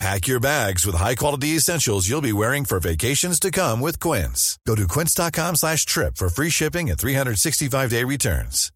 Pack 0.00 0.26
your 0.26 0.40
bags 0.40 0.84
with 0.84 0.96
high-quality 0.96 1.56
essentials 1.56 2.08
you'll 2.08 2.20
be 2.20 2.32
wearing 2.32 2.64
for 2.64 2.80
vacations 2.80 3.38
to 3.40 3.50
come 3.50 3.80
with 3.80 4.00
Quince. 4.00 4.58
Go 4.66 4.74
to 4.74 4.86
quince.com 4.88 5.56
slash 5.56 5.86
trip 5.86 6.16
for 6.16 6.28
free 6.28 6.50
shipping 6.50 6.90
and 6.90 6.98
365-day 6.98 8.04
returns. 8.04 8.70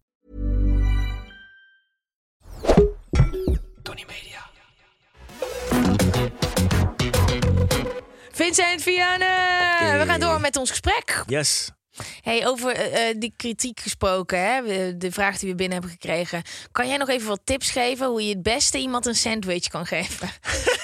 Tony 3.83 4.05
Media. 4.07 4.39
Vincent 8.31 8.81
Vianne, 8.81 9.97
we 9.99 10.03
gaan 10.05 10.19
door 10.19 10.41
met 10.41 10.57
ons 10.57 10.69
gesprek. 10.69 11.23
Yes. 11.27 11.71
Hey, 12.21 12.47
over 12.47 12.75
eh, 12.75 13.09
eh, 13.09 13.15
die 13.19 13.33
kritiek 13.35 13.79
gesproken, 13.79 14.39
hè? 14.39 14.97
de 14.97 15.11
vraag 15.11 15.37
die 15.37 15.49
we 15.49 15.55
binnen 15.55 15.77
hebben 15.77 15.97
gekregen. 15.99 16.41
Kan 16.71 16.87
jij 16.87 16.97
nog 16.97 17.09
even 17.09 17.27
wat 17.27 17.41
tips 17.43 17.71
geven 17.71 18.07
hoe 18.07 18.23
je 18.23 18.33
het 18.33 18.43
beste 18.43 18.77
iemand 18.77 19.05
een 19.05 19.15
sandwich 19.15 19.67
kan 19.67 19.85
geven? 19.85 20.29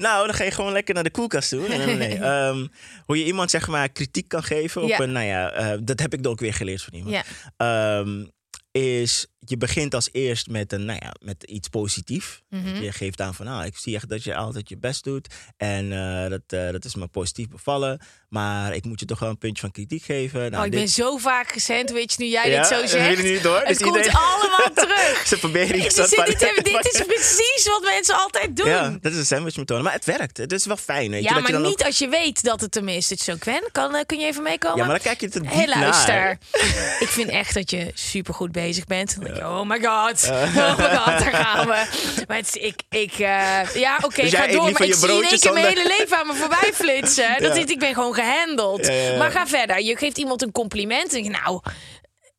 Nou, 0.00 0.26
dan 0.26 0.34
ga 0.34 0.44
je 0.44 0.50
gewoon 0.50 0.72
lekker 0.72 0.94
naar 0.94 1.02
de 1.04 1.10
koelkast 1.10 1.48
toe. 1.48 1.68
Nee. 1.68 2.14
Ehm, 2.30 2.66
hoe 3.04 3.18
je 3.18 3.24
iemand 3.24 3.50
zeg 3.50 3.68
maar 3.68 3.88
kritiek 3.88 4.28
kan 4.28 4.42
geven 4.42 4.82
op 4.82 4.88
Ja. 4.88 5.00
een, 5.00 5.12
nou 5.12 5.26
ja, 5.26 5.50
eh, 5.52 5.78
dat 5.82 6.00
heb 6.00 6.14
ik 6.14 6.26
ook 6.26 6.40
weer 6.40 6.54
geleerd 6.54 6.82
van 6.82 6.94
iemand. 6.94 7.14
Ja. 7.14 7.22
Ehm, 7.56 8.24
is 8.72 9.26
je 9.46 9.56
begint 9.56 9.94
als 9.94 10.08
eerst 10.12 10.48
met, 10.48 10.72
een, 10.72 10.84
nou 10.84 10.98
ja, 11.02 11.14
met 11.20 11.42
iets 11.42 11.68
positiefs. 11.68 12.42
Mhm. 12.50 12.82
Je 12.82 12.92
geeft 12.92 13.20
aan 13.20 13.34
van, 13.34 13.46
nou, 13.46 13.64
ik 13.64 13.76
zie 13.76 13.94
echt 13.94 14.08
dat 14.08 14.24
je 14.24 14.34
altijd 14.36 14.68
je 14.68 14.76
best 14.78 15.04
doet. 15.04 15.28
En 15.56 15.92
eh, 15.92 16.30
dat, 16.30 16.40
eh, 16.46 16.70
dat 16.70 16.84
is 16.84 16.94
me 16.94 17.06
positief 17.06 17.48
bevallen. 17.48 18.00
Maar 18.28 18.74
ik 18.74 18.84
moet 18.84 19.00
je 19.00 19.06
toch 19.06 19.18
wel 19.18 19.28
een 19.28 19.38
puntje 19.38 19.60
van 19.60 19.70
kritiek 19.70 20.02
geven. 20.02 20.40
Nou, 20.40 20.56
oh, 20.60 20.64
ik 20.64 20.70
dit- 20.72 20.80
ben 20.80 20.88
zo 20.88 21.16
vaak 21.16 21.52
gesandwiched 21.52 22.18
nu 22.18 22.26
jij 22.26 22.50
Ja, 22.50 22.58
dit 22.58 22.66
zo 22.66 22.80
dat 22.80 22.90
zegt. 22.90 23.16
je 23.16 23.22
niet 23.32 23.42
door. 23.42 23.58
Het 23.58 23.68
Dus 23.68 23.78
komt 23.78 23.96
iedereen- 23.96 24.16
allemaal 24.18 24.72
terug. 24.86 25.22
Ze 25.26 25.38
proberen 25.38 25.78
iets 25.84 25.94
te- 25.94 26.60
dit 26.62 26.94
is 26.94 27.02
precies 27.14 27.66
wat 27.68 27.82
mensen 27.82 28.14
altijd 28.16 28.56
doen. 28.56 28.68
Ja, 28.68 28.98
dat 29.00 29.12
is 29.12 29.18
een 29.18 29.26
sandwichmethode. 29.26 29.82
Maar 29.82 29.92
het 29.92 30.04
werkt. 30.04 30.36
Het 30.36 30.52
is 30.52 30.66
wel 30.66 30.76
fijn. 30.76 31.10
Weet 31.10 31.22
je, 31.22 31.28
Ja, 31.28 31.34
dat 31.34 31.46
je 31.46 31.52
maar 31.52 31.60
dan 31.62 31.70
niet 31.70 31.80
ook- 31.80 31.86
als 31.86 31.98
je 31.98 32.08
weet 32.08 32.42
dat 32.42 32.60
het. 32.60 32.72
Dit 32.72 32.84
is 33.10 33.24
zo 33.24 33.34
Gwen. 33.38 33.68
Kan, 33.72 33.94
eh, 33.94 34.04
kun 34.06 34.18
je 34.18 34.26
even 34.26 34.42
meekomen? 34.42 34.76
Ja, 34.78 34.84
maar 34.84 34.94
dan 34.94 35.04
kijk 35.04 35.20
je 35.20 35.28
te 35.28 35.40
diep 35.40 35.50
Hé, 35.52 35.64
luister. 35.66 36.14
naar. 36.14 36.38
ik 37.04 37.08
vind 37.08 37.28
echt 37.30 37.54
dat 37.54 37.70
je 37.70 37.90
super 37.94 38.34
goed 38.34 38.52
bezig 38.52 38.84
bent. 38.84 39.16
Oh 39.38 39.62
my 39.68 39.80
god. 39.82 40.28
Oh 40.30 40.78
my 40.78 40.96
god, 40.96 41.06
daar 41.18 41.32
gaan 41.34 41.66
we. 41.66 42.24
Maar 42.28 42.36
het 42.36 42.56
ik, 42.60 42.82
ik 42.88 43.12
eh, 43.12 43.74
ja, 43.74 43.98
oké, 44.02 44.22
Dus 44.22 44.32
ik 44.32 44.38
ga 44.38 44.46
door. 44.46 44.72
Maar 44.72 44.82
ik 44.82 44.94
zie 44.94 45.08
in 45.08 45.24
één 45.24 45.38
keer 45.38 45.52
mijn 45.52 45.66
hele 45.66 45.94
leven 45.98 46.18
aan 46.18 46.26
me 46.26 46.34
voorbij 46.34 46.72
flitsen. 46.82 47.42
Dat 47.42 47.56
is, 47.56 47.64
ik 47.64 47.78
ben 47.78 47.94
gewoon 47.94 48.14
gehandeld. 48.14 48.82
Maar 49.18 49.30
ga 49.30 49.46
verder. 49.46 49.80
Je 49.80 49.96
geeft 49.96 50.18
iemand 50.18 50.42
een 50.42 50.52
compliment. 50.52 51.14
En 51.14 51.22
denk 51.22 51.36
nou, 51.44 51.60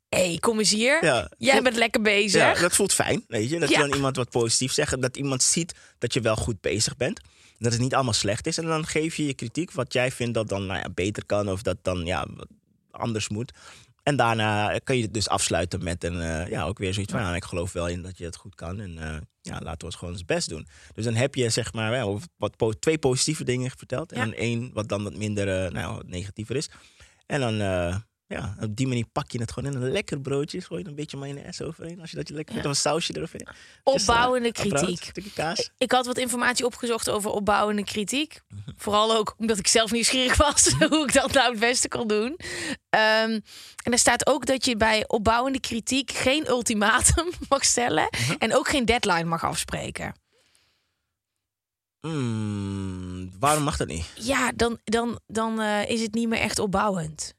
hé, 0.10 0.28
hey, 0.28 0.38
kom 0.40 0.60
eens 0.60 0.72
hier. 0.72 1.06
Ja. 1.06 1.30
Jij 1.38 1.52
Voelt- 1.52 1.64
bent 1.64 1.76
lekker 1.76 2.02
bezig. 2.02 2.42
Ja, 2.42 2.54
dat 2.54 2.76
voelt 2.76 2.94
fijn, 2.94 3.24
weet 3.28 3.50
je. 3.50 3.60
Dat 3.60 3.70
Ja. 3.70 3.80
je 3.80 3.88
dan 3.88 3.96
iemand 3.96 4.16
wat 4.16 4.30
positief 4.30 4.74
zegt. 4.74 5.02
Dat 5.02 5.18
iemand 5.18 5.44
ziet 5.44 5.74
dat 6.00 6.14
je 6.14 6.22
wel 6.22 6.36
goed 6.36 6.62
bezig 6.62 6.98
bent. 6.98 7.20
Dat 7.60 7.72
het 7.72 7.82
niet 7.82 7.94
allemaal 7.94 8.14
slecht 8.14 8.48
is. 8.48 8.58
En 8.58 8.66
dan 8.66 8.86
geef 8.86 9.16
je 9.16 9.26
je 9.26 9.34
kritiek 9.34 9.72
wat 9.72 9.94
jij 9.94 10.12
vindt 10.12 10.34
dat 10.34 10.50
dan 10.50 10.66
nou 10.66 10.80
ja, 10.80 10.90
beter 10.94 11.26
kan. 11.26 11.50
Of 11.52 11.62
dat 11.62 11.78
dan 11.82 12.06
ja, 12.06 12.26
anders 12.92 13.30
moet. 13.30 13.52
En 14.04 14.16
daarna 14.16 14.80
kun 14.84 14.96
je 14.96 15.02
het 15.02 15.14
dus 15.14 15.30
afsluiten 15.30 15.84
met 15.84 16.04
een, 16.04 16.22
eh, 16.22 16.48
ja, 16.48 16.64
ook 16.64 16.78
weer 16.78 16.94
zoiets 16.94 17.12
van... 17.12 17.22
ja, 17.22 17.36
ik 17.36 17.44
geloof 17.44 17.72
wel 17.72 17.88
in 17.88 18.02
dat 18.02 18.18
je 18.18 18.26
het 18.26 18.36
goed 18.36 18.56
kan. 18.56 18.80
En 18.80 18.98
eh, 18.98 19.18
ja, 19.42 19.60
laten 19.60 19.80
we 19.80 19.86
het 19.86 19.96
gewoon 19.96 20.14
ons 20.14 20.26
best 20.26 20.50
doen. 20.50 20.68
Dus 20.94 21.06
dan 21.06 21.14
heb 21.14 21.36
je 21.36 21.50
zeg 21.50 21.74
maar 21.74 21.92
wel 21.92 22.22
wat, 22.38 22.56
po- 22.56 22.72
twee 22.72 22.98
positieve 22.98 23.44
dingen 23.44 23.72
verteld. 23.78 24.16
Ja. 24.16 24.22
En 24.22 24.34
één 24.34 24.74
wat 24.74 24.90
dan 24.90 25.04
wat 25.04 25.16
minder 25.16 25.66
eh, 25.66 25.72
nou, 25.72 26.04
negatiever 26.06 26.56
is. 26.56 26.70
En 27.26 27.40
dan... 27.40 28.04
ja, 28.32 28.56
op 28.62 28.76
die 28.76 28.88
manier 28.88 29.06
pak 29.12 29.32
je 29.32 29.40
het 29.40 29.52
gewoon 29.52 29.74
in 29.74 29.82
een 29.82 29.92
lekker 29.92 30.22
broodje. 30.22 30.62
Gooi 30.62 30.82
je 30.84 30.88
een 30.90 30.96
beetje 30.96 31.18
mayonaise 31.18 31.66
overheen. 31.66 32.02
Als 32.02 32.10
je 32.10 32.16
dat 32.16 32.28
je 32.28 32.34
lekker 32.34 32.54
vindt. 32.54 32.70
Of 32.70 32.76
een 32.76 32.82
sausje 32.82 33.18
eroverheen. 33.18 33.48
Opbouwende 33.84 34.52
Dus, 34.52 34.64
eh, 34.72 34.72
kritiek. 34.72 35.34
kaas. 35.36 35.70
Ik 35.78 35.92
had 35.92 36.06
wat 36.06 36.18
informatie 36.18 36.66
opgezocht 36.66 37.10
over 37.10 37.32
opbouwende 37.32 37.84
kritiek. 37.84 38.42
Mhm. 38.48 38.72
Vooral 38.78 39.16
ook 39.16 39.36
omdat 39.38 39.58
ik 39.58 39.68
zelf 39.68 39.92
nieuwsgierig 39.92 40.38
was 40.38 40.74
hoe 40.90 41.04
ik 41.04 41.14
dat 41.14 41.34
nou 41.34 41.50
het 41.52 41.60
beste 41.60 41.88
kon 41.88 42.08
doen. 42.08 42.38
Ehm, 42.90 43.40
en 43.84 43.92
er 43.92 44.00
staat 44.00 44.28
ook 44.28 44.46
dat 44.46 44.66
je 44.66 44.78
bij 44.78 45.04
opbouwende 45.08 45.60
kritiek 45.60 46.12
geen 46.12 46.48
ultimatum 46.48 47.30
mag 47.50 47.66
stellen. 47.66 48.08
Mhm. 48.12 48.36
En 48.40 48.56
ook 48.56 48.68
geen 48.70 48.86
deadline 48.86 49.24
mag 49.24 49.44
afspreken. 49.44 50.14
Mm, 52.02 53.32
waarom 53.40 53.64
mag 53.64 53.78
dat 53.78 53.88
niet? 53.88 54.06
Ja, 54.16 54.52
dan, 54.56 54.80
dan, 54.84 55.20
dan 55.28 55.62
eh, 55.62 55.90
is 55.90 56.02
het 56.02 56.14
niet 56.14 56.28
meer 56.28 56.40
echt 56.40 56.60
opbouwend. 56.60 57.34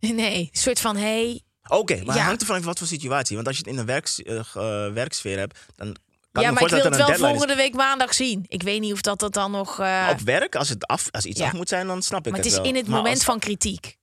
Nee, 0.14 0.38
een 0.38 0.48
soort 0.60 0.80
van 0.80 0.96
hey. 0.96 1.42
Oké, 1.68 1.94
maar 1.94 2.04
Ja. 2.04 2.12
het 2.12 2.20
hangt 2.22 2.40
ervan 2.40 2.56
af 2.56 2.64
wat 2.64 2.78
voor 2.78 2.86
situatie. 2.86 3.36
Want 3.36 3.48
als 3.48 3.56
je 3.56 3.62
het 3.64 3.72
in 3.72 3.78
een 3.78 3.86
werks, 3.86 4.22
eh, 4.22 4.36
eh, 4.38 4.92
werksfeer 4.92 5.38
hebt, 5.38 5.58
dan 5.76 5.96
kan 6.32 6.42
ja, 6.42 6.50
maar 6.50 6.62
ik 6.62 6.68
wil 6.68 6.82
het 6.82 6.96
wel 6.96 7.14
volgende 7.14 7.54
week 7.54 7.74
maandag 7.74 8.14
zien. 8.14 8.44
Ik 8.48 8.62
weet 8.62 8.80
niet 8.80 8.92
of 8.92 9.00
dat, 9.00 9.18
dat 9.20 9.32
dan 9.32 9.50
nog. 9.50 9.78
eh. 9.80 10.08
Op 10.10 10.20
werk, 10.20 10.54
als, 10.56 10.68
het 10.68 10.86
af, 10.86 11.06
als 11.10 11.24
iets 11.24 11.40
Ja. 11.40 11.46
af 11.46 11.52
moet 11.52 11.68
zijn, 11.68 11.86
dan 11.86 12.02
snap 12.02 12.18
ik 12.26 12.32
maar 12.32 12.34
het 12.34 12.44
het 12.44 12.52
is 12.52 12.58
wel. 12.60 12.68
in 12.68 12.76
het 12.76 12.86
Maar 12.86 12.96
moment 12.96 13.14
als- 13.16 13.24
van 13.24 13.38
kritiek. 13.38 13.96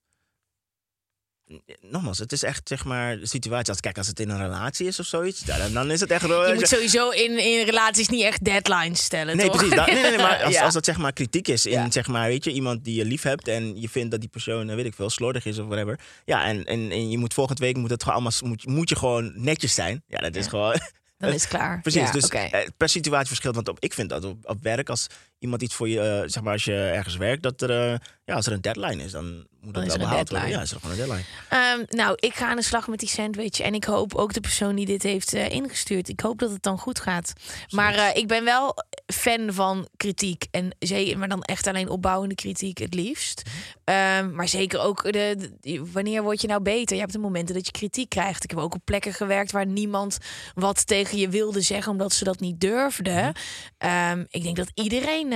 Nogmaals, 1.82 2.18
het 2.20 2.32
is 2.32 2.44
echt 2.44 2.68
zeg 2.68 2.86
maar 2.86 3.20
de 3.20 3.26
situatie. 3.28 3.70
Als, 3.70 3.80
kijk, 3.80 3.98
als 3.98 4.08
het 4.08 4.20
in 4.20 4.30
een 4.30 4.38
relatie 4.38 4.88
is 4.88 5.00
of 5.00 5.06
zoiets, 5.06 5.40
dan, 5.42 5.74
dan 5.74 5.92
is 5.92 6.00
het 6.00 6.12
echt... 6.12 6.22
Je 6.22 6.52
moet 6.56 6.68
sowieso 6.68 7.10
in, 7.10 7.40
in 7.40 7.66
relaties 7.66 8.10
niet 8.10 8.24
echt 8.24 8.44
deadlines 8.44 9.04
stellen. 9.04 9.38
Nee, 9.38 9.46
toch? 9.46 9.56
precies. 9.58 9.76
Dat, 9.76 9.86
nee, 9.86 9.96
nee, 9.96 10.04
nee, 10.10 10.18
maar 10.18 10.44
als, 10.44 10.54
Ja. 10.54 10.64
als 10.64 10.74
dat 10.74 10.86
zeg 10.86 10.98
maar 10.98 11.14
kritiek 11.14 11.48
is 11.48 11.66
in, 11.66 11.72
Ja. 11.72 11.92
zeg 11.92 12.08
maar, 12.08 12.28
weet 12.28 12.44
je, 12.44 12.52
iemand 12.52 12.84
die 12.84 12.96
je 12.96 13.06
lief 13.06 13.22
hebt 13.22 13.48
en 13.48 13.82
je 13.82 13.90
vindt 13.90 14.12
dat 14.12 14.20
die 14.20 14.30
persoon, 14.30 14.70
eh, 14.70 14.76
weet 14.76 14.86
ik 14.86 14.94
veel, 14.96 15.10
slordig 15.10 15.46
is 15.46 15.60
of 15.60 15.66
whatever. 15.68 16.00
Ja, 16.26 16.46
en, 16.46 16.66
en, 16.66 16.92
en 16.92 17.10
je 17.10 17.18
moet 17.18 17.34
volgende 17.34 17.62
week 17.64 17.76
moet 17.78 17.90
het 17.90 18.04
gewoon 18.04 18.16
allemaal, 18.16 18.40
moet, 18.50 18.66
moet 18.68 18.90
je 18.90 18.96
gewoon 18.96 19.32
netjes 19.36 19.74
zijn. 19.74 20.04
Ja, 20.08 20.18
dat 20.20 20.36
is 20.36 20.44
Ja. 20.44 20.50
gewoon... 20.50 20.80
Dan 21.18 21.34
is 21.34 21.42
het 21.42 21.50
klaar. 21.56 21.82
Precies, 21.82 22.02
Ja, 22.02 22.12
dus 22.12 22.26
oké. 22.26 22.38
eh, 22.38 22.68
per 22.78 22.90
situatie 22.90 23.28
verschilt. 23.28 23.56
Want 23.56 23.68
op, 23.68 23.78
ik 23.80 23.94
vind 23.94 24.10
dat 24.10 24.24
op, 24.24 24.38
op 24.50 24.58
werk, 24.64 24.90
als 24.90 25.08
iemand 25.46 25.62
iets 25.62 25.76
voor 25.76 25.90
je, 25.90 26.00
eh, 26.02 26.24
zeg 26.30 26.44
maar, 26.44 26.54
als 26.54 26.64
je 26.64 26.74
ergens 26.76 27.16
werkt, 27.16 27.44
dat 27.44 27.62
er, 27.62 27.70
eh, 27.70 27.98
ja, 28.26 28.34
als 28.36 28.46
er 28.46 28.54
een 28.54 28.62
deadline 28.62 29.04
is, 29.04 29.12
dan 29.12 29.46
moet 29.62 29.74
dat 29.74 29.84
is 29.84 29.90
wel 29.96 29.98
behaald 30.08 30.30
worden. 30.30 30.50
Ja, 30.50 30.62
is 30.62 30.72
er 30.72 30.80
gewoon 30.80 30.92
een 31.00 31.06
deadline. 31.08 31.26
Ehm, 31.50 31.84
nou, 31.98 32.14
ik 32.20 32.34
ga 32.36 32.48
aan 32.50 32.56
de 32.56 32.62
slag 32.64 32.88
met 32.88 33.00
die 33.00 33.10
sandwich. 33.10 33.60
En 33.60 33.74
ik 33.74 33.84
hoop 33.84 34.16
ook 34.16 34.34
de 34.34 34.40
persoon 34.42 34.76
die 34.76 34.86
dit 34.86 35.04
heeft 35.04 35.34
eh, 35.34 35.50
ingestuurd. 35.50 36.10
Ik 36.10 36.20
hoop 36.20 36.40
dat 36.40 36.52
het 36.52 36.64
dan 36.64 36.78
goed 36.78 37.00
gaat. 37.00 37.34
Maar 37.70 38.16
ik 38.18 38.28
ben 38.28 38.44
wel 38.44 38.76
fan 39.14 39.54
van 39.54 39.88
kritiek. 39.98 40.46
En 40.52 40.76
zeker, 40.80 41.18
maar 41.18 41.28
dan 41.28 41.42
echt 41.44 41.68
alleen 41.68 41.90
opbouwende 41.90 42.36
kritiek 42.36 42.78
het 42.78 42.94
liefst. 42.94 43.42
Ehm, 43.84 44.32
maar 44.36 44.48
zeker 44.48 44.80
ook 44.80 45.04
de, 45.12 45.52
de- 45.62 45.86
wanneer 45.92 46.24
word 46.24 46.42
je 46.42 46.48
nou 46.48 46.62
beter? 46.62 46.96
Je 46.96 47.02
hebt 47.02 47.14
de 47.14 47.20
momenten 47.20 47.56
dat 47.56 47.66
je 47.66 47.72
kritiek 47.72 48.10
krijgt. 48.10 48.44
Ik 48.44 48.50
heb 48.50 48.60
ook 48.60 48.74
op 48.76 48.82
plekken 48.86 49.14
gewerkt 49.14 49.52
waar 49.52 49.66
niemand 49.66 50.18
wat 50.54 50.88
tegen 50.88 51.18
je 51.18 51.30
wilde 51.30 51.62
zeggen 51.62 51.92
omdat 51.92 52.14
ze 52.14 52.24
dat 52.24 52.40
niet 52.40 52.60
durfden. 52.62 53.34
Ehm, 53.78 54.24
ik 54.30 54.44
denk 54.44 54.56
dat 54.56 54.72
iedereen 54.74 55.32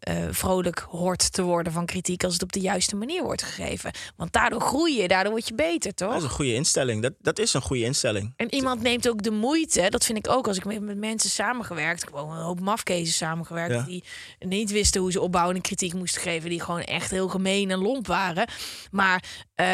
eh, 0.00 0.14
vrolijk 0.30 0.78
hoort 0.90 1.32
te 1.32 1.42
worden 1.42 1.72
van 1.72 1.86
kritiek 1.86 2.24
als 2.24 2.32
het 2.32 2.42
op 2.42 2.52
de 2.52 2.60
juiste 2.60 2.96
manier 2.96 3.22
wordt 3.22 3.42
gegeven. 3.42 3.90
Want 4.16 4.32
daardoor 4.32 4.60
groei 4.60 5.00
je, 5.02 5.08
daardoor 5.08 5.32
word 5.32 5.48
je 5.48 5.54
beter, 5.54 5.94
toch? 5.94 6.08
Dat 6.08 6.18
is 6.18 6.22
een 6.24 6.30
goede 6.30 6.54
instelling. 6.54 7.02
Dat, 7.02 7.12
dat 7.20 7.38
is 7.38 7.52
een 7.54 7.62
goede 7.62 7.82
instelling. 7.84 8.32
En 8.36 8.54
iemand 8.54 8.82
neemt 8.82 9.08
ook 9.08 9.22
de 9.22 9.30
moeite, 9.30 9.86
dat 9.90 10.04
vind 10.04 10.18
ik 10.18 10.28
ook 10.28 10.46
als 10.48 10.56
ik 10.56 10.64
met, 10.64 10.80
met 10.80 10.98
mensen 10.98 11.30
samengewerkt, 11.30 12.04
gewoon 12.04 12.36
een 12.36 12.42
hoop 12.42 12.60
mafkezen 12.60 13.14
samengewerkt, 13.14 13.74
Ja. 13.74 13.82
die 13.82 14.04
niet 14.38 14.70
wisten 14.70 15.00
hoe 15.00 15.12
ze 15.12 15.20
opbouwende 15.20 15.60
kritiek 15.60 15.94
moesten 15.94 16.22
geven, 16.22 16.50
die 16.50 16.60
gewoon 16.60 16.82
echt 16.82 17.10
heel 17.10 17.28
gemeen 17.28 17.70
en 17.70 17.78
lomp 17.78 18.06
waren. 18.06 18.48
Maar 18.90 19.24
eh, 19.54 19.66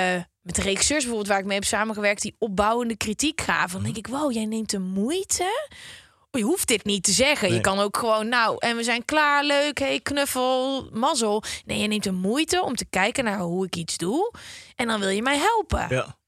met 0.43 0.55
de 0.55 0.63
regisseurs 0.63 1.01
bijvoorbeeld 1.01 1.29
waar 1.29 1.39
ik 1.39 1.45
mee 1.45 1.55
heb 1.59 1.65
samengewerkt, 1.65 2.23
die 2.23 2.35
opbouwende 2.39 2.97
kritiek 2.97 3.41
gaven, 3.41 3.73
dan 3.73 3.83
denk 3.83 3.97
ik, 3.97 4.07
wow, 4.07 4.33
jij 4.33 4.45
neemt 4.45 4.71
de 4.71 4.79
moeite. 4.79 5.69
Je 6.31 6.43
hoeft 6.43 6.69
dit 6.69 6.85
niet 6.85 7.03
te 7.03 7.13
zeggen. 7.13 7.53
Je 7.55 7.61
kan 7.61 7.79
ook 7.79 7.97
gewoon, 7.97 8.29
nou, 8.29 8.57
en 8.59 8.77
we 8.77 8.83
zijn 8.85 9.05
klaar, 9.05 9.45
leuk, 9.45 9.79
hey, 9.79 10.01
knuffel, 10.01 10.89
mazzel. 10.93 11.43
Nee, 11.65 11.79
je 11.81 11.87
neemt 11.89 12.03
de 12.05 12.11
moeite 12.13 12.63
om 12.63 12.75
te 12.75 12.85
kijken 12.85 13.25
naar 13.25 13.39
hoe 13.39 13.67
ik 13.67 13.77
iets 13.77 13.97
doe. 13.97 14.33
En 14.77 14.87
dan 14.87 15.01
wil 15.01 15.09
je 15.09 15.23
mij 15.23 15.39
helpen. 15.39 15.87
Ja. 15.89 16.19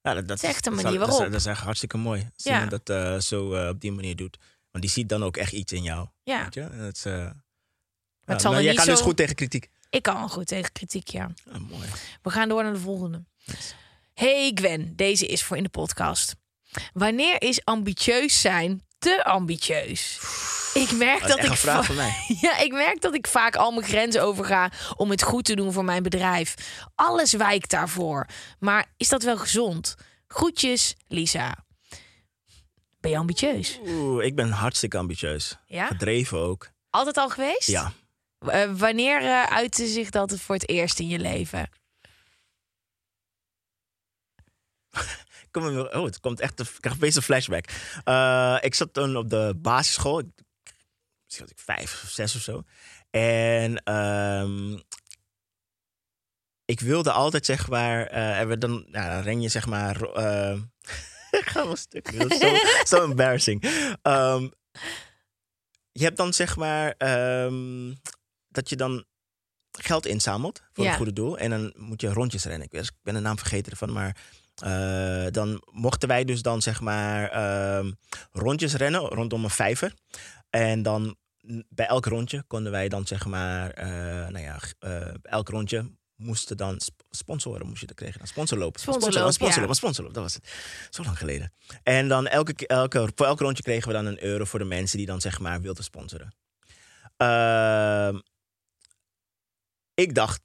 Ja, 0.00 0.14
dat, 0.14 0.28
dat 0.28 0.36
is 0.36 0.48
echt 0.48 0.66
een 0.66 0.74
dat 0.74 0.82
manier 0.82 0.98
dat 0.98 1.08
is- 1.08 1.14
waarop. 1.14 1.32
Dat 1.32 1.40
is 1.40 1.46
echt 1.46 1.60
hartstikke 1.60 1.96
mooi. 1.96 2.20
Als 2.34 2.44
Ja. 2.44 2.66
dat 2.66 2.88
eh, 2.90 3.18
zo 3.18 3.52
eh, 3.52 3.68
op 3.68 3.80
die 3.80 3.92
manier 3.92 4.16
doet. 4.16 4.38
Want 4.70 4.84
die 4.84 4.92
ziet 4.92 5.08
dan 5.08 5.24
ook 5.24 5.36
echt 5.36 5.52
iets 5.52 5.72
in 5.72 5.82
jou. 5.82 6.08
Ja, 6.22 6.42
Weet 6.44 6.54
je? 6.54 6.60
En 6.60 6.78
Dat 6.78 6.96
is, 6.96 7.04
eh, 7.04 7.12
ja, 7.18 7.34
het 8.24 8.40
zal 8.40 8.54
er 8.54 8.62
jij 8.62 8.74
kan 8.74 8.86
dus 8.86 9.00
goed 9.00 9.16
tegen 9.16 9.34
kritiek. 9.34 9.70
ik 9.90 10.02
kan 10.02 10.28
goed 10.30 10.46
tegen 10.46 10.72
kritiek, 10.72 11.08
ja. 11.08 11.30
Ja, 11.52 11.58
mooi. 11.58 11.88
We 12.22 12.30
gaan 12.30 12.48
door 12.48 12.62
naar 12.62 12.72
de 12.72 12.78
volgende. 12.78 13.24
Hey 14.14 14.50
Gwen, 14.54 14.96
deze 14.96 15.26
is 15.26 15.42
voor 15.42 15.56
in 15.56 15.62
de 15.62 15.68
podcast. 15.68 16.34
Wanneer 16.92 17.42
is 17.42 17.64
ambitieus 17.64 18.40
zijn 18.40 18.82
te 19.04 19.24
ambitieus? 19.24 20.18
Ik 20.74 20.92
merk 20.92 21.26
Dat 21.26 21.44
ik 21.44 21.52
vraag 21.52 21.84
van 21.84 21.94
mij. 21.94 22.24
Ja, 22.40 22.58
ik 22.58 22.72
merk 22.72 23.00
dat 23.00 23.14
ik 23.14 23.26
vaak 23.26 23.56
al 23.56 23.70
mijn 23.70 23.86
grenzen 23.86 24.22
overga 24.22 24.70
om 24.96 25.10
het 25.10 25.22
goed 25.22 25.44
te 25.44 25.54
doen 25.54 25.72
voor 25.72 25.84
mijn 25.84 26.02
bedrijf. 26.02 26.54
Alles 26.94 27.32
wijkt 27.32 27.70
daarvoor. 27.70 28.26
Maar 28.58 28.86
is 28.96 29.08
dat 29.08 29.22
wel 29.22 29.36
gezond? 29.36 29.94
Groetjes, 30.26 30.94
Lisa. 31.08 31.64
Ben 33.00 33.10
je 33.10 33.16
ambitieus? 33.18 33.78
Oeh, 33.86 34.24
ik 34.24 34.34
ben 34.34 34.50
hartstikke 34.50 34.98
ambitieus. 34.98 35.56
Ja? 35.66 35.86
Gedreven 35.86 36.38
ook. 36.38 36.70
Altijd 36.90 37.16
al 37.16 37.28
geweest? 37.28 37.68
Ja. 37.68 37.92
Eh, 38.38 38.70
wanneer 38.72 39.22
eh, 39.22 39.42
uitte 39.42 39.86
zich 39.86 40.10
dat 40.10 40.40
voor 40.40 40.54
het 40.54 40.68
eerst 40.68 40.98
in 40.98 41.08
je 41.08 41.18
leven? 41.18 41.68
Kom 44.90 45.02
er- 45.02 45.43
oh, 45.56 46.04
het 46.04 46.20
komt 46.20 46.40
echt. 46.40 46.60
Ik 46.60 46.66
krijg 46.80 46.96
opeens 46.96 47.14
een 47.16 47.22
flashback. 47.22 47.64
Eh, 48.04 48.56
ik 48.60 48.74
zat 48.74 48.92
toen 48.94 49.16
op 49.16 49.30
de 49.30 49.54
basisschool. 49.56 50.18
Ik- 50.18 50.26
Misschien 51.24 51.46
was 51.46 51.54
ik 51.54 51.76
vijf 51.76 52.02
of 52.04 52.10
zes 52.10 52.34
of 52.36 52.42
zo. 52.42 52.62
En 53.10 53.82
ehm, 53.82 54.78
ik 56.64 56.80
wilde 56.80 57.12
altijd 57.12 57.46
zeg 57.46 57.68
maar. 57.68 58.06
eh, 58.06 58.38
en 58.40 58.48
we 58.48 58.58
dan, 58.58 58.86
ren 59.22 59.40
je 59.40 59.48
zeg 59.48 59.66
maar. 59.66 60.02
eh, 60.02 60.58
ik 61.40 61.46
ga 61.46 61.64
wel 61.64 61.76
stuk. 61.76 62.18
Dat 62.18 62.30
is 62.32 62.38
zo, 62.38 62.54
zo 62.96 63.04
embarrassing. 63.10 63.62
Ehm, 64.02 64.48
je 65.92 66.04
hebt 66.04 66.16
dan 66.16 66.32
zeg 66.32 66.56
maar. 66.56 66.94
ehm, 66.98 67.94
dat 68.48 68.68
je 68.68 68.76
dan 68.76 69.04
geld 69.78 70.06
inzamelt 70.06 70.62
voor 70.72 70.84
Ja. 70.84 70.88
het 70.90 70.98
goede 70.98 71.12
doel. 71.12 71.38
En 71.38 71.50
dan 71.50 71.72
moet 71.76 72.00
je 72.00 72.12
rondjes 72.12 72.44
rennen. 72.44 72.68
Ik 72.70 72.90
ben 73.02 73.14
de 73.14 73.20
naam 73.20 73.38
vergeten 73.38 73.72
ervan, 73.72 73.92
maar 73.92 74.16
eh, 74.62 75.26
dan 75.30 75.62
mochten 75.70 76.08
wij 76.08 76.24
dus 76.24 76.42
dan 76.42 76.62
zeg 76.62 76.80
maar 76.80 77.30
ehm, 77.30 77.92
rondjes 78.32 78.74
rennen 78.74 79.00
rondom 79.00 79.44
een 79.44 79.50
vijver. 79.50 79.94
En 80.50 80.82
dan 80.82 81.16
mm, 81.40 81.64
bij 81.68 81.86
elk 81.86 82.06
rondje 82.06 82.44
konden 82.46 82.72
wij 82.72 82.88
dan 82.88 83.06
zeg 83.06 83.26
maar, 83.26 83.70
eh, 83.70 83.86
nou 84.28 84.38
ja, 84.38 84.58
eh, 84.78 85.14
elk 85.22 85.48
rondje 85.48 85.90
moesten 86.16 86.56
dan 86.56 86.80
sp- 86.80 87.02
sponsoren 87.10 87.66
moest 87.66 87.80
je 87.80 87.86
dan 87.86 87.94
kregen 87.94 88.18
dan 88.18 88.26
sponsorloop. 88.26 88.78
Sponsorloop, 88.78 89.32
sponsorloop, 89.32 89.68
ja. 89.68 89.74
sponsorloop, 89.74 90.14
dat 90.14 90.22
was 90.22 90.34
het. 90.34 90.52
Zo 90.90 91.02
lang 91.02 91.18
geleden. 91.18 91.52
En 91.82 92.08
dan 92.08 92.26
elke, 92.26 92.54
ke- 92.54 92.66
elke, 92.66 93.10
voor 93.14 93.26
elk 93.26 93.40
rondje 93.40 93.62
kregen 93.62 93.88
we 93.88 93.94
dan 93.94 94.06
een 94.06 94.24
euro 94.24 94.44
voor 94.44 94.58
de 94.58 94.64
mensen 94.64 94.98
die 94.98 95.06
dan 95.06 95.20
zeg 95.20 95.40
maar 95.40 95.60
wilden 95.60 95.84
sponsoren. 95.84 96.34
Ehm, 97.16 98.18
ik 99.94 100.14
dacht, 100.14 100.42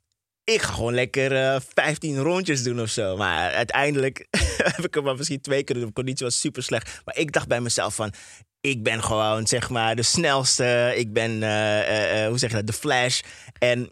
ik 0.53 0.61
ga 0.61 0.73
gewoon 0.73 0.93
lekker 0.93 1.35
eh 1.35 1.59
15 1.73 2.17
rondjes 2.17 2.63
doen 2.63 2.81
of 2.81 2.89
zo. 2.89 3.17
Maar 3.17 3.51
uiteindelijk 3.51 4.27
heb 4.75 4.85
ik 4.85 4.95
er 4.95 5.03
maar 5.03 5.15
misschien 5.15 5.41
twee 5.41 5.63
keer 5.63 5.75
doen. 5.75 5.85
De 5.85 5.93
conditie 5.93 6.25
was 6.25 6.39
super 6.39 6.63
slecht. 6.63 7.01
Maar 7.05 7.17
ik 7.17 7.31
dacht 7.31 7.47
bij 7.47 7.61
mezelf 7.61 7.95
van, 7.95 8.13
ik 8.61 8.83
ben 8.83 9.03
gewoon 9.03 9.47
zeg 9.47 9.69
maar 9.69 9.95
de 9.95 10.03
snelste. 10.03 10.93
Ik 10.95 11.13
ben, 11.13 11.43
eh, 11.43 11.79
eh, 11.79 12.23
eh, 12.23 12.29
hoe 12.29 12.37
zeg 12.37 12.49
je 12.49 12.55
dat, 12.55 12.67
de 12.67 12.73
flash. 12.73 13.21
En 13.59 13.91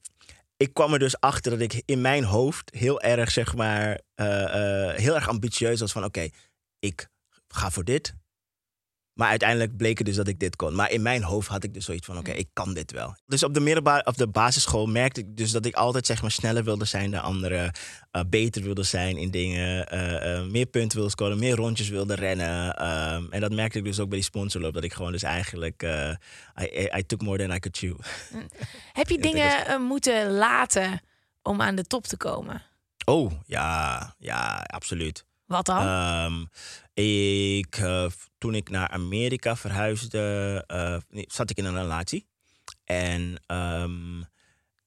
ik 0.58 0.74
kwam 0.74 0.94
er 0.94 1.00
dus 1.00 1.20
achter 1.20 1.52
dat 1.52 1.62
ik 1.62 1.82
in 1.86 2.02
mijn 2.02 2.24
hoofd 2.24 2.76
heel 2.76 3.02
erg 3.02 3.32
zeg 3.32 3.56
maar, 3.56 4.02
eh, 4.16 4.44
eh, 4.44 4.96
heel 4.96 5.16
erg 5.16 5.28
ambitieus 5.30 5.80
was 5.80 5.92
van, 5.92 6.04
oké, 6.04 6.30
ik 6.80 7.08
ga 7.48 7.72
voor 7.72 7.84
dit. 7.84 8.14
Maar 9.18 9.30
uiteindelijk 9.30 9.78
bleek 9.78 9.98
het 9.98 10.08
dus 10.08 10.16
dat 10.16 10.28
ik 10.28 10.40
dit 10.40 10.56
kon. 10.56 10.76
Maar 10.76 10.92
in 10.92 11.02
mijn 11.02 11.24
hoofd 11.24 11.48
had 11.48 11.64
ik 11.64 11.74
dus 11.74 11.86
zoiets 11.86 12.06
van, 12.06 12.18
oké, 12.18 12.32
ik 12.32 12.48
kan 12.54 12.74
dit 12.74 12.92
wel. 12.92 13.16
Dus 13.26 13.44
op 13.44 13.54
de 13.54 13.60
middelbare 13.60 14.06
of 14.06 14.16
de 14.16 14.28
basisschool 14.28 14.86
merkte 14.86 15.20
ik 15.20 15.38
dus 15.38 15.52
dat 15.52 15.66
ik 15.66 15.76
altijd 15.76 16.06
zeg 16.06 16.22
maar 16.22 16.32
sneller 16.32 16.64
wilde 16.64 16.86
zijn 16.86 17.12
dan 17.12 17.22
anderen. 17.22 17.72
eh, 18.12 18.22
beter 18.30 18.64
wilde 18.64 18.84
zijn 18.84 19.18
in 19.18 19.32
dingen. 19.32 19.88
eh, 19.88 20.38
eh, 20.38 20.46
meer 20.46 20.66
punten 20.66 20.98
wilde 20.98 21.12
scoren, 21.12 21.40
meer 21.40 21.56
rondjes 21.56 21.90
wilde 21.90 22.16
rennen. 22.16 22.76
ehm, 22.76 23.24
en 23.30 23.42
dat 23.42 23.52
merkte 23.52 23.78
ik 23.78 23.84
dus 23.84 24.00
ook 24.00 24.10
bij 24.10 24.18
die 24.18 24.28
sponsorloop. 24.28 24.74
Dat 24.74 24.84
ik 24.84 24.94
gewoon 24.94 25.12
dus 25.12 25.24
eigenlijk, 25.24 25.84
I, 26.98 27.06
took 27.06 27.22
more 27.22 27.38
than 27.38 27.56
I 27.56 27.60
could 27.60 27.78
chew. 27.78 28.00
Heb 29.00 29.10
je 29.10 29.20
dingen 29.20 29.82
moeten 29.82 30.32
laten 30.32 31.02
om 31.44 31.62
aan 31.62 31.76
de 31.76 31.84
top 31.84 32.08
te 32.08 32.18
komen? 32.18 32.62
Oh, 33.06 33.32
ja, 33.46 34.16
ja, 34.20 34.64
absoluut. 34.68 35.26
Wat 35.48 35.66
dan? 35.66 35.82
Ehm, 35.82 36.46
ik, 36.94 37.76
eh, 37.76 38.06
toen 38.38 38.56
ik 38.56 38.70
naar 38.70 38.90
Amerika 38.90 39.56
verhuisde, 39.56 40.64
eh, 40.68 40.98
zat 41.28 41.50
ik 41.50 41.58
in 41.58 41.66
een 41.66 41.76
relatie. 41.76 42.28
En 42.84 43.44
ehm, 43.46 44.22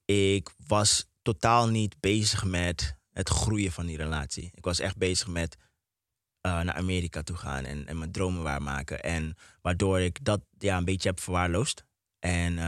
ik 0.04 0.50
was 0.66 1.10
totaal 1.22 1.68
niet 1.68 2.00
bezig 2.00 2.44
met 2.44 2.96
het 3.12 3.28
groeien 3.28 3.72
van 3.72 3.86
die 3.86 3.96
relatie. 3.96 4.50
Ik 4.54 4.64
was 4.64 4.78
echt 4.78 4.96
bezig 4.96 5.26
met 5.26 5.56
eh, 6.40 6.60
naar 6.60 6.74
Amerika 6.74 7.22
toe 7.22 7.36
gaan 7.36 7.64
en, 7.64 7.86
en 7.86 7.98
mijn 7.98 8.12
dromen 8.12 8.42
waarmaken. 8.42 9.02
En 9.02 9.36
waardoor 9.62 10.00
ik 10.00 10.24
dat 10.24 10.40
ja, 10.58 10.76
een 10.76 10.84
beetje 10.84 11.08
heb 11.08 11.20
verwaarloosd. 11.20 11.84
En 12.18 12.58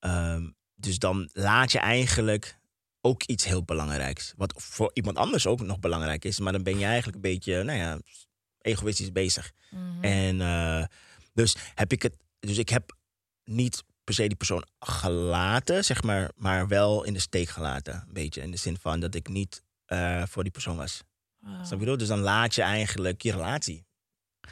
ehm, 0.00 0.48
dus 0.74 0.98
dan 0.98 1.28
laat 1.32 1.72
je 1.72 1.78
eigenlijk 1.78 2.57
ook 3.00 3.22
iets 3.22 3.44
heel 3.44 3.64
belangrijks. 3.64 4.32
Wat 4.36 4.54
voor 4.56 4.90
iemand 4.92 5.16
anders 5.16 5.46
ook 5.46 5.60
nog 5.60 5.78
belangrijk 5.78 6.24
is. 6.24 6.38
Maar 6.38 6.52
dan 6.52 6.62
ben 6.62 6.78
je 6.78 6.84
eigenlijk 6.84 7.14
een 7.14 7.30
beetje, 7.32 7.62
nou 7.62 7.78
ja, 7.78 7.98
egoïstisch 8.60 9.12
bezig. 9.12 9.52
Mhm. 9.70 10.04
En 10.04 10.40
eh, 10.40 10.84
dus 11.32 11.56
heb 11.74 11.92
ik 11.92 12.02
het. 12.02 12.16
Dus 12.40 12.58
ik 12.58 12.68
heb 12.68 12.96
niet 13.44 13.84
per 14.04 14.14
se 14.14 14.26
die 14.26 14.36
persoon 14.36 14.66
gelaten, 14.78 15.84
zeg 15.84 16.02
maar, 16.02 16.30
maar 16.34 16.68
wel 16.68 17.04
in 17.04 17.12
de 17.12 17.18
steek 17.18 17.48
gelaten. 17.48 17.94
Een 18.06 18.12
beetje. 18.12 18.40
In 18.40 18.50
de 18.50 18.56
zin 18.56 18.76
van 18.78 19.00
dat 19.00 19.14
ik 19.14 19.28
niet 19.28 19.62
eh, 19.84 20.22
voor 20.26 20.42
die 20.42 20.52
persoon 20.52 20.76
was. 20.76 21.02
Snap 21.42 21.64
je 21.66 21.72
ik 21.72 21.78
bedoel? 21.78 21.96
Dus 21.96 22.08
dan 22.08 22.18
laat 22.20 22.54
je 22.54 22.62
eigenlijk 22.62 23.22
je 23.22 23.32
relatie. 23.32 23.86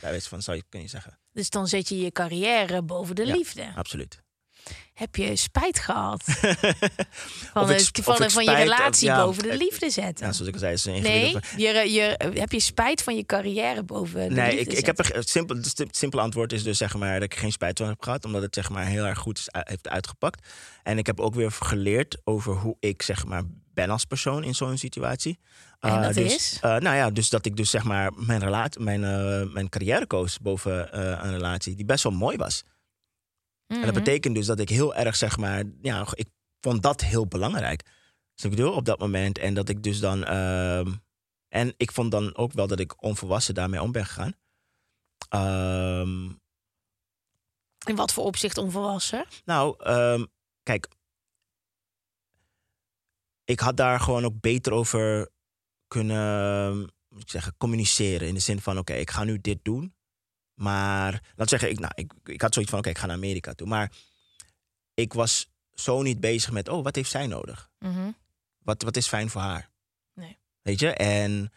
Bij 0.01 0.11
wijze 0.11 0.29
van, 0.29 0.43
zou 0.43 0.57
je 0.57 0.65
kunnen 0.69 0.89
zeggen. 0.89 1.19
Dus 1.33 1.51
dan 1.51 1.67
zet 1.69 1.89
je 1.89 1.99
je 1.99 2.11
carrière 2.13 2.83
boven 2.83 3.15
de 3.15 3.27
Ja. 3.27 3.35
liefde. 3.35 3.73
Absoluut. 3.75 4.23
Heb 4.95 5.17
je 5.17 5.37
spijt 5.37 5.79
gehad 5.79 6.23
van, 7.53 7.71
ik 7.71 7.79
het, 7.97 8.33
van, 8.33 8.45
je 8.45 8.55
relatie 8.55 9.07
ja, 9.09 9.25
boven 9.25 9.43
de 9.43 9.57
liefde 9.57 9.91
zetten? 9.91 10.27
Ja, 10.27 10.33
zoals 10.33 10.49
ik 10.49 10.55
al 10.55 10.61
zei, 10.61 10.73
is 10.73 10.85
een 10.85 11.03
nee, 11.03 11.37
je, 11.57 11.93
je, 11.93 12.31
heb 12.35 12.53
je 12.53 12.61
spijt 12.61 13.03
van 13.03 13.17
je 13.17 13.27
carrière 13.27 13.83
boven 13.83 14.29
de 14.29 14.35
Nee, 14.35 14.57
liefde 14.57 14.71
ik, 14.71 14.79
ik 14.79 14.87
heb 14.87 14.99
er, 14.99 15.15
het, 15.15 15.29
simpel, 15.29 15.57
het 15.57 15.97
simpele 15.97 16.23
antwoord 16.23 16.53
is 16.53 16.63
dus 16.63 16.79
zeg 16.79 16.95
maar 16.97 17.15
dat 17.15 17.23
ik 17.33 17.35
geen 17.39 17.53
spijt 17.53 17.79
van 17.79 17.89
heb 17.89 18.03
gehad, 18.03 18.25
omdat 18.25 18.43
het 18.43 18.55
zeg 18.55 18.71
maar 18.71 18.85
heel 18.87 19.05
erg 19.05 19.19
goed 19.19 19.39
is, 19.39 19.47
u- 19.57 19.61
heeft 19.63 19.89
uitgepakt. 19.89 20.47
En 20.83 20.99
ik 20.99 21.07
heb 21.07 21.21
ook 21.21 21.35
weer 21.35 21.51
geleerd 21.53 22.19
over 22.25 22.55
hoe 22.55 22.77
ik 22.81 23.03
zeg 23.03 23.27
maar 23.27 23.43
ben 23.75 23.91
als 23.91 24.05
persoon 24.05 24.45
in 24.45 24.55
zo'n 24.55 24.79
situatie. 24.79 25.39
En 25.81 25.91
Eh, 25.91 26.03
dat 26.03 26.15
dus, 26.15 26.35
is? 26.35 26.59
eh, 26.61 26.77
nou 26.77 26.97
ja, 26.97 27.11
dus 27.11 27.29
dat 27.29 27.47
ik 27.47 27.57
dus 27.57 27.71
zeg 27.71 27.85
maar 27.85 28.13
mijn, 28.17 28.41
relatie, 28.41 28.81
mijn, 28.83 29.05
eh, 29.05 29.53
mijn 29.53 29.69
carrière 29.69 30.07
koos 30.07 30.39
boven 30.39 30.93
eh, 30.93 31.25
een 31.25 31.33
relatie 31.33 31.75
die 31.77 31.85
best 31.85 32.03
wel 32.03 32.13
mooi 32.13 32.37
was. 32.37 32.63
En 33.67 33.77
dat 33.81 33.85
Mhm. 33.85 33.95
betekent 33.95 34.35
dus 34.35 34.47
dat 34.47 34.59
ik 34.61 34.69
heel 34.69 34.95
erg, 34.95 35.17
zeg 35.17 35.37
maar, 35.37 35.65
ja, 35.83 36.07
ik 36.13 36.29
vond 36.61 36.83
dat 36.83 37.01
heel 37.01 37.27
belangrijk. 37.27 37.83
Dus 38.35 38.45
ik 38.45 38.51
bedoel, 38.51 38.73
op 38.73 38.85
dat 38.85 38.99
moment. 38.99 39.39
En 39.39 39.55
dat 39.55 39.69
ik 39.69 39.83
dus 39.83 40.01
dan. 40.01 40.25
ehm, 40.25 40.93
en 41.49 41.75
ik 41.77 41.93
vond 41.93 42.11
dan 42.11 42.37
ook 42.37 42.53
wel 42.53 42.67
dat 42.67 42.81
ik 42.81 43.03
onvolwassen 43.03 43.55
daarmee 43.55 43.83
om 43.83 43.93
ben 43.93 44.07
gegaan. 44.07 44.33
Ehm, 45.29 46.25
In 47.87 47.97
wat 47.97 48.13
voor 48.13 48.25
opzicht 48.25 48.59
onvolwassen? 48.59 49.27
nou, 49.45 49.85
ehm, 49.85 50.25
kijk. 50.63 50.89
Ik 53.45 53.61
had 53.61 53.77
daar 53.77 54.01
gewoon 54.01 54.25
ook 54.25 54.41
beter 54.41 54.73
over 54.73 55.31
kunnen 55.87 56.79
moet 57.09 57.23
ik 57.23 57.31
zeggen, 57.31 57.55
communiceren. 57.57 58.29
In 58.29 58.35
de 58.35 58.41
zin 58.41 58.61
van: 58.61 58.79
oké, 58.79 58.93
ik 58.95 59.11
ga 59.11 59.25
nu 59.25 59.41
dit 59.41 59.59
doen. 59.65 59.95
Maar 60.57 61.23
laat 61.37 61.49
zeggen, 61.49 61.71
ik, 61.71 61.79
nou, 61.79 61.93
ik, 61.95 62.13
ik 62.25 62.43
had 62.43 62.53
zoiets 62.53 62.71
van: 62.71 62.81
oké, 62.81 62.91
ik 62.91 62.99
ga 62.99 63.07
naar 63.07 63.17
Amerika 63.17 63.53
toe. 63.53 63.67
Maar 63.67 63.93
ik 64.95 65.13
was 65.13 65.51
zo 65.75 66.03
niet 66.03 66.21
bezig 66.21 66.51
met: 66.51 66.69
oh, 66.69 66.85
wat 66.85 66.95
heeft 66.95 67.11
zij 67.11 67.27
nodig? 67.27 67.71
Mhm. 67.79 68.11
Wat, 68.59 68.83
wat 68.83 68.97
is 68.97 69.09
fijn 69.09 69.31
voor 69.31 69.41
haar? 69.41 69.71
Nee. 70.15 70.39
Weet 70.63 70.81
je? 70.81 70.91
En, 70.93 71.53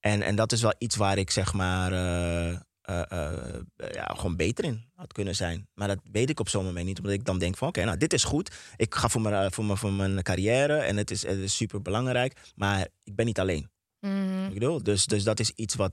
en, 0.00 0.22
en 0.22 0.36
dat 0.36 0.52
is 0.52 0.62
wel 0.62 0.74
iets 0.78 0.96
waar 0.96 1.18
ik 1.18 1.30
zeg 1.30 1.52
maar 1.52 1.92
eh, 1.92 2.50
eh, 2.80 3.10
eh, 3.10 3.62
ja, 3.92 4.04
gewoon 4.04 4.36
beter 4.36 4.64
in 4.64 4.84
had 4.94 5.12
kunnen 5.12 5.34
zijn. 5.34 5.68
Maar 5.74 5.88
dat 5.88 5.98
weet 6.12 6.30
ik 6.30 6.40
op 6.40 6.48
zo'n 6.48 6.64
moment 6.64 6.86
niet. 6.86 6.98
Omdat 6.98 7.12
ik 7.12 7.24
dan 7.24 7.38
denk 7.38 7.56
van 7.56 7.68
oké, 7.68 7.84
nou 7.84 7.96
dit 7.96 8.12
is 8.12 8.24
goed. 8.24 8.50
Ik 8.76 8.94
ga 8.94 9.08
voor 9.08 9.20
mijn, 9.20 9.52
voor 9.52 9.64
mijn, 9.64 9.78
voor 9.78 9.92
mijn 9.92 10.22
carrière 10.22 10.76
en 10.76 10.96
het 10.96 11.10
is, 11.10 11.26
het 11.26 11.38
is 11.38 11.56
super 11.56 11.82
belangrijk. 11.82 12.52
Maar 12.54 12.88
ik 13.02 13.14
ben 13.14 13.26
niet 13.26 13.40
alleen. 13.40 13.70
Mhm. 14.00 14.44
Ik 14.44 14.54
bedoel, 14.54 14.82
dus, 14.82 15.06
dus 15.06 15.24
dat 15.24 15.40
is 15.40 15.50
iets 15.50 15.74
wat 15.74 15.92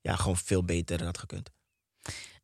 ja, 0.00 0.16
gewoon 0.16 0.36
veel 0.36 0.64
beter 0.64 1.04
had 1.04 1.18
gekund. 1.18 1.50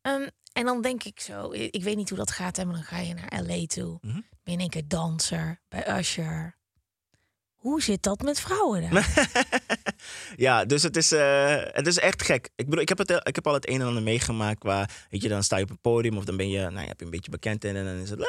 Ehm, 0.03 0.27
en 0.53 0.65
dan 0.65 0.81
denk 0.81 1.03
ik 1.03 1.19
zo, 1.19 1.51
ik 1.51 1.83
weet 1.83 1.95
niet 1.95 2.09
hoe 2.09 2.17
dat 2.17 2.31
gaat, 2.31 2.57
hè, 2.57 2.65
maar 2.65 2.73
dan 2.73 2.83
ga 2.83 2.99
je 2.99 3.13
naar 3.13 3.43
LA 3.43 3.65
toe. 3.65 3.97
Mhm. 4.01 4.13
Ben 4.13 4.23
je 4.43 4.51
in 4.51 4.59
één 4.59 4.69
keer 4.69 4.87
danser 4.87 5.59
bij 5.69 5.99
Usher. 5.99 6.57
Hoe 7.55 7.81
zit 7.81 8.03
dat 8.03 8.21
met 8.21 8.39
vrouwen 8.39 8.89
daar? 8.89 9.27
ja, 10.35 10.65
dus 10.65 10.83
het 10.83 10.97
is, 10.97 11.11
eh, 11.11 11.61
het 11.65 11.87
is 11.87 11.97
echt 11.97 12.23
gek. 12.23 12.49
Ik 12.55 12.65
bedoel, 12.65 12.81
ik 12.81 12.89
heb, 12.89 12.97
het, 12.97 13.09
ik 13.09 13.35
heb 13.35 13.47
al 13.47 13.53
het 13.53 13.69
een 13.69 13.81
en 13.81 13.87
ander 13.87 14.03
meegemaakt 14.03 14.63
waar, 14.63 15.05
weet 15.09 15.21
je, 15.21 15.29
dan 15.29 15.43
sta 15.43 15.57
je 15.57 15.63
op 15.63 15.69
een 15.69 15.81
podium 15.81 16.17
of 16.17 16.25
dan 16.25 16.37
ben 16.37 16.49
je, 16.49 16.59
nou, 16.59 16.81
je 16.81 16.87
heb 16.87 16.99
je 16.99 17.05
een 17.05 17.11
beetje 17.11 17.31
bekend 17.31 17.63
in 17.63 17.75
en 17.75 17.85
dan 17.85 17.95
is 17.95 18.09
het, 18.09 18.19
oh 18.19 18.25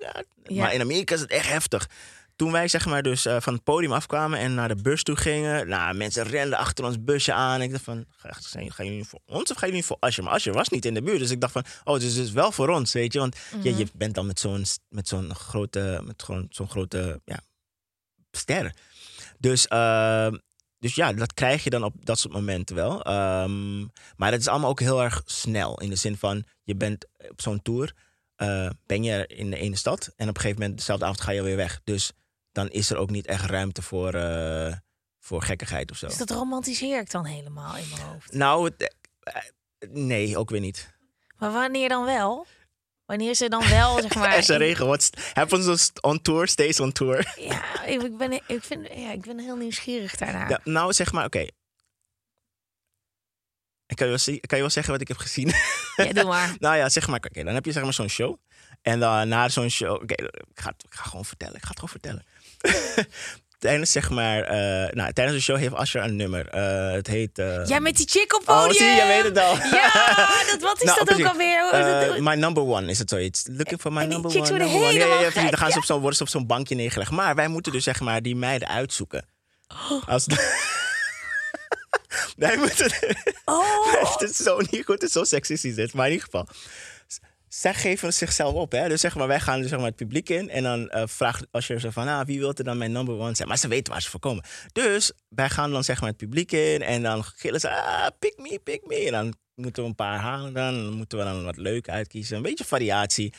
my 0.00 0.06
god. 0.06 0.24
Ja. 0.42 0.62
Maar 0.62 0.74
in 0.74 0.80
Amerika 0.80 1.14
is 1.14 1.20
het 1.20 1.30
echt 1.30 1.48
heftig. 1.48 1.88
Toen 2.36 2.52
wij 2.52 2.68
zeg 2.68 2.86
maar 2.86 3.02
dus 3.02 3.26
eh, 3.26 3.36
van 3.40 3.52
het 3.54 3.62
podium 3.64 3.92
afkwamen 3.92 4.38
en 4.38 4.54
naar 4.54 4.68
de 4.68 4.82
bus 4.82 5.02
toe 5.02 5.16
gingen, 5.16 5.68
nou, 5.68 5.94
mensen 5.96 6.22
renden 6.24 6.58
achter 6.58 6.84
ons 6.84 7.04
busje 7.04 7.32
aan. 7.32 7.62
Ik 7.62 7.70
dacht 7.70 7.84
van, 7.84 8.04
ga- 8.08 8.36
zijn- 8.40 8.72
gaan 8.72 8.84
jullie 8.84 9.00
nu 9.00 9.06
voor 9.06 9.20
ons 9.26 9.50
of 9.50 9.56
gaan 9.56 9.68
jullie 9.68 9.82
nu 9.82 9.86
voor 9.86 9.96
Asje? 10.00 10.22
Maar 10.22 10.32
Asje 10.32 10.52
was 10.52 10.68
niet 10.68 10.84
in 10.84 10.94
de 10.94 11.02
buurt, 11.02 11.18
dus 11.18 11.30
ik 11.30 11.40
dacht 11.40 11.52
van, 11.52 11.64
oh, 11.84 11.94
dus 11.98 12.14
het 12.14 12.24
is 12.24 12.32
wel 12.32 12.52
voor 12.52 12.68
ons, 12.68 12.92
weet 12.92 13.12
je. 13.12 13.18
Want 13.18 13.36
je, 13.62 13.76
je 13.76 13.86
bent 13.94 14.14
dan 14.14 14.26
met 14.26 14.40
zo'n 14.40 14.64
met 14.88 15.08
zo'n 15.08 15.34
grote, 15.34 16.00
met 16.04 16.22
gewoon 16.22 16.46
zo'n 16.50 16.68
grote, 16.70 17.20
ja, 17.24 17.40
ster. 18.30 18.74
Dus, 19.38 19.66
eh, 19.68 20.32
dus 20.78 20.94
ja, 20.94 21.12
dat 21.12 21.34
krijg 21.34 21.64
je 21.64 21.70
dan 21.70 21.84
op 21.84 21.94
dat 22.06 22.18
soort 22.18 22.34
momenten 22.34 22.76
wel. 22.76 23.02
Ehm, 23.04 23.80
maar 24.16 24.30
het 24.32 24.40
is 24.40 24.48
allemaal 24.48 24.70
ook 24.70 24.80
heel 24.80 25.02
erg 25.02 25.22
snel. 25.24 25.80
In 25.80 25.88
de 25.90 25.96
zin 25.96 26.16
van, 26.16 26.44
je 26.62 26.74
bent 26.76 27.06
op 27.30 27.40
zo'n 27.40 27.62
tour, 27.62 27.92
eh, 28.36 28.68
ben 28.86 29.02
je 29.02 29.26
in 29.26 29.50
de 29.50 29.56
ene 29.56 29.76
stad. 29.76 30.12
En 30.16 30.28
op 30.28 30.34
een 30.34 30.40
gegeven 30.40 30.60
moment, 30.60 30.78
dezelfde 30.78 31.04
avond 31.04 31.20
ga 31.20 31.30
je 31.30 31.42
weer 31.42 31.56
weg. 31.56 31.80
Dus 31.84 32.12
dan 32.54 32.68
is 32.70 32.90
er 32.90 32.96
ook 32.96 33.10
niet 33.10 33.26
echt 33.26 33.44
ruimte 33.44 33.82
voor, 33.82 34.14
eh, 34.14 34.72
voor 35.20 35.42
gekkigheid 35.42 35.90
of 35.90 35.96
zo. 35.96 36.06
Dus 36.06 36.16
dat 36.16 36.30
romantiseer 36.30 37.00
ik 37.00 37.10
dan 37.10 37.24
helemaal 37.24 37.76
in 37.76 37.88
mijn 37.88 38.00
hoofd. 38.02 38.32
Nou, 38.32 38.64
het- 38.64 38.94
eh, 39.22 39.42
nee, 39.88 40.36
ook 40.38 40.50
weer 40.50 40.60
niet. 40.60 40.92
Maar 41.38 41.52
wanneer 41.52 41.88
dan 41.88 42.04
wel? 42.04 42.46
Wanneer 43.04 43.34
ze 43.34 43.48
dan 43.48 43.68
wel, 43.68 43.98
zeg 44.02 44.14
maar... 44.14 44.32
Er 44.32 44.38
is 44.38 44.48
een 44.48 44.56
regel. 44.58 44.86
What's 44.86 45.10
happens 45.32 45.90
on 46.00 46.22
tour, 46.22 46.48
stays 46.48 46.80
on 46.80 46.92
tour. 46.92 47.34
Ja, 47.38 47.84
ik 47.84 48.16
ben, 48.16 48.32
ik, 48.32 48.62
vind, 48.64 48.86
ja, 48.94 49.12
ik 49.12 49.20
ben 49.22 49.38
heel 49.38 49.56
nieuwsgierig 49.56 50.16
daarna. 50.16 50.48
Ja, 50.48 50.60
nou, 50.64 50.92
zeg 50.92 51.12
maar, 51.12 51.24
oké. 51.24 51.46
Ik 53.86 53.96
kan 53.96 54.06
je, 54.06 54.12
wel, 54.12 54.18
zie- 54.22 54.40
kan 54.40 54.56
je 54.58 54.62
wel 54.64 54.72
zeggen 54.72 54.92
wat 54.92 55.00
ik 55.00 55.08
heb 55.08 55.16
gezien? 55.16 55.52
Ja, 55.96 56.12
doe 56.12 56.24
maar. 56.34 56.56
nou 56.58 56.76
ja, 56.76 56.88
zeg 56.88 57.06
maar, 57.08 57.20
oké, 57.24 57.44
dan 57.44 57.54
heb 57.54 57.64
je 57.64 57.72
zeg 57.72 57.82
maar 57.82 57.92
zo'n 57.92 58.08
show. 58.08 58.36
En 58.82 59.00
dan 59.00 59.28
na 59.28 59.48
zo'n 59.48 59.68
show, 59.70 60.02
oké, 60.02 60.14
ik, 60.24 60.60
ga, 60.60 60.70
het- 60.70 60.84
ik 60.84 60.94
ga 60.94 61.02
gewoon 61.02 61.24
vertellen. 61.24 61.54
Ik 61.54 61.62
ga 61.62 61.68
het 61.68 61.78
gewoon 61.78 61.90
vertellen. 61.90 62.24
tijdens 63.58 63.92
zeg 63.92 64.10
maar, 64.10 64.42
eh, 64.42 64.92
nou, 64.92 65.12
tijdens 65.12 65.36
de 65.36 65.42
show 65.42 65.56
heeft 65.58 65.74
Asher 65.74 66.02
een 66.02 66.16
nummer. 66.16 66.48
Eh, 66.48 66.92
het 66.92 67.06
heet. 67.06 67.38
eh, 67.38 67.66
Ja, 67.66 67.78
met 67.78 67.96
die 67.96 68.08
chick 68.08 68.34
op 68.34 68.48
Oh, 68.48 68.56
podium. 68.62 68.74
zie 68.74 68.86
je, 68.86 69.06
weet 69.06 69.24
het 69.24 69.38
al. 69.38 69.56
Ja, 69.56 69.92
dat, 70.50 70.60
wat 70.60 70.76
is 70.82 70.84
nou, 70.86 71.04
dat 71.04 71.20
ook 71.20 71.26
alweer? 71.26 72.22
My 72.22 72.34
number 72.34 72.62
one 72.62 72.90
is 72.90 72.98
het 72.98 73.08
zoiets. 73.10 73.42
Looking 73.50 73.80
for 73.80 73.92
my 73.92 73.98
En 74.00 74.04
die 74.08 74.12
number 74.12 74.30
chicks 74.30 74.50
one. 74.50 74.58
worden 74.58 74.74
number 74.80 74.88
one. 74.90 74.98
Ja, 74.98 75.20
ja, 75.20 75.42
ja. 75.42 75.50
Dan 75.50 75.58
gaan 75.58 75.70
ze 75.70 75.78
op 75.78 75.84
zo'n, 75.84 76.00
worden 76.00 76.16
ze 76.16 76.22
op 76.22 76.28
zo'n 76.28 76.46
bankje 76.46 76.74
neergelegd. 76.74 77.10
Maar 77.10 77.34
wij 77.34 77.48
moeten 77.48 77.72
dus 77.72 77.84
zeg 77.84 78.00
maar 78.00 78.22
die 78.22 78.36
meiden 78.36 78.68
uitzoeken. 78.68 79.26
Als 80.06 80.26
wij 82.36 82.56
moeten. 82.56 82.92
Oh, 83.44 83.92
het 84.18 84.30
is 84.30 84.36
zo 84.36 84.58
niet 84.70 84.84
goed, 84.84 84.94
het 84.94 85.02
is 85.02 85.12
zo 85.12 85.24
seksistisch 85.24 85.74
dit. 85.74 85.92
Maar 85.94 86.06
in 86.06 86.12
ieder 86.12 86.26
geval. 86.30 86.48
Zij 87.60 87.74
geven 87.74 88.12
zichzelf 88.12 88.54
op, 88.54 88.72
hè? 88.72 88.88
Dus 88.88 89.00
zeg 89.00 89.14
maar, 89.14 89.26
wij 89.26 89.40
gaan 89.40 89.60
dus 89.60 89.68
zeg 89.68 89.78
maar 89.78 89.88
het 89.88 89.96
publiek 89.96 90.28
in. 90.28 90.50
En 90.50 90.62
dan 90.62 90.90
eh, 90.90 91.02
vraagt 91.06 91.46
als 91.50 91.66
je 91.66 91.80
zo 91.80 91.90
van, 91.90 92.08
ah, 92.08 92.26
wie 92.26 92.38
wil 92.38 92.54
er 92.54 92.64
dan 92.64 92.78
mijn 92.78 92.92
number 92.92 93.18
one 93.18 93.34
zijn? 93.34 93.48
Maar 93.48 93.58
ze 93.58 93.68
weten 93.68 93.92
waar 93.92 94.02
ze 94.02 94.10
voor 94.10 94.20
komen. 94.20 94.44
Dus 94.72 95.12
wij 95.28 95.50
gaan 95.50 95.70
dan 95.72 95.84
zeg 95.84 96.00
maar 96.00 96.08
het 96.08 96.18
publiek 96.18 96.52
in. 96.52 96.82
En 96.82 97.02
dan 97.02 97.24
gillen 97.24 97.60
ze, 97.60 97.70
ah, 97.70 98.06
pick 98.18 98.34
me, 98.38 98.60
pick 98.64 98.86
me. 98.86 98.96
En 99.06 99.12
dan 99.12 99.34
moeten 99.54 99.82
we 99.82 99.88
een 99.88 99.94
paar 99.94 100.18
halen 100.18 100.52
dan. 100.52 100.74
En 100.74 100.84
dan 100.84 100.92
moeten 100.92 101.18
we 101.18 101.24
dan 101.24 101.44
wat 101.44 101.56
leuk 101.56 101.88
uitkiezen. 101.88 102.36
Een 102.36 102.42
beetje 102.42 102.64
variatie. 102.64 103.32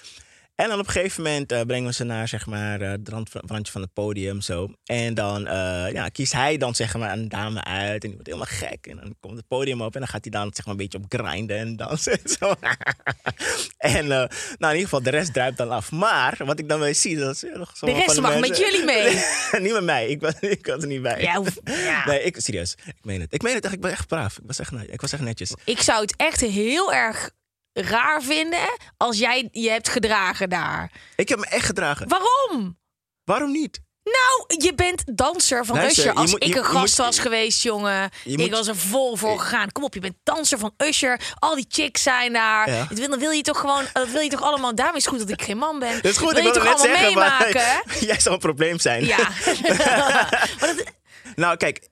En 0.56 0.70
dan 0.70 0.80
op 0.80 0.86
een 0.86 0.92
gegeven 0.92 1.24
moment 1.24 1.52
eh, 1.52 1.62
brengen 1.62 1.88
we 1.88 1.94
ze 1.94 2.04
naar 2.04 2.28
zeg 2.28 2.46
maar, 2.46 2.82
eh, 2.82 2.90
het 2.90 3.10
rand, 3.10 3.30
randje 3.32 3.72
van 3.72 3.82
het 3.82 3.94
podium. 3.94 4.42
Zo. 4.42 4.70
En 4.86 5.14
dan 5.14 5.48
eh, 5.48 5.92
ja, 5.92 6.10
kiest 6.10 6.34
hij 6.34 6.58
dan 6.58 6.76
zeg 6.76 6.98
maar, 6.98 7.12
een 7.12 7.30
dame 7.30 7.64
uit. 7.64 8.04
En 8.04 8.10
die 8.10 8.12
wordt 8.12 8.28
helemaal 8.28 8.70
gek. 8.70 8.88
En 8.88 8.96
dan 8.96 9.16
komt 9.20 9.38
het 9.38 9.48
podium 9.48 9.82
op. 9.82 9.94
En 9.94 10.00
dan 10.00 10.10
gaat 10.10 10.24
hij 10.24 10.32
dan 10.32 10.52
zeg 10.54 10.66
maar, 10.66 10.74
een 10.74 10.82
beetje 10.82 10.98
op 10.98 11.06
grinden 11.08 11.58
en 11.58 11.76
dansen. 11.76 12.12
En, 12.24 12.30
zo. 12.30 12.54
en 13.78 14.08
nou, 14.08 14.30
in 14.60 14.68
ieder 14.68 14.80
geval, 14.80 15.02
de 15.02 15.10
rest 15.10 15.34
druipt 15.34 15.58
dan 15.58 15.72
af. 15.72 15.92
Maar 15.92 16.38
wat 16.46 16.60
ik 16.60 16.70
dan 16.70 16.80
weer 16.80 16.96
zie, 16.96 17.18
dat 17.18 17.34
is 17.34 17.40
de 17.40 17.66
rest 17.80 18.22
mag 18.22 18.40
met 18.40 18.58
jullie 18.58 18.84
mee. 18.94 19.24
niet 19.60 19.74
met 19.74 19.84
mij. 19.84 20.08
Ik, 20.08 20.20
ben, 20.20 20.36
ik 20.58 20.66
was 20.66 20.82
er 20.82 20.88
niet 20.88 21.02
bij. 21.02 21.22
Ja. 21.22 22.06
Nee, 22.06 22.24
ik, 22.24 22.36
serieus. 22.40 22.76
Ik 22.86 22.96
meen 23.02 23.22
het. 23.22 23.34
Ik 23.34 23.42
meen 23.42 23.56
het 23.56 23.64
echt. 23.64 23.74
Ik 23.74 23.82
ben 23.82 23.92
echt 23.92 24.08
braaf. 24.08 24.38
Ik 24.38 24.44
was 24.46 24.60
echt, 24.60 24.72
ik 24.88 25.02
was 25.02 25.12
echt 25.14 25.22
netjes. 25.22 25.54
Ik 25.66 25.82
zou 25.82 26.02
het 26.02 26.16
echt 26.16 26.42
heel 26.42 26.94
erg 26.94 27.32
raar 27.82 28.22
vinden 28.22 28.70
als 28.98 29.18
jij 29.18 29.48
je 29.52 29.70
hebt 29.70 29.90
gedragen 29.90 30.50
daar. 30.50 30.92
Ik 31.16 31.30
heb 31.30 31.40
me 31.40 31.46
echt 31.46 31.66
gedragen. 31.66 32.08
Waarom? 32.08 32.78
Waarom 33.24 33.52
niet? 33.52 33.84
Nou, 34.04 34.62
je 34.66 34.74
bent 34.76 35.04
danser 35.18 35.66
van 35.66 35.76
Luister, 35.76 36.04
Usher. 36.04 36.14
je 36.14 36.20
Als 36.20 36.32
moet- 36.32 36.44
ik 36.44 36.48
je- 36.50 36.56
een 36.60 36.62
je 36.66 36.68
gast 36.68 36.98
moet- 36.98 37.06
was 37.06 37.20
geweest, 37.20 37.64
jongen. 37.64 38.10
Je 38.24 38.32
ik 38.32 38.38
moet- 38.38 38.50
was 38.50 38.68
er 38.68 38.76
vol 38.76 39.16
voor 39.16 39.40
gegaan. 39.40 39.72
Kom 39.72 39.84
op, 39.84 39.94
je 39.94 40.00
bent 40.00 40.16
danser 40.24 40.58
van 40.60 40.74
Usher. 40.78 41.20
Al 41.40 41.56
die 41.56 41.66
chicks 41.70 42.04
zijn 42.04 42.34
daar. 42.34 42.70
Ja. 42.70 42.86
Dat 42.90 42.98
wil, 42.98 43.10
dan 43.10 43.20
wil 43.20 43.32
je 43.32 43.42
toch 43.42 43.60
gewoon, 43.60 43.84
dat 43.94 44.10
wil 44.10 44.22
je 44.22 44.30
toch 44.30 44.42
allemaal. 44.42 44.76
Daarom 44.76 44.96
is 44.96 45.06
het 45.06 45.14
goed 45.14 45.22
dat 45.28 45.40
ik 45.40 45.46
geen 45.46 45.58
man 45.58 45.80
ben. 45.80 45.94
Dat 45.94 46.06
is 46.12 46.18
goed, 46.18 46.32
wil 46.32 46.42
je 46.42 46.48
ik 46.48 46.54
toch 46.54 46.64
wilde 46.64 46.78
net 46.78 46.88
allemaal 46.88 47.18
zeggen, 47.18 47.20
meemaken? 47.54 47.84
maar 47.86 48.04
jij 48.10 48.20
zou 48.20 48.34
een 48.36 48.42
probleem 48.42 48.80
zijn. 48.80 49.06
Ja. 49.06 49.18
maar 50.60 50.74
dat, 50.76 50.84
Nou, 51.36 51.58
kijk, 51.58 51.88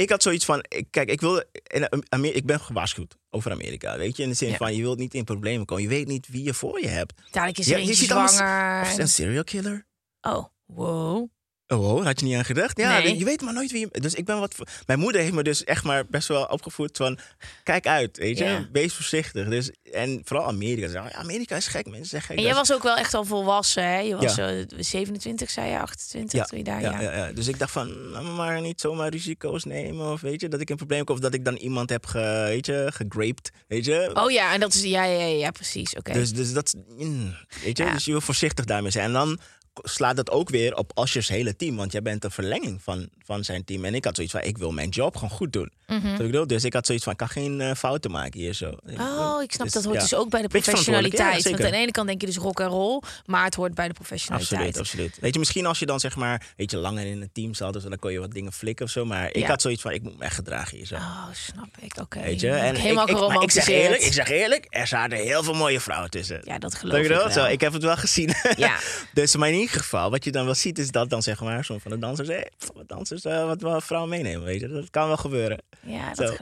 ik 0.00 0.10
had 0.10 0.22
zoiets 0.22 0.44
van, 0.44 0.64
ik- 0.68 0.86
kijk, 0.90 1.10
ik 1.10 1.20
wilde, 1.20 1.46
in 1.66 2.04
Amer- 2.08 2.34
ik 2.34 2.46
ben 2.46 2.60
gewaarschuwd 2.60 3.16
over 3.30 3.50
Amerika, 3.50 3.98
weet 3.98 4.16
je, 4.16 4.22
in 4.22 4.28
de 4.28 4.34
zin 4.34 4.48
Ja. 4.48 4.56
van, 4.56 4.74
je 4.74 4.82
wilt 4.82 4.98
niet 4.98 5.14
in 5.14 5.24
problemen 5.24 5.66
komen, 5.66 5.82
je 5.84 5.88
weet 5.90 6.06
niet 6.06 6.28
wie 6.28 6.44
je 6.44 6.54
voor 6.54 6.80
je 6.80 6.88
hebt. 6.88 7.12
dadelijk 7.30 7.58
is 7.58 7.70
er 7.70 7.76
eentje 7.78 7.94
ziet 7.94 8.10
allemaal- 8.12 8.28
zwanger. 8.28 8.82
Of 8.82 8.98
een 8.98 9.08
serial 9.08 9.44
killer. 9.44 9.86
Oh, 10.20 10.44
wow. 10.66 11.28
Oh, 11.72 12.04
had 12.04 12.20
je 12.20 12.26
niet 12.26 12.36
aan 12.36 12.44
gedacht? 12.44 12.78
Ja, 12.78 12.98
Nee. 12.98 13.18
je 13.18 13.24
weet 13.24 13.40
maar 13.40 13.52
nooit 13.54 13.70
wie 13.70 13.80
je... 13.80 14.00
Dus 14.00 14.14
ik 14.14 14.24
ben 14.24 14.38
wat... 14.40 14.54
Mijn 14.86 14.98
moeder 14.98 15.20
heeft 15.20 15.32
me 15.32 15.42
dus 15.42 15.64
echt 15.64 15.84
maar 15.84 16.06
best 16.06 16.28
wel 16.28 16.44
opgevoed 16.44 16.96
van... 16.96 17.18
Kijk 17.64 17.86
uit, 17.86 18.16
weet 18.18 18.38
je. 18.38 18.44
Ja. 18.44 18.68
Wees 18.72 18.94
voorzichtig. 18.94 19.48
Dus, 19.48 19.70
en 19.92 20.20
vooral 20.24 20.46
Amerika. 20.46 20.92
Ja, 20.92 21.12
Amerika 21.12 21.56
is 21.56 21.66
gek, 21.66 21.86
mensen 21.86 22.06
zeggen. 22.08 22.36
En 22.36 22.42
jij 22.42 22.54
was 22.54 22.72
ook 22.72 22.82
wel 22.82 22.96
echt 22.96 23.14
al 23.14 23.24
volwassen, 23.24 23.84
hè? 23.84 23.98
Je 23.98 24.16
was 24.16 24.34
Ja. 24.34 24.48
zo 24.48 24.64
27, 24.78 25.50
zei 25.50 25.70
je, 25.70 25.78
28, 25.78 26.46
toen 26.46 26.58
je 26.58 26.64
daar, 26.64 26.80
ja. 26.80 26.90
ja, 26.92 27.00
ja, 27.00 27.26
ja. 27.26 27.32
Dus 27.32 27.48
ik 27.48 27.58
dacht 27.58 27.72
van, 27.72 28.10
maar 28.34 28.60
niet 28.60 28.80
zomaar 28.80 29.08
risico's 29.08 29.64
nemen. 29.64 30.12
Of 30.12 30.20
weet 30.20 30.40
je, 30.40 30.48
dat 30.48 30.60
ik 30.60 30.70
in 30.70 30.76
problemen 30.76 31.04
kom. 31.06 31.14
Of 31.14 31.20
dat 31.20 31.34
ik 31.34 31.44
dan 31.44 31.56
iemand 31.56 31.90
heb 31.90 32.06
ge, 32.06 32.44
weet 32.48 32.66
je, 32.66 32.86
gegraped. 32.94 33.50
Weet 33.68 33.84
je. 33.84 34.10
Oh 34.14 34.30
ja, 34.30 34.52
en 34.54 34.60
dat 34.60 34.74
is, 34.74 34.82
ja, 34.82 35.04
ja, 35.04 35.18
ja, 35.20 35.36
ja 35.36 35.50
precies, 35.50 35.94
oké. 35.96 36.12
Dus, 36.12 36.32
dus 36.32 36.52
dat, 36.52 36.74
mm, 36.96 37.34
weet 37.64 37.76
je, 37.78 37.84
Ja. 37.84 37.92
dus 37.92 38.04
je 38.04 38.10
wil 38.10 38.20
voorzichtig 38.20 38.64
daarmee 38.64 38.90
zijn. 38.90 39.04
En 39.04 39.12
dan 39.12 39.38
slaat 39.82 40.16
dat 40.16 40.30
ook 40.30 40.48
weer 40.48 40.76
op 40.76 40.90
Asher's 40.94 41.28
hele 41.28 41.56
team. 41.56 41.76
Want 41.76 41.92
jij 41.92 42.02
bent 42.02 42.24
een 42.24 42.30
verlenging 42.30 42.82
van, 42.82 43.08
van 43.24 43.44
zijn 43.44 43.64
team. 43.64 43.84
En 43.84 43.94
ik 43.94 44.04
had 44.04 44.14
zoiets 44.14 44.32
van, 44.32 44.42
ik 44.42 44.58
wil 44.58 44.70
mijn 44.70 44.88
job 44.88 45.14
gewoon 45.14 45.30
goed 45.30 45.52
doen. 45.52 45.70
Ik 45.86 46.16
bedoel? 46.16 46.46
Dus 46.46 46.64
ik 46.64 46.72
had 46.72 46.86
zoiets 46.86 47.04
van, 47.04 47.12
ik 47.12 47.18
kan 47.18 47.28
geen 47.28 47.60
eh, 47.60 47.74
fouten 47.74 48.10
maken 48.10 48.40
hier 48.40 48.54
zo. 48.54 48.74
Oh, 48.98 49.42
ik 49.42 49.52
snap 49.52 49.64
Dus, 49.64 49.72
dat 49.72 49.84
hoort 49.84 49.96
ja. 49.96 50.02
dus 50.02 50.14
ook 50.14 50.30
bij 50.30 50.42
de 50.42 50.48
professionaliteit. 50.48 51.42
ja, 51.42 51.50
Want 51.50 51.64
aan 51.64 51.70
de 51.70 51.76
ene 51.76 51.90
kant 51.90 52.06
denk 52.06 52.20
je 52.20 52.26
dus 52.26 52.36
rock 52.36 52.60
en 52.60 52.66
roll, 52.66 53.02
maar 53.26 53.44
het 53.44 53.54
hoort 53.54 53.74
bij 53.74 53.88
de 53.88 53.94
professionaliteit. 53.94 54.60
Absoluut, 54.60 54.78
absoluut. 54.78 55.18
Weet 55.20 55.32
je, 55.32 55.38
misschien 55.38 55.66
als 55.66 55.78
je 55.78 55.86
dan 55.86 56.00
zeg 56.00 56.16
maar, 56.16 56.46
weet 56.56 56.70
je, 56.70 56.76
langer 56.76 57.06
in 57.06 57.22
een 57.22 57.30
team 57.32 57.54
zat, 57.54 57.72
dus 57.72 57.82
dan 57.82 57.98
kon 57.98 58.12
je 58.12 58.18
wat 58.20 58.32
dingen 58.32 58.52
flikken 58.52 58.84
of 58.84 58.90
zo. 58.90 59.04
Maar 59.04 59.34
ik 59.34 59.46
had 59.46 59.62
zoiets 59.62 59.82
van, 59.82 59.90
ik 59.90 60.02
moet 60.02 60.18
me 60.18 60.24
echt 60.24 60.34
gedragen 60.34 60.76
hier 60.76 60.86
zo. 60.86 60.94
Oh, 60.94 61.26
snap 61.32 61.68
ik. 61.80 61.96
Oké. 62.00 62.22
Weet 62.22 62.40
je? 62.40 62.50
En 62.50 62.74
ik 62.74 62.80
helemaal 62.80 63.08
ik, 63.08 63.16
ik, 63.16 63.28
maar 63.28 63.42
ik 63.42 63.50
zeg 63.50 63.68
eerlijk, 63.68 64.02
ik 64.02 64.12
zeg 64.12 64.28
eerlijk, 64.30 64.66
er 64.68 64.86
zaten 64.86 65.18
heel 65.18 65.42
veel 65.42 65.54
mooie 65.54 65.80
vrouwen 65.80 66.10
tussen. 66.10 66.40
Ja, 66.44 66.58
dat 66.58 66.74
geloof 66.74 66.98
ik 66.98 67.08
wel. 67.08 67.30
Zo, 67.30 67.44
ik 67.44 67.60
heb 67.60 67.72
het 67.72 67.82
wel 67.82 67.96
gezien. 67.96 68.34
Ja. 68.56 68.78
dus 69.14 69.36
maar 69.36 69.48
in 69.48 69.54
ieder 69.54 69.69
geval, 69.72 70.10
wat 70.10 70.24
je 70.24 70.30
dan 70.30 70.44
wel 70.44 70.54
ziet, 70.54 70.78
is 70.78 70.90
dat 70.90 71.10
dan 71.10 71.22
zeg 71.22 71.40
maar, 71.40 71.64
sommige 71.64 71.88
van 71.88 71.98
de 71.98 72.06
dansers, 72.06 72.28
hey, 72.28 72.50
wat 72.74 72.88
dansers, 72.88 73.24
eh, 73.24 73.46
wat 73.46 73.60
wel 73.62 73.80
vrouwen 73.80 74.10
meenemen, 74.10 74.44
weet 74.44 74.60
je. 74.60 74.68
Dat 74.68 74.90
kan 74.90 75.06
wel 75.06 75.16
gebeuren. 75.16 75.58
Ja, 75.80 76.12
dat 76.14 76.28
Zo. 76.28 76.34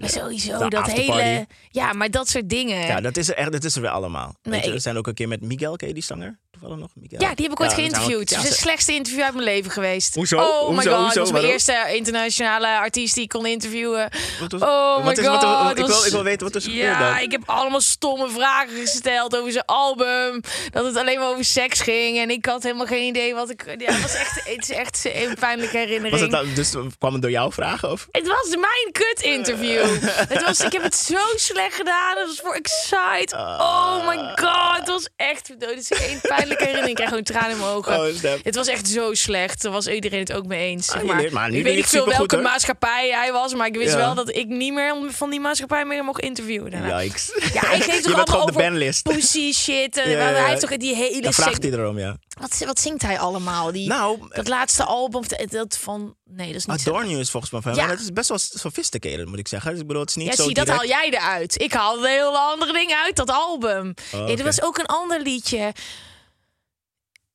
maar 0.00 0.08
sowieso, 0.10 0.68
dat 0.68 0.86
hele... 0.90 1.46
Ja, 1.70 1.92
maar 1.92 2.10
dat 2.10 2.28
soort 2.28 2.48
dingen. 2.48 2.86
Ja, 2.86 3.00
dat 3.00 3.16
is 3.16 3.28
er 3.28 3.34
echt, 3.34 3.52
dat 3.52 3.64
is 3.64 3.74
er 3.74 3.80
weer 3.80 3.90
allemaal. 3.90 4.34
Weet 4.42 4.64
je, 4.64 4.70
we 4.72 4.78
zijn 4.78 4.96
ook 4.96 5.06
een 5.06 5.14
keer 5.14 5.28
met 5.28 5.40
Miguel, 5.40 5.76
ken 5.76 5.88
je 5.88 5.94
die 5.94 6.02
zanger? 6.02 6.38
Toevallig 6.50 6.76
nog, 6.78 6.90
Miguel? 6.94 7.20
Ja, 7.20 7.34
die 7.34 7.44
heb 7.44 7.54
ik 7.54 7.60
ooit 7.60 7.70
Ja, 7.70 7.76
geïnterviewd. 7.76 8.30
het 8.30 8.38
is 8.42 8.48
het 8.48 8.58
slechtste 8.58 8.92
interview 8.94 9.22
uit 9.24 9.32
mijn 9.32 9.44
leven 9.44 9.70
geweest. 9.70 10.14
Hoezo? 10.14 10.36
Oh 10.38 10.68
my 10.68 10.74
god, 10.74 10.84
Hoezo? 10.84 10.92
dat 10.94 11.04
was 11.14 11.14
mijn 11.14 11.32
Waarom? 11.32 11.50
eerste 11.50 11.92
internationale 11.94 12.66
artiest 12.78 13.14
die 13.14 13.22
ik 13.22 13.28
kon 13.28 13.46
interviewen. 13.46 14.08
Wat 14.40 14.52
was- 14.52 14.60
Oh 14.62 14.98
my 14.98 15.04
wat 15.04 15.18
is- 15.18 15.26
god. 15.26 15.42
wat- 15.42 15.62
wat- 15.62 15.78
ik, 15.78 15.86
wil, 15.86 16.04
ik 16.04 16.10
wil 16.12 16.22
weten 16.22 16.46
wat 16.46 16.54
er 16.54 16.60
is 16.60 16.66
gebeurd 16.66 16.84
Ja, 16.84 17.12
dan. 17.14 17.22
ik 17.22 17.30
heb 17.32 17.42
allemaal 17.46 17.80
stomme 17.80 18.28
vragen 18.28 18.76
gesteld 18.80 19.36
over 19.36 19.52
zijn 19.52 19.64
album. 19.64 20.40
Dat 20.70 20.84
het 20.84 20.96
alleen 20.96 21.18
maar 21.18 21.28
over 21.28 21.44
seks 21.44 21.80
ging. 21.80 22.18
En 22.18 22.30
ik 22.30 22.46
had 22.46 22.61
helemaal 22.62 22.86
geen 22.86 23.02
idee 23.06 23.34
wat 23.34 23.50
ik... 23.50 23.64
Ja, 23.78 23.92
het, 23.92 24.02
was 24.02 24.14
echt, 24.14 24.34
het 24.44 24.62
is 24.62 24.70
echt 24.76 25.04
een 25.14 25.34
pijnlijke 25.40 25.76
herinnering. 25.76 26.10
Was 26.12 26.20
het 26.20 26.30
dan, 26.30 26.54
dus 26.54 26.70
kwam 26.98 27.12
het 27.12 27.22
door 27.22 27.30
jouw 27.30 27.52
vragen? 27.52 27.90
Of? 27.90 28.08
Het 28.10 28.26
was 28.26 28.48
mijn 28.48 28.92
kut-interview. 28.92 29.84
het 30.28 30.42
was, 30.44 30.60
ik 30.60 30.72
heb 30.72 30.82
het 30.82 30.96
zo 30.96 31.18
slecht 31.36 31.74
gedaan. 31.74 32.16
Het 32.16 32.26
was 32.26 32.40
voor 32.42 32.54
Excite. 32.54 33.36
Oh 33.36 34.08
my 34.08 34.16
god. 34.16 34.78
Het 34.78 34.88
was 34.88 35.08
echt... 35.16 35.48
Het 35.58 35.78
is 35.78 35.90
een 35.90 36.18
pijnlijke 36.22 36.64
herinnering. 36.64 36.88
Ik 36.88 36.94
krijg 36.94 37.08
gewoon 37.08 37.24
tranen 37.24 37.50
in 37.50 37.58
mijn 37.58 37.70
ogen. 37.70 37.96
Oh, 38.00 38.06
het 38.42 38.54
was 38.54 38.66
echt 38.66 38.88
zo 38.88 39.14
slecht. 39.14 39.62
Daar 39.62 39.72
was 39.72 39.86
iedereen 39.86 40.18
het 40.20 40.32
ook 40.32 40.46
mee 40.46 40.68
eens. 40.68 40.86
Zeg 40.86 40.94
Ah, 40.94 41.20
je 41.20 41.30
maar. 41.32 41.50
nu 41.50 41.58
ik 41.58 41.64
weet 41.64 41.74
niet 41.76 41.86
veel 41.86 42.06
welke 42.08 42.34
hoor. 42.34 42.44
maatschappij 42.44 43.10
hij 43.10 43.32
was. 43.32 43.54
Maar 43.54 43.66
ik 43.66 43.76
wist 43.76 43.90
Ja. 43.92 43.96
wel 43.98 44.14
dat 44.14 44.28
ik 44.36 44.46
niet 44.46 44.72
meer 44.72 44.94
van 45.08 45.30
die 45.30 45.40
maatschappij 45.40 45.84
meer 45.84 46.04
mocht 46.04 46.20
interviewen. 46.20 46.70
daarna. 46.70 47.02
Yikes. 47.02 47.32
Ja, 47.52 47.60
hij 47.66 47.80
geeft 47.80 48.02
toch 48.04 48.14
allemaal 48.14 48.20
op 48.22 48.26
de 48.26 48.36
over 48.36 48.52
bandlist. 48.62 49.02
pussy 49.02 49.52
shit. 49.52 49.96
en 49.96 50.10
Ja, 50.10 50.18
ja, 50.18 50.28
ja. 50.28 50.34
Hij 50.40 50.48
heeft 50.48 50.60
toch 50.60 50.76
die 50.76 50.94
hele... 50.94 51.20
Dan 51.20 51.32
vraagt 51.32 51.62
hij 51.62 51.72
erom, 51.72 51.98
ja. 51.98 52.16
wat, 52.40 52.51
wat 52.58 52.80
zingt 52.80 53.02
hij 53.02 53.18
allemaal? 53.18 53.72
Die, 53.72 53.88
Nou, 53.88 54.28
dat 54.28 54.48
laatste 54.48 54.84
album, 54.84 55.22
dat- 55.28 55.50
dat 55.50 55.76
van... 55.76 56.16
Nee, 56.24 56.46
dat 56.46 56.56
is 56.56 56.66
niet. 56.66 56.80
Adorno 56.86 57.18
is 57.18 57.30
volgens 57.30 57.52
mij 57.52 57.60
van. 57.60 57.74
Ja. 57.74 57.86
Dat 57.86 57.98
is 58.00 58.12
best 58.12 58.28
wel 58.28 58.38
sophisticated, 58.38 59.26
moet 59.26 59.38
ik 59.38 59.48
zeggen. 59.48 59.70
Dus 59.70 59.80
ik 59.80 59.86
bedoel, 59.86 60.02
het 60.02 60.10
is 60.10 60.16
niet 60.16 60.26
Ja, 60.26 60.34
zo 60.34 60.44
zie, 60.44 60.54
dat 60.54 60.68
haal 60.68 60.86
jij 60.86 61.10
eruit. 61.10 61.60
Ik 61.60 61.72
haal 61.72 62.02
hele 62.04 62.38
andere 62.38 62.72
dingen 62.72 62.96
uit 63.02 63.16
dat 63.16 63.30
album. 63.30 63.94
Oh, 64.14 64.20
er 64.20 64.30
oké. 64.32 64.42
was 64.42 64.62
ook 64.62 64.78
een 64.78 64.86
ander 64.86 65.20
liedje. 65.20 65.72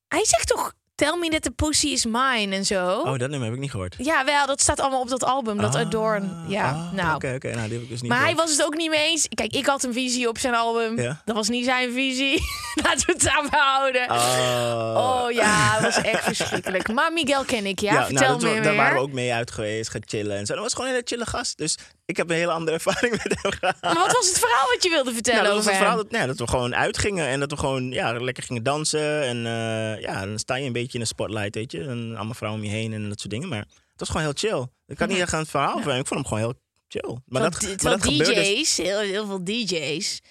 Hij 0.07 0.25
zegt 0.25 0.47
toch 0.47 0.73
Tell 0.97 1.17
Me 1.19 1.29
That 1.29 1.41
The 1.41 1.51
Pussy 1.51 1.87
Is 1.87 2.05
Mine 2.05 2.55
en 2.55 2.65
zo. 2.65 2.99
Oh, 2.99 3.17
dat 3.17 3.29
nummer 3.29 3.43
heb 3.43 3.53
ik 3.53 3.59
niet 3.59 3.71
gehoord. 3.71 3.95
Ja, 3.97 4.25
wel, 4.25 4.45
dat 4.47 4.61
staat 4.61 4.79
allemaal 4.79 5.01
op 5.01 5.09
dat 5.09 5.23
album, 5.23 5.57
dat 5.57 5.75
Ah, 5.75 5.81
Adorn. 5.81 6.31
Ja, 6.47 6.69
ah, 6.69 6.91
nou. 6.91 7.15
Oké, 7.15 7.33
oké. 7.35 7.47
Nou, 7.55 7.63
die 7.63 7.73
heb 7.73 7.81
ik 7.83 7.89
dus 7.89 8.01
niet 8.01 8.11
Maar 8.11 8.21
hij 8.21 8.35
was 8.35 8.51
het 8.51 8.63
ook 8.65 8.75
niet 8.75 8.89
mee 8.89 9.07
eens. 9.07 9.27
Kijk, 9.33 9.53
ik 9.53 9.65
had 9.65 9.83
een 9.83 9.93
visie 9.93 10.27
op 10.27 10.37
zijn 10.37 10.55
album. 10.55 10.99
Ja. 11.01 11.21
Dat 11.25 11.35
was 11.35 11.49
niet 11.49 11.65
zijn 11.65 11.93
visie. 11.93 12.41
Laten 12.83 13.05
we 13.05 13.11
het 13.11 13.21
samen 13.21 13.49
houden. 13.51 14.09
Oh. 14.11 15.21
Oh 15.23 15.31
ja, 15.31 15.73
het 15.73 15.81
was 15.95 16.03
echt 16.03 16.23
verschrikkelijk. 16.23 16.91
Maar 16.93 17.13
Miguel 17.13 17.43
ken 17.43 17.65
ik, 17.65 17.79
ja. 17.79 18.05
Vertel 18.05 18.27
nou, 18.27 18.31
dat, 18.33 18.41
me 18.41 18.47
wa- 18.47 18.53
meer. 18.53 18.63
daar 18.63 18.75
waren 18.75 18.95
we 18.95 19.01
ook 19.01 19.11
mee 19.11 19.33
uit 19.33 19.51
geweest, 19.51 19.89
gaan 19.89 20.01
chillen 20.05 20.37
en 20.37 20.45
zo. 20.45 20.53
Dat 20.53 20.63
was 20.63 20.73
gewoon 20.73 20.87
een 20.87 20.93
hele 20.93 21.07
chille 21.07 21.25
gast. 21.25 21.57
Dus 21.57 21.77
ik 22.05 22.17
heb 22.17 22.29
een 22.29 22.35
hele 22.35 22.51
andere 22.51 22.77
ervaring 22.83 23.11
met 23.23 23.37
hem 23.41 23.51
gehad. 23.51 23.75
Maar 23.81 23.93
wat 23.93 24.11
was 24.11 24.27
het 24.27 24.39
verhaal 24.39 24.67
wat 24.73 24.83
je 24.83 24.89
wilde 24.89 25.13
vertellen 25.13 25.43
Nou, 25.43 25.55
dat 25.55 25.63
was 25.63 25.73
over 25.73 25.79
het 25.85 25.89
verhaal 25.89 26.09
dat, 26.09 26.19
ja, 26.21 26.27
dat 26.27 26.37
we 26.39 26.47
gewoon 26.47 26.75
uitgingen 26.75 27.27
en 27.27 27.39
dat 27.39 27.51
we 27.51 27.57
gewoon 27.57 27.91
ja, 27.91 28.13
lekker 28.13 28.43
gingen 28.43 28.63
dansen. 28.63 29.23
En 29.23 29.45
eh, 29.45 30.01
ja, 30.01 30.25
dan 30.25 30.39
sta 30.39 30.55
je 30.55 30.65
een 30.65 30.71
beetje 30.71 30.86
in 30.93 30.99
de 30.99 31.05
spotlight, 31.05 31.55
weet 31.55 31.71
je. 31.71 31.81
En 31.83 32.15
allemaal 32.15 32.33
vrouwen 32.33 32.61
om 32.61 32.67
je 32.69 32.73
heen 32.75 32.93
en 32.93 33.09
dat 33.09 33.19
soort 33.19 33.31
dingen. 33.31 33.47
Maar 33.49 33.59
het 33.91 33.99
was 33.99 34.07
gewoon 34.09 34.23
heel 34.23 34.33
chill. 34.35 34.67
Ik 34.87 34.95
kan 34.97 35.07
niet 35.07 35.17
echt 35.17 35.33
aan 35.33 35.39
het 35.39 35.49
verhaal 35.49 35.81
van. 35.81 35.95
Ik 35.95 36.07
vond 36.07 36.09
hem 36.09 36.25
gewoon 36.25 36.39
heel 36.39 36.53
chill. 36.87 37.17
Maar 37.25 37.41
dat, 37.41 37.61
maar 37.61 37.91
dat 37.91 38.03
gebeurde 38.03 38.33
dus- 38.33 38.47
DJ's, 38.47 38.77
heel, 38.77 38.99
heel 38.99 39.25
veel 39.25 39.43
DJ's, 39.43 40.21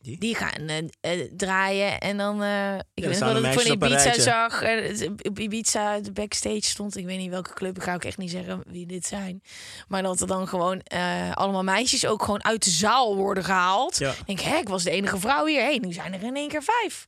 Die? 0.00 0.18
die, 0.18 0.34
gaan 0.34 0.68
eh, 0.68 0.78
eh, 1.00 1.30
draaien 1.36 2.00
en 2.00 2.16
dan... 2.16 2.42
eh, 2.42 2.74
ik 2.74 3.02
dan 3.02 3.10
weet 3.10 3.20
nog 3.20 3.32
dat 3.32 3.44
ik 3.44 3.52
voor 3.52 3.72
Ibiza 3.72 4.20
zag. 4.20 4.62
op 5.22 5.38
Ibiza 5.38 6.00
de 6.00 6.12
backstage 6.12 6.62
stond. 6.62 6.96
Ik 6.96 7.04
weet 7.04 7.18
niet 7.18 7.30
welke 7.30 7.52
club. 7.54 7.76
Ik 7.76 7.82
ga 7.82 7.94
ook 7.94 8.04
echt 8.04 8.18
niet 8.18 8.30
zeggen 8.30 8.62
wie 8.66 8.86
dit 8.86 9.06
zijn. 9.06 9.42
Maar 9.88 10.02
dat 10.02 10.20
er 10.20 10.26
dan 10.26 10.48
gewoon 10.48 10.82
allemaal 11.34 11.62
meisjes 11.62 12.06
ook 12.06 12.22
gewoon 12.22 12.44
uit 12.44 12.64
de 12.64 12.70
zaal 12.70 13.16
worden 13.16 13.44
gehaald. 13.44 13.98
Ja. 13.98 14.10
Ik 14.10 14.26
denk, 14.26 14.40
hè, 14.40 14.56
ik 14.56 14.68
was 14.68 14.82
de 14.84 14.90
enige 14.90 15.18
vrouw 15.18 15.46
hier. 15.46 15.60
Hé, 15.60 15.74
nu 15.80 15.92
zijn 15.92 16.14
er 16.14 16.22
in 16.22 16.36
één 16.36 16.48
keer 16.48 16.62
vijf. 16.62 17.06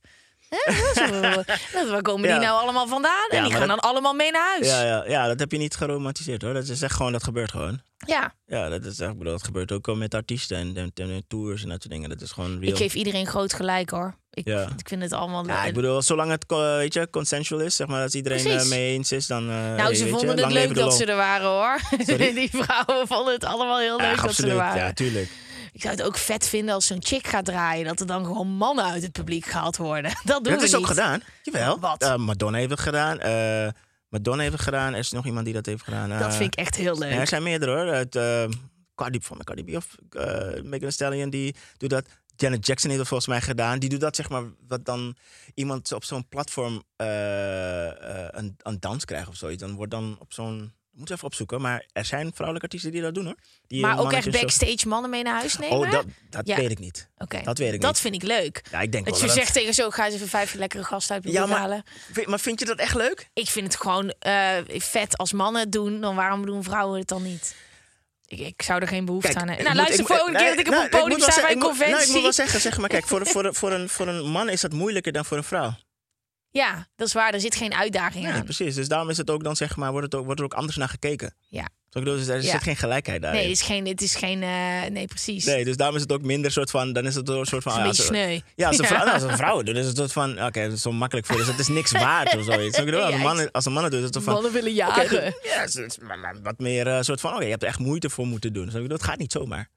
Wel- 1.11 1.43
Waar 1.91 2.01
komen 2.01 2.29
die 2.29 2.39
nou 2.39 2.61
allemaal 2.61 2.87
vandaan? 2.87 3.29
En 3.29 3.43
die 3.43 3.51
gaan 3.51 3.59
dat- 3.59 3.69
dan 3.69 3.79
allemaal 3.79 4.13
mee 4.13 4.31
naar 4.31 4.47
huis. 4.49 4.67
Ja, 4.67 4.83
ja, 4.83 5.03
ja, 5.07 5.27
dat 5.27 5.39
heb 5.39 5.51
je 5.51 5.57
niet 5.57 5.75
geromantiseerd 5.75 6.41
hoor. 6.41 6.53
Dat 6.53 6.67
is 6.67 6.81
echt 6.81 6.95
gewoon, 6.95 7.11
dat 7.11 7.23
gebeurt 7.23 7.51
gewoon. 7.51 7.79
ja. 7.97 8.33
Ja, 8.45 8.69
dat, 8.69 8.85
is 8.85 8.99
echt, 8.99 9.11
ik 9.11 9.17
bedoel, 9.17 9.33
dat 9.33 9.43
gebeurt 9.43 9.71
ook 9.71 9.87
al 9.87 9.95
met 9.95 10.13
artiesten 10.13 10.57
en, 10.57 10.75
en, 10.75 10.91
en 11.09 11.23
tours 11.27 11.63
en 11.63 11.69
dat 11.69 11.81
soort 11.81 11.93
dingen. 11.93 12.09
Dat 12.09 12.21
is 12.21 12.31
gewoon 12.31 12.59
real. 12.59 12.71
Ik 12.71 12.77
geef 12.77 12.93
iedereen 12.93 13.27
groot 13.27 13.53
gelijk 13.53 13.89
hoor. 13.89 14.15
Ik, 14.33 14.45
Ja. 14.47 14.61
ik 14.77 14.87
vind 14.87 15.01
het 15.01 15.13
allemaal... 15.13 15.45
Ja, 15.47 15.63
ik 15.65 15.73
bedoel, 15.73 16.01
zolang 16.01 16.31
het 16.31 16.45
co- 16.45 16.75
weet 16.77 16.93
je, 16.93 17.09
consensual 17.09 17.59
is, 17.61 17.75
zeg 17.75 17.87
maar, 17.87 18.01
als 18.03 18.13
iedereen 18.15 18.41
Precies. 18.43 18.63
eh, 18.63 18.69
mee 18.69 18.93
eens 18.93 19.11
is, 19.11 19.27
dan. 19.27 19.49
eh, 19.49 19.55
Nou, 19.55 19.77
ze 19.77 19.85
weet 19.87 19.97
je, 19.97 20.07
vonden 20.09 20.37
het 20.43 20.51
leuk 20.51 20.75
dat 20.75 20.93
ze 20.95 21.05
er 21.05 21.15
waren 21.15 21.47
hoor. 21.47 21.79
Die 22.35 22.49
vrouwen 22.53 23.07
vonden 23.07 23.33
het 23.33 23.43
allemaal 23.45 23.79
heel 23.79 23.97
leuk 23.97 24.15
Ja, 24.15 24.21
dat 24.21 24.35
ze 24.35 24.47
er 24.47 24.55
waren. 24.55 24.81
Ja, 24.83 24.93
tuurlijk. 24.93 25.29
Ik 25.79 25.85
zou 25.85 25.97
het 25.97 26.05
ook 26.05 26.17
vet 26.17 26.47
vinden 26.47 26.73
als 26.73 26.85
zo'n 26.87 27.03
chick 27.03 27.27
gaat 27.27 27.45
draaien. 27.45 27.85
Dat 27.85 27.99
er 27.99 28.05
dan 28.07 28.25
gewoon 28.25 28.47
mannen 28.47 28.85
uit 28.85 29.01
het 29.03 29.11
publiek 29.11 29.45
gehaald 29.45 29.77
worden. 29.77 30.11
Dat 30.23 30.43
doen 30.43 30.53
Dat 30.53 30.61
we 30.61 30.67
is 30.67 30.75
ook 30.75 30.87
gedaan. 30.87 31.21
Jawel. 31.43 31.79
Wat? 31.79 32.01
Eh, 32.03 32.15
Madonna 32.15 32.57
heeft 32.57 32.69
het 32.69 32.79
gedaan. 32.79 33.19
eh, 33.19 33.71
Madonna 34.09 34.41
heeft 34.41 34.53
het 34.53 34.61
gedaan. 34.61 34.93
Er 34.93 34.99
is 34.99 35.11
nog 35.11 35.25
iemand 35.25 35.45
die 35.45 35.53
dat 35.53 35.65
heeft 35.65 35.83
gedaan. 35.83 36.09
Dat 36.09 36.21
Eh, 36.21 36.31
vind 36.31 36.53
ik 36.53 36.59
echt 36.59 36.75
heel 36.75 36.97
leuk. 36.97 37.11
er 37.13 37.27
zijn 37.27 37.43
meerdere 37.43 37.71
hoor. 37.71 37.93
Eh, 38.23 38.49
Cardi, 38.95 39.19
van 39.21 39.37
Cardi 39.43 39.63
B 39.63 39.75
of 39.75 39.95
Megan 40.63 40.79
Thee 40.79 40.91
Stallion, 40.91 41.29
die 41.29 41.55
doet 41.77 41.89
dat. 41.89 42.05
Janet 42.35 42.65
Jackson 42.65 42.89
heeft 42.89 42.99
het 43.01 43.09
volgens 43.09 43.29
mij 43.29 43.41
gedaan. 43.41 43.79
Die 43.79 43.89
doet 43.89 43.99
dat, 43.99 44.15
zeg 44.15 44.29
maar, 44.29 44.43
wat 44.67 44.85
dan 44.85 45.15
iemand 45.53 45.91
op 45.93 46.03
zo'n 46.03 46.27
platform 46.27 46.83
een, 46.97 48.55
een 48.57 48.77
dans 48.79 49.05
krijgt 49.05 49.27
of 49.27 49.35
zoiets. 49.35 49.61
Dan 49.61 49.75
wordt 49.75 49.91
dan 49.91 50.15
op 50.19 50.33
zo'n... 50.33 50.73
Moet 50.99 51.09
even 51.09 51.23
opzoeken, 51.25 51.61
maar 51.61 51.85
er 51.91 52.05
zijn 52.05 52.25
vrouwelijke 52.33 52.61
artiesten 52.67 52.91
die 52.91 53.01
dat 53.01 53.13
doen 53.15 53.25
hoor. 53.25 53.35
Die 53.67 53.81
maar 53.81 53.91
een 53.91 53.97
ook 53.99 54.11
echt 54.13 54.31
backstage 54.31 54.87
mannen 54.87 55.09
mee 55.09 55.23
naar 55.23 55.33
huis 55.33 55.57
nemen? 55.57 55.77
Oh, 55.77 55.91
dat, 55.91 56.05
dat 56.29 56.47
Ja. 56.47 56.55
weet 56.55 56.71
ik 56.71 56.79
niet. 56.79 57.09
Oké. 57.17 57.41
dat 57.43 57.57
weet 57.57 57.73
ik 57.73 57.81
Dat 57.81 57.91
niet. 57.91 57.99
vind 58.01 58.15
ik 58.15 58.23
leuk. 58.23 58.61
Ja, 58.71 58.79
ik 58.81 58.91
denk 58.91 59.05
Dat 59.05 59.13
wel 59.19 59.21
je 59.23 59.27
dat- 59.35 59.43
zegt 59.43 59.53
tegen 59.53 59.73
zo, 59.73 59.89
ga 59.89 60.05
eens 60.05 60.13
even 60.15 60.27
vijf 60.27 60.53
lekkere 60.53 60.83
gasten 60.83 61.15
uit 61.15 61.23
Ja, 61.33 61.45
maar- 61.45 61.59
halen. 61.59 61.83
Vind- 62.11 62.27
Maar 62.27 62.39
vind 62.39 62.59
je 62.59 62.65
dat 62.65 62.77
echt 62.79 62.95
leuk? 62.95 63.29
Ik 63.33 63.47
vind 63.47 63.65
het 63.73 63.81
gewoon 63.81 64.09
eh, 64.19 64.57
vet 64.67 65.17
als 65.17 65.33
mannen 65.33 65.61
het 65.61 65.71
doen. 65.71 66.01
Dan 66.01 66.15
waarom 66.15 66.45
doen 66.45 66.63
vrouwen 66.63 66.99
het 66.99 67.07
dan 67.07 67.23
niet? 67.23 67.55
Ik, 68.25 68.39
ik 68.39 68.61
zou 68.61 68.81
er 68.81 68.87
geen 68.87 69.05
behoefte 69.05 69.27
Kijk, 69.27 69.39
aan 69.41 69.47
hebben. 69.47 69.65
Nou, 69.65 69.77
moet- 69.77 69.85
luister, 69.87 70.09
ik- 70.09 70.15
volgende 70.17 70.39
keer 70.39 70.49
dat 70.49 70.59
ik 70.59 70.67
op 70.67 70.73
nou, 70.73 70.83
een 70.83 70.89
podium 70.89 71.19
sta 71.19 71.41
bij 71.41 71.51
een 71.51 71.57
moet- 71.57 71.65
conventie. 71.67 71.93
Nou, 71.95 72.07
ik 72.07 72.13
moet 72.13 72.21
wel 72.21 72.31
zeggen, 72.33 72.61
zeg 72.61 72.77
maar, 72.77 72.89
kijk, 72.89 73.07
voor, 73.07 73.25
voor, 73.27 73.53
voor, 73.59 73.71
een, 73.71 73.89
voor 73.89 74.07
een 74.07 74.25
man 74.29 74.49
is 74.49 74.61
dat 74.61 74.73
moeilijker 74.73 75.11
dan 75.11 75.25
voor 75.25 75.37
een 75.37 75.43
vrouw. 75.43 75.73
Ja, 76.51 76.87
dat 76.95 77.07
is 77.07 77.13
waar. 77.13 77.33
Er 77.33 77.39
zit 77.39 77.55
geen 77.55 77.73
uitdaging 77.73 78.23
Nee, 78.23 78.33
aan. 78.33 78.43
precies. 78.43 78.75
Dus 78.75 78.87
daarom 78.87 79.09
is 79.09 79.17
het 79.17 79.29
ook 79.29 79.43
dan, 79.43 79.55
zeg 79.55 79.75
maar, 79.75 79.91
wordt, 79.91 80.05
het 80.05 80.15
ook, 80.15 80.25
wordt 80.25 80.39
er 80.39 80.45
ook 80.45 80.53
anders 80.53 80.77
naar 80.77 80.89
gekeken. 80.89 81.33
Ja. 81.47 81.63
Ik 81.63 81.99
bedoel, 82.03 82.15
dus 82.17 82.27
er 82.27 82.41
Ja. 82.43 82.51
zit 82.51 82.63
geen 82.63 82.75
gelijkheid 82.75 83.21
daarin. 83.21 83.39
Nee, 83.41 83.49
het 83.49 83.59
is 83.59 83.65
geen... 83.65 83.87
Het 83.87 84.01
is 84.01 84.15
geen 84.15 84.43
eh, 84.43 84.89
nee, 84.91 85.05
precies. 85.07 85.45
Nee, 85.45 85.65
dus 85.65 85.77
daarom 85.77 85.95
is 85.95 86.01
het 86.01 86.11
ook 86.11 86.21
minder 86.21 86.51
soort 86.51 86.69
van, 86.69 86.93
dan 86.93 87.05
is 87.05 87.15
het 87.15 87.29
een 87.29 87.45
soort 87.45 87.63
van... 87.63 87.77
Een 87.77 87.83
beetje 87.83 88.01
ja, 88.03 88.07
sneu. 88.07 88.35
zo- 88.37 88.41
Ja, 88.55 88.67
als 88.67 88.77
een 88.79 88.85
vrouw, 88.85 89.03
nou, 89.05 89.13
als 89.13 89.23
een 89.23 89.37
vrouw 89.37 89.61
doet, 89.63 89.75
is 89.75 89.85
het 89.85 89.97
soort 89.97 90.11
van, 90.11 90.43
oké, 90.45 90.63
dat 90.63 90.71
is 90.71 90.81
zo 90.81 90.91
makkelijk 90.91 91.27
voor, 91.27 91.37
dus 91.37 91.47
het 91.47 91.59
is 91.59 91.67
niks 91.67 91.91
waard 91.91 92.35
of 92.37 92.43
zoiets. 92.43 92.75
Zo 92.75 92.81
ik 92.81 92.85
bedoel, 92.87 93.01
als, 93.03 93.13
een 93.13 93.19
man, 93.21 93.51
als 93.51 93.65
een 93.65 93.71
man 93.73 93.83
het 93.83 93.91
doet, 93.91 94.01
is 94.01 94.05
het 94.13 94.23
van... 94.23 94.33
Mannen 94.33 94.51
willen 94.51 94.71
oké, 94.87 95.01
jagen. 95.01 95.35
ja, 95.43 96.33
wat 96.43 96.59
meer 96.59 96.87
eh, 96.87 97.01
soort 97.01 97.21
van, 97.21 97.33
oké, 97.33 97.43
je 97.43 97.49
hebt 97.49 97.61
er 97.63 97.69
echt 97.69 97.79
moeite 97.79 98.09
voor 98.09 98.25
moeten 98.27 98.53
doen. 98.53 98.69
Zo 98.69 98.75
ik 98.75 98.81
bedoel, 98.81 98.97
het 98.97 99.05
gaat 99.07 99.17
niet 99.19 99.31
zomaar. 99.31 99.69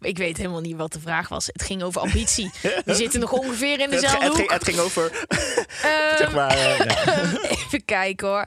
Ik 0.00 0.18
weet 0.18 0.36
helemaal 0.36 0.60
niet 0.60 0.76
wat 0.76 0.92
de 0.92 1.00
vraag 1.00 1.28
was. 1.28 1.46
Het 1.46 1.62
ging 1.62 1.82
over 1.82 2.00
ambitie. 2.00 2.50
We 2.84 2.94
zitten 2.94 3.20
nog 3.20 3.32
ongeveer 3.32 3.80
in 3.80 3.80
Het, 3.80 3.90
dezelfde 3.90 4.24
het, 4.24 4.34
ging, 4.34 4.48
hoek. 4.48 4.50
het 4.58 4.64
ging 4.64 4.78
over, 4.78 5.26
zeg 6.18 6.32
maar... 6.32 6.50
eh, 6.50 6.78
ja. 6.78 7.40
Even 7.66 7.84
kijken 7.84 8.28
hoor. 8.28 8.46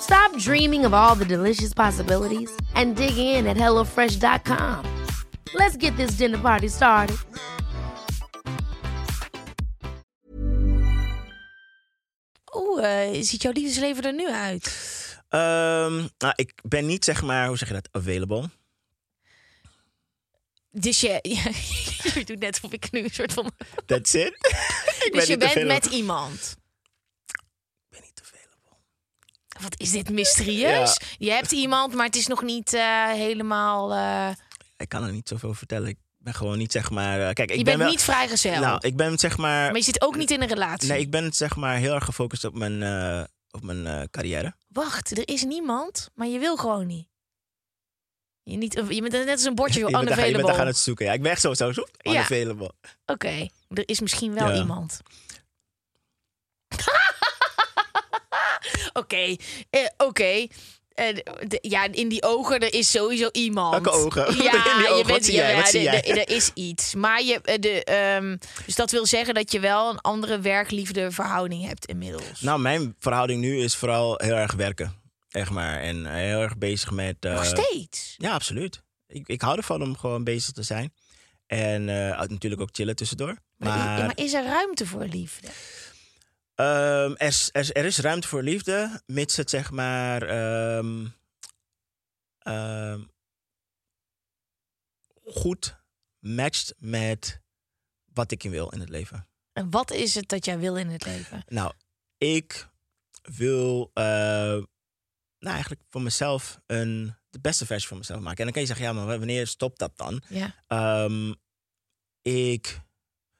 Stop 0.00 0.36
dreaming 0.36 0.84
of 0.84 0.92
all 0.92 1.14
the 1.14 1.24
delicious 1.24 1.72
possibilities 1.72 2.50
and 2.74 2.96
dig 2.96 3.16
in 3.16 3.46
at 3.46 3.56
HelloFresh.com. 3.56 4.84
Let's 5.54 5.76
get 5.76 5.96
this 5.96 6.16
dinner 6.16 6.38
party 6.38 6.68
started. 6.68 7.16
Hoe 12.44 12.80
eh, 12.80 13.22
ziet 13.22 13.42
jouw 13.42 13.52
liefdesleven 13.52 14.04
er 14.04 14.14
nu 14.14 14.30
uit? 14.30 14.88
Ehm, 15.28 16.06
nou, 16.18 16.32
ik 16.34 16.52
ben 16.62 16.86
niet, 16.86 17.04
zeg 17.04 17.22
maar, 17.22 17.46
hoe 17.46 17.56
zeg 17.58 17.68
je 17.68 17.74
dat, 17.74 17.88
available. 17.90 18.50
Dus 20.70 21.00
je, 21.00 21.18
je 22.14 22.24
doet 22.24 22.38
net 22.38 22.60
of 22.62 22.72
ik 22.72 22.90
nu 22.90 23.02
een 23.02 23.10
soort 23.10 23.32
van... 23.32 23.50
That's 23.86 24.14
it. 24.14 24.36
Dus 25.12 25.26
je 25.26 25.36
bent 25.36 25.66
met 25.66 25.86
iemand. 25.86 26.56
Ik 27.26 27.88
ben 27.88 28.00
niet 28.00 28.20
available. 28.22 28.76
Wat 29.62 29.80
is 29.80 29.90
dit 29.90 30.08
mysterieus? 30.10 31.00
Je 31.18 31.30
hebt 31.30 31.52
iemand, 31.52 31.94
maar 31.94 32.06
het 32.06 32.16
is 32.16 32.26
nog 32.26 32.42
niet 32.42 32.72
eh, 32.72 33.06
helemaal... 33.08 33.92
eh, 33.94 34.30
Ik 34.76 34.88
kan 34.88 35.04
er 35.04 35.12
niet 35.12 35.28
zoveel 35.28 35.54
vertellen. 35.54 35.88
Ik 35.88 35.98
ben 36.18 36.34
gewoon 36.34 36.58
niet, 36.58 36.72
zeg 36.72 36.90
maar... 36.90 37.18
eh, 37.28 37.32
kijk, 37.32 37.50
ik 37.50 37.56
je 37.56 37.64
ben 37.64 37.64
bent 37.64 37.78
wel, 37.78 37.88
niet 37.90 38.02
vrijgezel. 38.02 38.60
Nou, 38.60 38.78
ik 38.86 38.96
ben, 38.96 39.18
zeg 39.18 39.36
maar... 39.36 39.66
maar 39.66 39.76
je 39.76 39.82
zit 39.82 40.02
ook 40.02 40.16
niet 40.16 40.30
in 40.30 40.42
een 40.42 40.48
relatie. 40.48 40.88
Nee, 40.88 41.00
ik 41.00 41.10
ben, 41.10 41.32
zeg 41.32 41.56
maar, 41.56 41.76
heel 41.76 41.94
erg 41.94 42.04
gefocust 42.04 42.44
op 42.44 42.54
mijn, 42.54 43.28
op 43.50 43.62
mijn 43.62 44.10
carrière. 44.10 44.54
Wacht, 44.68 45.10
er 45.10 45.28
is 45.28 45.44
niemand, 45.44 46.10
maar 46.14 46.26
je 46.26 46.38
wil 46.38 46.56
gewoon 46.56 46.86
niet. 46.86 47.08
Je, 48.42 48.56
niet, 48.56 48.72
je 48.88 49.00
bent 49.00 49.12
net 49.12 49.28
als 49.28 49.44
een 49.44 49.54
bordje 49.54 49.80
daar, 49.90 50.26
je 50.26 50.32
bent 50.32 50.46
daar 50.46 50.54
gaan 50.56 50.66
het 50.66 50.76
zoeken. 50.78 51.06
Ja, 51.06 51.12
ik 51.12 51.22
ben 51.22 51.30
echt 51.30 51.40
zo, 51.40 51.54
zo, 51.54 51.72
zo 51.72 51.86
Ja. 51.98 52.26
Oké, 53.06 53.48
er 53.68 53.88
is 53.88 54.00
misschien 54.00 54.34
wel 54.34 54.48
Ja. 54.48 54.54
iemand. 54.56 55.00
Oké, 58.92 59.36
eh, 59.70 59.86
oké. 59.96 60.46
Eh, 60.94 61.14
de- 61.48 61.58
ja, 61.62 61.86
in 61.92 62.08
die 62.08 62.22
ogen, 62.22 62.60
er 62.60 62.74
is 62.74 62.90
sowieso 62.90 63.28
iemand. 63.32 63.70
Welke 63.70 63.90
ogen? 63.90 64.42
Ja, 64.42 64.52
In 64.72 64.78
die 64.78 64.88
ogen, 64.88 64.88
je 64.88 64.94
wat 64.96 65.06
bent, 65.06 65.24
zie 65.24 65.34
jij? 65.34 65.56
Wat 65.56 65.68
zie 65.68 65.82
jij? 65.82 66.04
Er 66.04 66.28
is 66.28 66.50
iets. 66.54 66.94
Maar 66.94 67.22
je, 67.22 67.40
eh, 67.42 67.58
de, 67.60 67.84
ehm, 67.84 68.36
dus 68.66 68.74
dat 68.74 68.90
wil 68.90 69.06
zeggen 69.06 69.34
dat 69.34 69.52
je 69.52 69.60
wel 69.60 69.90
een 69.90 70.00
andere 70.00 70.40
werk-liefde 70.40 71.10
verhouding 71.10 71.66
hebt 71.66 71.86
inmiddels. 71.86 72.40
Nou, 72.40 72.60
mijn 72.60 72.94
verhouding 72.98 73.40
nu 73.40 73.58
is 73.62 73.76
vooral 73.76 74.14
heel 74.16 74.34
erg 74.34 74.52
werken. 74.52 74.94
Echt 75.30 75.50
maar. 75.50 75.80
En 75.80 76.06
heel 76.14 76.40
erg 76.40 76.58
bezig 76.58 76.90
met... 76.90 77.16
eh, 77.20 77.32
Nog 77.34 77.44
steeds. 77.44 78.14
Ja, 78.18 78.32
absoluut. 78.32 78.82
Ik, 79.06 79.28
ik 79.28 79.40
hou 79.40 79.56
ervan 79.56 79.82
om 79.82 79.96
gewoon 79.96 80.24
bezig 80.24 80.52
te 80.52 80.62
zijn. 80.62 80.92
En 81.46 81.88
eh, 81.88 82.20
natuurlijk 82.28 82.62
ook 82.62 82.68
chillen 82.72 82.96
tussendoor. 82.96 83.36
Maar, 83.56 83.76
Maar, 83.78 83.98
ja, 83.98 84.04
maar 84.06 84.18
is 84.18 84.32
er 84.32 84.44
ruimte 84.44 84.86
voor 84.86 85.04
liefde? 85.10 85.48
Ehm, 86.60 87.12
er, 87.16 87.26
is- 87.26 87.48
er, 87.52 87.60
is- 87.60 87.74
er 87.74 87.84
is 87.84 87.98
ruimte 87.98 88.28
voor 88.28 88.42
liefde, 88.42 89.02
mits 89.06 89.36
het 89.36 89.50
zeg 89.50 89.70
maar 89.70 90.22
ehm, 90.22 91.06
ehm, 92.38 93.00
goed 95.24 95.76
matcht 96.18 96.74
met 96.78 97.40
wat 98.12 98.30
ik 98.30 98.44
in 98.44 98.50
wil 98.50 98.68
in 98.70 98.80
het 98.80 98.88
leven. 98.88 99.28
En 99.52 99.70
wat 99.70 99.90
is 99.90 100.14
het 100.14 100.28
dat 100.28 100.44
jij 100.44 100.58
wil 100.58 100.76
in 100.76 100.88
het 100.88 101.04
leven? 101.04 101.44
Nou, 101.48 101.72
ik 102.18 102.68
wil 103.22 103.90
eh, 103.94 104.04
nou, 104.04 105.54
eigenlijk 105.54 105.82
voor 105.90 106.02
mezelf 106.02 106.60
een, 106.66 107.14
de 107.30 107.40
beste 107.40 107.66
versie 107.66 107.88
van 107.88 107.98
mezelf 107.98 108.20
maken. 108.20 108.38
En 108.38 108.44
dan 108.44 108.52
kan 108.52 108.62
je 108.62 108.68
zeggen, 108.68 108.86
ja, 108.86 108.92
maar 108.92 109.18
wanneer 109.18 109.46
stopt 109.46 109.78
dat 109.78 109.96
dan? 109.96 110.22
Ja. 110.28 110.54
Ik, 112.22 112.80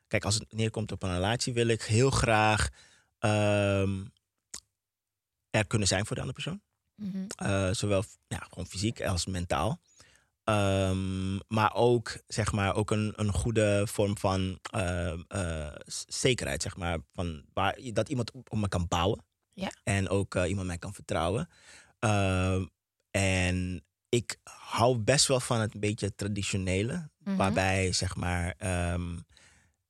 kijk, 0.08 0.24
als 0.24 0.34
het 0.34 0.52
neerkomt 0.52 0.92
op 0.92 1.02
een 1.02 1.12
relatie, 1.14 1.52
wil 1.52 1.66
ik 1.66 1.82
heel 1.82 2.10
graag 2.10 2.68
ehm, 3.20 4.04
er 5.50 5.66
kunnen 5.66 5.88
zijn 5.88 6.06
voor 6.06 6.16
de 6.16 6.22
andere 6.22 6.42
persoon. 6.42 6.62
Mhm. 7.00 7.24
Eh, 7.36 7.70
zowel 7.70 8.04
ja, 8.28 8.46
gewoon 8.50 8.66
fysiek 8.66 9.02
als 9.02 9.26
mentaal. 9.26 9.80
Ehm, 10.44 11.36
maar 11.48 11.74
ook, 11.74 12.22
zeg 12.26 12.52
maar, 12.52 12.74
ook 12.74 12.90
een, 12.90 13.12
een 13.16 13.32
goede 13.32 13.82
vorm 13.86 14.18
van 14.18 14.58
ehm, 14.62 15.20
eh, 15.28 15.74
zekerheid, 16.06 16.62
zeg 16.62 16.76
maar. 16.76 16.98
Van 17.12 17.44
waar, 17.52 17.78
dat 17.92 18.08
iemand 18.08 18.30
op, 18.32 18.54
me 18.54 18.68
kan 18.68 18.88
bouwen. 18.88 19.24
Ja. 19.52 19.70
En 19.84 20.08
ook 20.08 20.34
eh, 20.34 20.48
iemand 20.48 20.66
mij 20.66 20.78
kan 20.78 20.94
vertrouwen. 20.94 21.48
En 23.10 23.84
ik 24.08 24.36
hou 24.42 24.98
best 24.98 25.26
wel 25.26 25.40
van 25.40 25.60
het 25.60 25.80
beetje 25.80 26.14
traditionele. 26.14 27.10
Mhm. 27.18 27.36
Waarbij, 27.36 27.92
zeg 27.92 28.16
maar, 28.16 28.56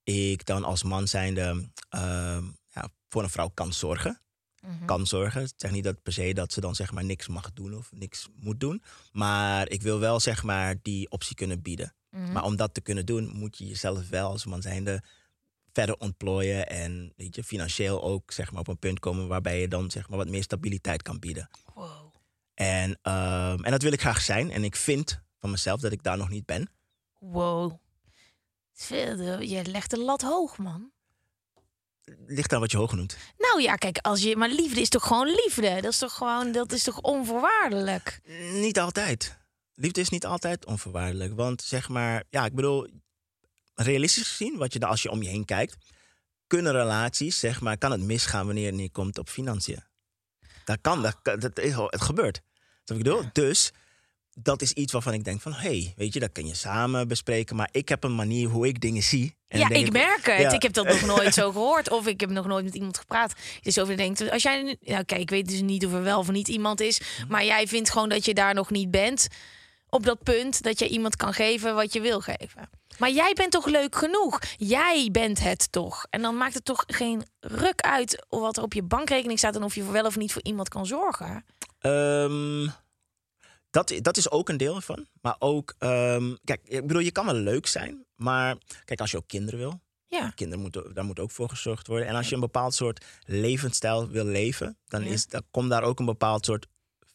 ik 0.04 0.44
dan 0.46 0.64
als 0.64 0.82
man 0.82 1.08
zijnde 1.08 1.70
ja, 2.70 2.88
voor 3.08 3.22
een 3.22 3.30
vrouw 3.30 3.48
kan 3.48 3.72
zorgen 3.72 4.20
Mhm. 4.60 4.84
kan 4.84 5.06
zorgen. 5.06 5.42
Ik 5.42 5.52
zeg 5.56 5.70
niet 5.70 5.84
dat 5.84 6.02
per 6.02 6.12
se 6.12 6.32
dat 6.32 6.52
ze 6.52 6.60
dan 6.60 6.74
zeg 6.74 6.92
maar 6.92 7.04
niks 7.04 7.28
mag 7.28 7.52
doen 7.52 7.74
of 7.74 7.92
niks 7.92 8.28
moet 8.36 8.60
doen. 8.60 8.82
Maar 9.12 9.68
ik 9.68 9.82
wil 9.82 9.98
wel 9.98 10.20
zeg 10.20 10.42
maar 10.42 10.74
die 10.82 11.10
optie 11.10 11.34
kunnen 11.36 11.62
bieden. 11.62 11.94
Mhm. 12.10 12.32
Maar 12.32 12.44
om 12.44 12.56
dat 12.56 12.74
te 12.74 12.80
kunnen 12.80 13.06
doen, 13.06 13.28
moet 13.36 13.58
je 13.58 13.66
jezelf 13.66 14.08
wel 14.08 14.30
als 14.30 14.44
man 14.44 14.62
zijnde 14.62 15.02
verder 15.72 15.96
ontplooien. 15.96 16.68
En 16.68 17.12
weet 17.16 17.34
je, 17.34 17.44
financieel 17.44 18.02
ook 18.02 18.32
zeg 18.32 18.50
maar 18.50 18.60
op 18.60 18.68
een 18.68 18.78
punt 18.78 18.98
komen 18.98 19.28
waarbij 19.28 19.60
je 19.60 19.68
dan 19.68 19.90
zeg 19.90 20.08
maar 20.08 20.18
wat 20.18 20.28
meer 20.28 20.42
stabiliteit 20.42 21.02
kan 21.02 21.18
bieden. 21.18 21.50
Wow. 21.74 22.14
En, 22.54 22.98
ehm, 23.02 23.64
en 23.64 23.70
dat 23.70 23.82
wil 23.82 23.92
ik 23.92 24.00
graag 24.00 24.20
zijn. 24.20 24.50
En 24.50 24.64
ik 24.64 24.76
vind 24.76 25.20
van 25.38 25.50
mezelf 25.50 25.80
dat 25.80 25.92
ik 25.92 26.02
daar 26.02 26.16
nog 26.16 26.28
niet 26.28 26.46
ben. 26.46 26.70
Wow. 27.18 27.78
Je 29.40 29.62
legt 29.64 29.90
de 29.90 29.98
lat 29.98 30.22
hoog, 30.22 30.58
man. 30.58 30.90
Ligt 32.26 32.52
aan 32.52 32.60
wat 32.60 32.70
je 32.70 32.76
hoog 32.76 32.92
noemt. 32.92 33.16
Nou 33.38 33.62
ja, 33.62 33.74
kijk, 33.74 33.98
als 33.98 34.22
je, 34.22 34.36
maar 34.36 34.48
liefde 34.48 34.80
is 34.80 34.88
toch 34.88 35.06
gewoon 35.06 35.26
liefde? 35.26 35.74
Dat 35.80 35.92
is 35.92 35.98
toch 35.98 36.14
gewoon, 36.14 36.52
dat 36.52 36.72
is 36.72 36.82
toch 36.82 37.00
onvoorwaardelijk? 37.00 38.20
Niet 38.52 38.78
altijd. 38.78 39.38
Liefde 39.74 40.00
is 40.00 40.08
niet 40.08 40.26
altijd 40.26 40.66
onvoorwaardelijk. 40.66 41.34
Want 41.34 41.62
zeg 41.62 41.88
maar, 41.88 42.24
ja, 42.30 42.44
ik 42.44 42.54
bedoel, 42.54 42.88
realistisch 43.74 44.28
gezien, 44.28 44.56
wat 44.56 44.72
je 44.72 44.78
dan 44.78 44.90
als 44.90 45.02
je 45.02 45.10
om 45.10 45.22
je 45.22 45.28
heen 45.28 45.44
kijkt, 45.44 45.76
kunnen 46.46 46.72
relaties, 46.72 47.38
zeg 47.38 47.60
maar, 47.60 47.78
kan 47.78 47.90
het 47.90 48.00
misgaan 48.00 48.46
wanneer 48.46 48.66
het 48.66 48.74
neerkomt 48.74 49.18
op 49.18 49.28
financiën. 49.28 49.82
Dat 50.64 50.78
kan, 50.80 51.02
dat, 51.02 51.16
dat 51.22 51.56
het 51.56 52.00
gebeurt. 52.02 52.40
Dat 52.84 52.96
ik 52.96 53.02
bedoel? 53.02 53.22
Dus 53.32 53.72
dat 54.42 54.62
is 54.62 54.72
iets 54.72 54.92
waarvan 54.92 55.12
ik 55.12 55.24
denk 55.24 55.40
van, 55.40 55.52
hé, 55.52 55.58
hey, 55.58 55.92
weet 55.96 56.14
je, 56.14 56.20
dat 56.20 56.32
kun 56.32 56.46
je 56.46 56.54
samen 56.54 57.08
bespreken. 57.08 57.56
Maar 57.56 57.68
ik 57.72 57.88
heb 57.88 58.04
een 58.04 58.14
manier 58.14 58.48
hoe 58.48 58.66
ik 58.66 58.80
dingen 58.80 59.02
zie. 59.02 59.36
En 59.48 59.58
ja, 59.58 59.68
ik 59.68 59.92
merk 59.92 60.26
het. 60.26 60.40
ja. 60.40 60.52
Ik 60.52 60.62
heb 60.62 60.72
dat 60.72 60.86
nog 60.86 61.06
nooit 61.06 61.34
zo 61.34 61.52
gehoord. 61.52 61.90
Of 61.90 62.06
ik 62.06 62.20
heb 62.20 62.30
nog 62.30 62.46
nooit 62.46 62.64
met 62.64 62.74
iemand 62.74 62.98
gepraat. 62.98 63.32
Dus 63.62 63.78
over 63.78 63.96
denkt, 63.96 64.30
als 64.30 64.42
jij 64.42 64.76
nou 64.80 65.04
kijk, 65.04 65.20
ik 65.20 65.30
weet 65.30 65.48
dus 65.48 65.60
niet 65.60 65.86
of 65.86 65.92
er 65.92 66.02
wel 66.02 66.18
of 66.18 66.30
niet 66.30 66.48
iemand 66.48 66.80
is. 66.80 67.00
Maar 67.28 67.44
jij 67.44 67.66
vindt 67.66 67.90
gewoon 67.90 68.08
dat 68.08 68.24
je 68.24 68.34
daar 68.34 68.54
nog 68.54 68.70
niet 68.70 68.90
bent. 68.90 69.28
Op 69.88 70.04
dat 70.04 70.22
punt 70.22 70.62
dat 70.62 70.78
je 70.78 70.88
iemand 70.88 71.16
kan 71.16 71.32
geven 71.32 71.74
wat 71.74 71.92
je 71.92 72.00
wil 72.00 72.20
geven. 72.20 72.70
Maar 72.98 73.10
jij 73.10 73.32
bent 73.32 73.50
toch 73.50 73.66
leuk 73.66 73.96
genoeg? 73.96 74.38
Jij 74.56 75.08
bent 75.12 75.42
het 75.42 75.72
toch? 75.72 76.06
En 76.10 76.22
dan 76.22 76.36
maakt 76.36 76.54
het 76.54 76.64
toch 76.64 76.84
geen 76.86 77.22
ruk 77.40 77.80
uit 77.80 78.26
wat 78.28 78.56
er 78.56 78.62
op 78.62 78.72
je 78.72 78.82
bankrekening 78.82 79.38
staat 79.38 79.56
en 79.56 79.62
of 79.62 79.74
je 79.74 79.82
voor 79.82 79.92
wel 79.92 80.04
of 80.04 80.16
niet 80.16 80.32
voor 80.32 80.42
iemand 80.44 80.68
kan 80.68 80.86
zorgen. 80.86 81.44
Ehm, 81.80 82.68
dat, 83.70 83.92
dat 84.00 84.16
is 84.16 84.30
ook 84.30 84.48
een 84.48 84.56
deel 84.56 84.80
van. 84.80 85.06
Maar 85.20 85.36
ook, 85.38 85.74
ehm, 85.78 86.34
kijk, 86.44 86.60
ik 86.64 86.86
bedoel, 86.86 87.02
je 87.02 87.10
kan 87.10 87.24
wel 87.24 87.34
leuk 87.34 87.66
zijn. 87.66 88.04
Maar 88.16 88.56
kijk, 88.84 89.00
als 89.00 89.10
je 89.10 89.16
ook 89.16 89.28
kinderen 89.28 89.58
wil, 89.58 89.80
Ja. 90.06 90.30
kinderen 90.34 90.60
moeten, 90.62 90.94
daar 90.94 91.04
moet 91.04 91.18
ook 91.18 91.30
voor 91.30 91.48
gezorgd 91.48 91.86
worden. 91.86 92.06
En 92.06 92.14
als 92.14 92.28
je 92.28 92.34
een 92.34 92.40
bepaald 92.40 92.74
soort 92.74 93.04
levensstijl 93.24 94.08
wil 94.08 94.24
leven, 94.24 94.78
dan, 94.84 95.02
is, 95.02 95.26
dan 95.26 95.42
komt 95.50 95.70
daar 95.70 95.82
ook 95.82 95.98
een 95.98 96.04
bepaald 96.06 96.44
soort 96.44 96.66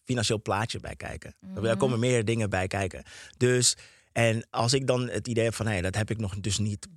financieel 0.03 0.41
plaatje 0.41 0.79
bij 0.79 0.95
kijken. 0.95 1.35
Daar 1.61 1.77
komen 1.77 1.99
meer 1.99 2.25
dingen 2.25 2.49
bij 2.49 2.67
kijken. 2.67 3.03
Dus, 3.37 3.75
en 4.11 4.47
als 4.49 4.73
ik 4.73 4.87
dan 4.87 5.09
het 5.09 5.27
idee 5.27 5.43
heb 5.43 5.53
van, 5.55 5.67
hé, 5.67 5.81
dat 5.81 5.95
heb 5.95 6.09
ik 6.09 6.17
nog 6.17 6.39
dus 6.39 6.57
niet 6.57 6.87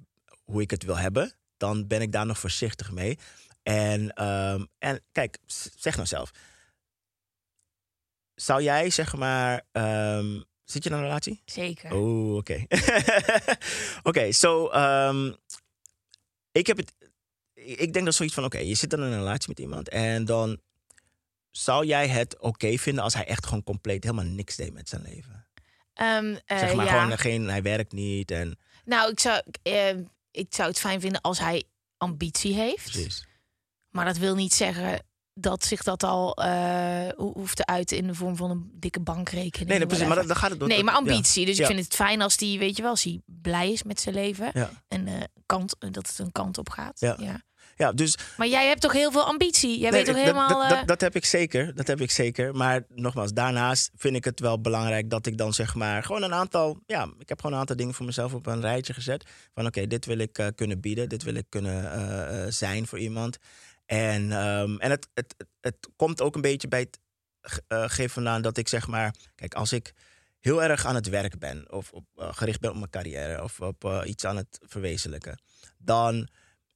hoe 0.44 0.60
ik 0.62 0.70
het 0.70 0.82
wil 0.82 0.96
hebben, 0.96 1.34
dan 1.56 1.86
ben 1.86 2.00
ik 2.00 2.12
daar 2.12 2.26
nog 2.26 2.38
voorzichtig 2.38 2.90
mee. 2.90 3.18
En, 3.62 4.12
ehm, 4.12 4.64
en 4.78 5.00
kijk, 5.12 5.38
zeg 5.76 5.94
nou 5.96 6.06
zelf. 6.06 6.30
Zou 8.40 8.62
jij, 8.62 8.90
zeg 8.90 9.16
maar, 9.16 9.64
ehm, 9.72 10.40
zit 10.64 10.84
je 10.84 10.90
in 10.90 10.96
een 10.96 11.02
relatie? 11.02 11.42
Zeker. 11.44 11.92
Oh, 11.92 12.36
oké. 12.36 12.64
Oké, 14.02 14.32
zo. 14.32 14.68
ehm, 14.68 15.32
ik 16.52 16.66
heb 16.66 16.76
het. 16.76 16.92
Ik 17.54 17.92
denk 17.92 18.04
dat 18.04 18.14
zoiets 18.14 18.34
van: 18.34 18.44
oké, 18.44 18.58
je 18.58 18.74
zit 18.74 18.92
in 18.92 19.00
een 19.00 19.18
relatie 19.18 19.48
met 19.48 19.58
iemand. 19.58 19.88
En 19.88 20.24
dan 20.24 20.60
zou 21.50 21.86
jij 21.86 22.08
het 22.08 22.38
oké 22.38 22.76
vinden 22.78 23.04
als 23.04 23.14
hij 23.14 23.26
echt 23.26 23.44
gewoon 23.46 23.62
compleet 23.62 24.04
helemaal 24.04 24.24
niks 24.24 24.56
deed 24.56 24.72
met 24.72 24.88
zijn 24.88 25.02
leven. 25.02 25.46
Ehm, 25.94 26.36
eh, 26.44 26.58
zeg 26.58 26.74
maar 26.74 26.84
ja. 26.86 27.00
gewoon 27.02 27.18
geen, 27.18 27.48
hij 27.48 27.62
werkt 27.62 27.92
niet 27.92 28.30
en 28.30 28.58
Nou, 28.84 29.10
ik 29.10 29.20
zou, 29.20 29.42
eh, 29.62 29.96
ik 30.30 30.46
zou 30.54 30.68
het 30.68 30.78
fijn 30.78 31.00
vinden 31.00 31.20
als 31.20 31.38
hij 31.38 31.64
ambitie 31.96 32.54
heeft. 32.54 32.90
precies. 32.90 33.26
Maar 33.88 34.04
dat 34.04 34.16
wil 34.16 34.34
niet 34.34 34.54
zeggen 34.54 35.06
dat 35.40 35.64
zich 35.64 35.82
dat 35.82 36.02
al 36.02 36.34
eh, 36.36 36.48
ho- 37.16 37.32
hoeft 37.32 37.56
te 37.56 37.66
uiten 37.66 37.96
in 37.96 38.06
de 38.06 38.14
vorm 38.14 38.36
van 38.36 38.50
een 38.50 38.70
dikke 38.74 39.00
bankrekening. 39.00 39.68
Nee, 39.68 39.78
nee 39.78 39.86
precies. 39.86 40.06
Maar 40.06 40.26
dan 40.26 40.36
gaat 40.36 40.50
het. 40.50 40.66
nee, 40.66 40.84
maar 40.84 40.94
ambitie. 40.94 41.46
Dus 41.46 41.58
ik 41.58 41.66
vind 41.66 41.84
het 41.84 41.94
fijn 41.94 42.22
als 42.22 42.36
die, 42.36 42.58
weet 42.58 42.76
je 42.76 42.82
wel, 42.82 42.90
als 42.90 43.02
hij 43.04 43.20
blij 43.24 43.72
is 43.72 43.82
met 43.82 44.00
zijn 44.00 44.14
leven. 44.14 44.50
Ja. 44.54 44.70
En 44.88 45.06
eh, 45.06 45.14
kant, 45.46 45.76
dat 45.78 45.94
het 46.08 46.18
een 46.18 46.32
kant 46.32 46.58
op 46.58 46.70
gaat. 46.70 47.00
Ja. 47.00 47.16
Ja. 47.20 47.46
Ja, 47.76 47.92
dus 47.92 48.16
Maar 48.36 48.46
jij 48.48 48.66
hebt 48.66 48.80
toch 48.80 48.92
heel 48.92 49.12
veel 49.12 49.24
ambitie? 49.24 49.78
Jij 49.78 49.90
Nee, 49.90 50.04
weet 50.04 50.04
toch 50.04 50.14
dat- 50.14 50.24
helemaal... 50.24 50.48
Dat, 50.48 50.62
eh, 50.70 50.78
dat, 50.78 50.86
dat 50.88 51.00
heb 51.00 51.14
ik 51.16 51.24
zeker. 51.24 51.74
Dat 51.74 51.86
heb 51.86 52.00
ik 52.00 52.10
zeker. 52.10 52.54
Maar 52.54 52.82
nogmaals, 52.88 53.32
daarnaast 53.32 53.90
vind 53.96 54.16
ik 54.16 54.24
het 54.24 54.40
wel 54.40 54.60
belangrijk 54.60 55.10
dat 55.10 55.26
ik 55.26 55.38
dan 55.38 55.52
zeg 55.52 55.74
maar 55.74 56.02
gewoon 56.02 56.22
een 56.22 56.34
aantal. 56.34 56.78
Ja, 56.86 57.08
ik 57.18 57.28
heb 57.28 57.38
gewoon 57.40 57.52
een 57.54 57.60
aantal 57.60 57.76
dingen 57.76 57.94
voor 57.94 58.06
mezelf 58.06 58.34
op 58.34 58.46
een 58.46 58.60
rijtje 58.60 58.94
gezet. 58.94 59.24
Van 59.54 59.66
oké, 59.66 59.86
dit 59.86 60.06
wil 60.06 60.18
ik 60.18 60.38
eh, 60.38 60.46
kunnen 60.54 60.80
bieden. 60.80 61.08
Dit 61.08 61.22
wil 61.22 61.34
ik 61.34 61.46
kunnen 61.48 61.92
eh, 61.92 62.42
eh, 62.44 62.50
zijn 62.52 62.86
voor 62.86 62.98
iemand. 62.98 63.38
En, 63.88 64.32
ehm, 64.32 64.76
en 64.76 64.90
het, 64.90 65.08
het, 65.14 65.34
het, 65.60 65.88
komt 65.96 66.20
ook 66.20 66.34
een 66.34 66.40
beetje 66.40 66.68
bij 66.68 66.80
het 66.80 66.98
eh, 67.66 67.84
geven 67.86 68.10
vandaan 68.10 68.42
dat 68.42 68.56
ik 68.56 68.68
zeg 68.68 68.86
maar. 68.86 69.14
Kijk, 69.34 69.54
als 69.54 69.72
ik 69.72 69.94
heel 70.40 70.62
erg 70.62 70.86
aan 70.86 70.94
het 70.94 71.08
werk 71.08 71.38
ben. 71.38 71.72
Of 71.72 71.92
op, 71.92 72.04
eh, 72.14 72.28
gericht 72.32 72.60
ben 72.60 72.70
op 72.70 72.76
mijn 72.76 72.90
carrière. 72.90 73.42
Of 73.42 73.60
op 73.60 73.84
eh, 73.84 74.00
iets 74.04 74.24
aan 74.24 74.36
het 74.36 74.58
verwezenlijken. 74.62 75.40
Dan 75.78 76.28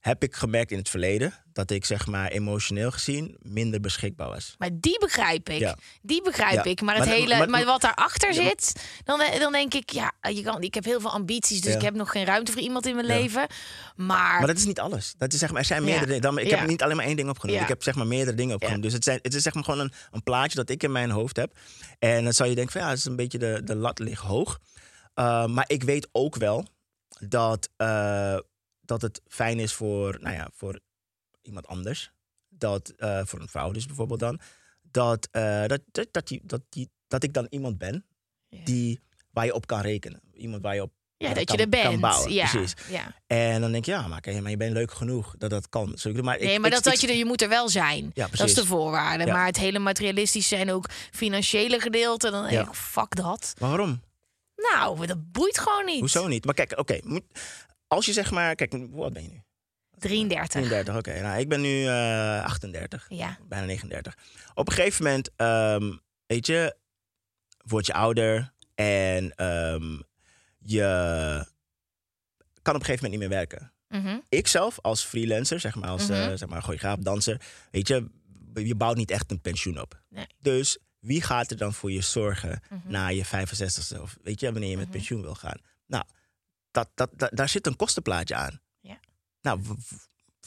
heb 0.03 0.23
ik 0.23 0.35
gemerkt 0.35 0.71
in 0.71 0.77
het 0.77 0.89
verleden 0.89 1.33
dat 1.53 1.71
ik 1.71 1.85
zeg 1.85 2.07
maar 2.07 2.29
emotioneel 2.31 2.91
gezien 2.91 3.35
minder 3.41 3.79
beschikbaar 3.79 4.27
was. 4.29 4.55
Maar 4.57 4.69
die 4.73 4.99
begrijp 4.99 5.49
ik. 5.49 5.59
Ja. 5.59 5.77
Die 6.01 6.21
begrijp 6.21 6.53
Ja. 6.53 6.63
ik. 6.63 6.81
Maar, 6.81 6.95
het 6.95 7.05
Maar- 7.05 7.13
hele, 7.13 7.37
maar, 7.37 7.49
maar- 7.49 7.65
wat 7.65 7.81
daarachter 7.81 8.33
Ja, 8.33 8.43
zit, 8.43 8.73
dan, 9.03 9.21
eh, 9.21 9.39
dan 9.39 9.51
denk 9.51 9.73
ik, 9.73 9.89
ja, 9.89 10.11
je 10.21 10.41
kan, 10.41 10.61
ik 10.61 10.73
heb 10.73 10.83
heel 10.83 10.99
veel 10.99 11.11
ambities, 11.11 11.61
dus 11.61 11.75
ik 11.75 11.81
heb 11.81 11.93
nog 11.93 12.11
geen 12.11 12.25
ruimte 12.25 12.51
voor 12.51 12.61
iemand 12.61 12.85
in 12.85 12.95
mijn 12.95 13.07
leven. 13.07 13.47
Maar, 13.95 14.37
Maar 14.37 14.47
dat 14.47 14.57
is 14.57 14.65
niet 14.65 14.79
alles. 14.79 15.13
Dat 15.17 15.33
is 15.33 15.39
zeg 15.39 15.49
maar, 15.51 15.59
er 15.59 15.65
zijn 15.65 15.83
meerdere 15.83 16.05
dingen. 16.05 16.21
Dan- 16.21 16.37
Ik 16.37 16.49
heb 16.49 16.67
niet 16.67 16.83
alleen 16.83 16.95
maar 16.95 17.05
één 17.05 17.15
ding 17.15 17.29
opgenomen. 17.29 17.61
Ik 17.61 17.67
heb 17.67 17.83
zeg 17.83 17.95
maar 17.95 18.07
meerdere 18.07 18.35
dingen 18.37 18.55
opgenomen. 18.55 18.81
Dus 18.81 18.93
het, 18.93 19.03
zijn, 19.03 19.19
het 19.21 19.33
is 19.33 19.43
zeg 19.43 19.53
maar 19.53 19.63
gewoon 19.63 19.79
een, 19.79 19.93
een 20.11 20.23
plaatje 20.23 20.55
dat 20.55 20.69
ik 20.69 20.83
in 20.83 20.91
mijn 20.91 21.09
hoofd 21.09 21.35
heb. 21.37 21.57
En 21.99 22.23
dan 22.23 22.33
zou 22.33 22.49
je 22.49 22.55
denken 22.55 22.73
van 22.73 22.81
ja, 22.81 22.89
het 22.89 22.97
is 22.97 23.05
een 23.05 23.15
beetje 23.15 23.37
de, 23.37 23.61
de 23.63 23.75
lat 23.75 23.99
ligt 23.99 24.21
hoog. 24.21 24.59
Uh, 25.19 25.45
maar 25.45 25.65
ik 25.67 25.83
weet 25.83 26.07
ook 26.11 26.35
wel 26.35 26.65
dat, 27.19 27.69
uh, 27.77 28.37
dat 28.85 29.01
het 29.01 29.21
fijn 29.27 29.59
is 29.59 29.73
voor, 29.73 30.17
nou 30.21 30.35
ja, 30.35 30.49
voor 30.53 30.79
iemand 31.41 31.67
anders. 31.67 32.11
Dat, 32.49 32.93
uh, 32.97 33.21
voor 33.25 33.39
een 33.39 33.47
vrouw 33.49 33.71
dus 33.71 33.85
bijvoorbeeld 33.85 34.19
dan. 34.19 34.39
Dat, 34.81 35.27
uh, 35.31 35.65
dat, 35.65 35.81
dat, 35.91 36.07
dat, 36.11 36.27
die, 36.27 36.41
dat, 36.43 36.61
die, 36.69 36.89
dat 37.07 37.23
ik 37.23 37.33
dan 37.33 37.47
iemand 37.49 37.77
ben 37.77 38.05
die, 38.63 38.99
waar 39.31 39.45
je 39.45 39.53
op 39.53 39.67
kan 39.67 39.81
rekenen. 39.81 40.21
Iemand 40.33 40.61
waar 40.61 40.75
je 40.75 40.81
op 40.81 40.91
ja, 41.17 41.29
eh, 41.29 41.35
dat 41.35 41.43
kan- 41.43 41.55
je 41.57 41.63
er 41.63 41.69
bent. 41.69 41.99
bouwen. 42.01 42.33
ja. 42.33 42.49
Precies. 42.49 42.73
Ja. 42.89 43.15
En 43.27 43.61
dan 43.61 43.71
denk 43.71 43.85
je, 43.85 43.91
ja, 43.91 44.07
maar, 44.07 44.21
kijk, 44.21 44.41
maar 44.41 44.51
je 44.51 44.57
bent 44.57 44.73
leuk 44.73 44.91
genoeg 44.91 45.35
dat 45.37 45.49
dat 45.49 45.69
kan. 45.69 45.97
Zo, 45.97 46.11
maar 46.13 46.35
ik- 46.37 46.43
Nee, 46.43 46.59
maar 46.59 46.73
ik- 46.73 46.83
dat, 46.83 47.01
je 47.01 47.07
er, 47.07 47.15
je 47.15 47.25
moet 47.25 47.41
er 47.41 47.49
wel 47.49 47.69
zijn. 47.69 48.11
Ja, 48.13 48.27
dat 48.31 48.47
is 48.47 48.53
de 48.53 48.65
voorwaarde. 48.65 49.25
Ja. 49.25 49.33
Maar 49.33 49.45
het 49.45 49.57
hele 49.57 49.79
materialistische 49.79 50.55
en 50.55 50.71
ook 50.71 50.89
financiële 51.11 51.79
gedeelte, 51.79 52.31
dan 52.31 52.47
denk 52.49 52.67
ik, 52.67 52.73
fuck 52.73 53.15
dat. 53.15 53.53
Waarom? 53.57 54.01
Nou, 54.55 55.05
dat 55.05 55.31
boeit 55.31 55.59
gewoon 55.59 55.85
niet. 55.85 55.99
Hoezo 55.99 56.27
niet? 56.27 56.45
Maar 56.45 56.53
kijk, 56.53 56.79
oké. 56.79 56.99
Als 57.93 58.05
je 58.05 58.13
zeg 58.13 58.31
maar... 58.31 58.55
Kijk, 58.55 58.73
oud 58.95 59.13
ben 59.13 59.23
je 59.23 59.29
nu? 59.29 59.41
33. 59.97 60.49
33, 60.61 60.95
oké. 60.97 61.21
Nou, 61.21 61.39
ik 61.39 61.49
ben 61.49 61.61
nu 61.61 61.85
eh 61.87 62.43
38. 62.43 63.05
Ja. 63.09 63.37
Bijna 63.47 63.65
39. 63.65 64.17
Op 64.53 64.67
een 64.67 64.73
gegeven 64.73 65.03
moment, 65.03 65.29
ehm, 65.35 65.93
weet 66.25 66.47
je, 66.47 66.75
word 67.65 67.85
je 67.85 67.93
ouder 67.93 68.53
en 68.75 69.31
ehm, 69.35 69.99
je 70.59 70.81
kan 72.61 72.75
op 72.75 72.79
een 72.79 72.85
gegeven 72.85 73.03
moment 73.03 73.09
niet 73.09 73.19
meer 73.19 73.29
werken. 73.29 73.73
Mhm. 73.87 74.17
Ik 74.29 74.47
zelf 74.47 74.79
als 74.81 75.03
freelancer, 75.03 75.59
zeg 75.59 75.75
maar, 75.75 75.89
als 75.89 76.07
Mhm. 76.07 76.13
eh, 76.13 76.37
zeg 76.37 76.49
maar, 76.49 76.97
danser, 76.99 77.41
weet 77.71 77.87
je, 77.87 78.09
je 78.53 78.75
bouwt 78.75 78.97
niet 78.97 79.11
echt 79.11 79.31
een 79.31 79.41
pensioen 79.41 79.81
op. 79.81 80.01
Nee. 80.09 80.27
Dus 80.39 80.77
wie 80.99 81.21
gaat 81.21 81.51
er 81.51 81.57
dan 81.57 81.73
voor 81.73 81.91
je 81.91 82.01
zorgen 82.01 82.61
Mhm. 82.69 82.91
na 82.91 83.07
je 83.07 83.25
65ste 83.25 84.01
of 84.01 84.17
weet 84.23 84.39
je, 84.39 84.51
wanneer 84.51 84.69
je 84.69 84.77
met 84.77 84.89
pensioen 84.91 85.21
wil 85.21 85.35
gaan? 85.35 85.57
Nou, 85.85 86.03
dat, 86.73 86.89
dat, 86.95 87.09
dat- 87.13 87.29
daar 87.33 87.49
zit 87.49 87.67
een 87.67 87.75
kostenplaatje 87.75 88.35
aan. 88.35 88.61
Ja. 88.79 88.97
Nou, 89.41 89.61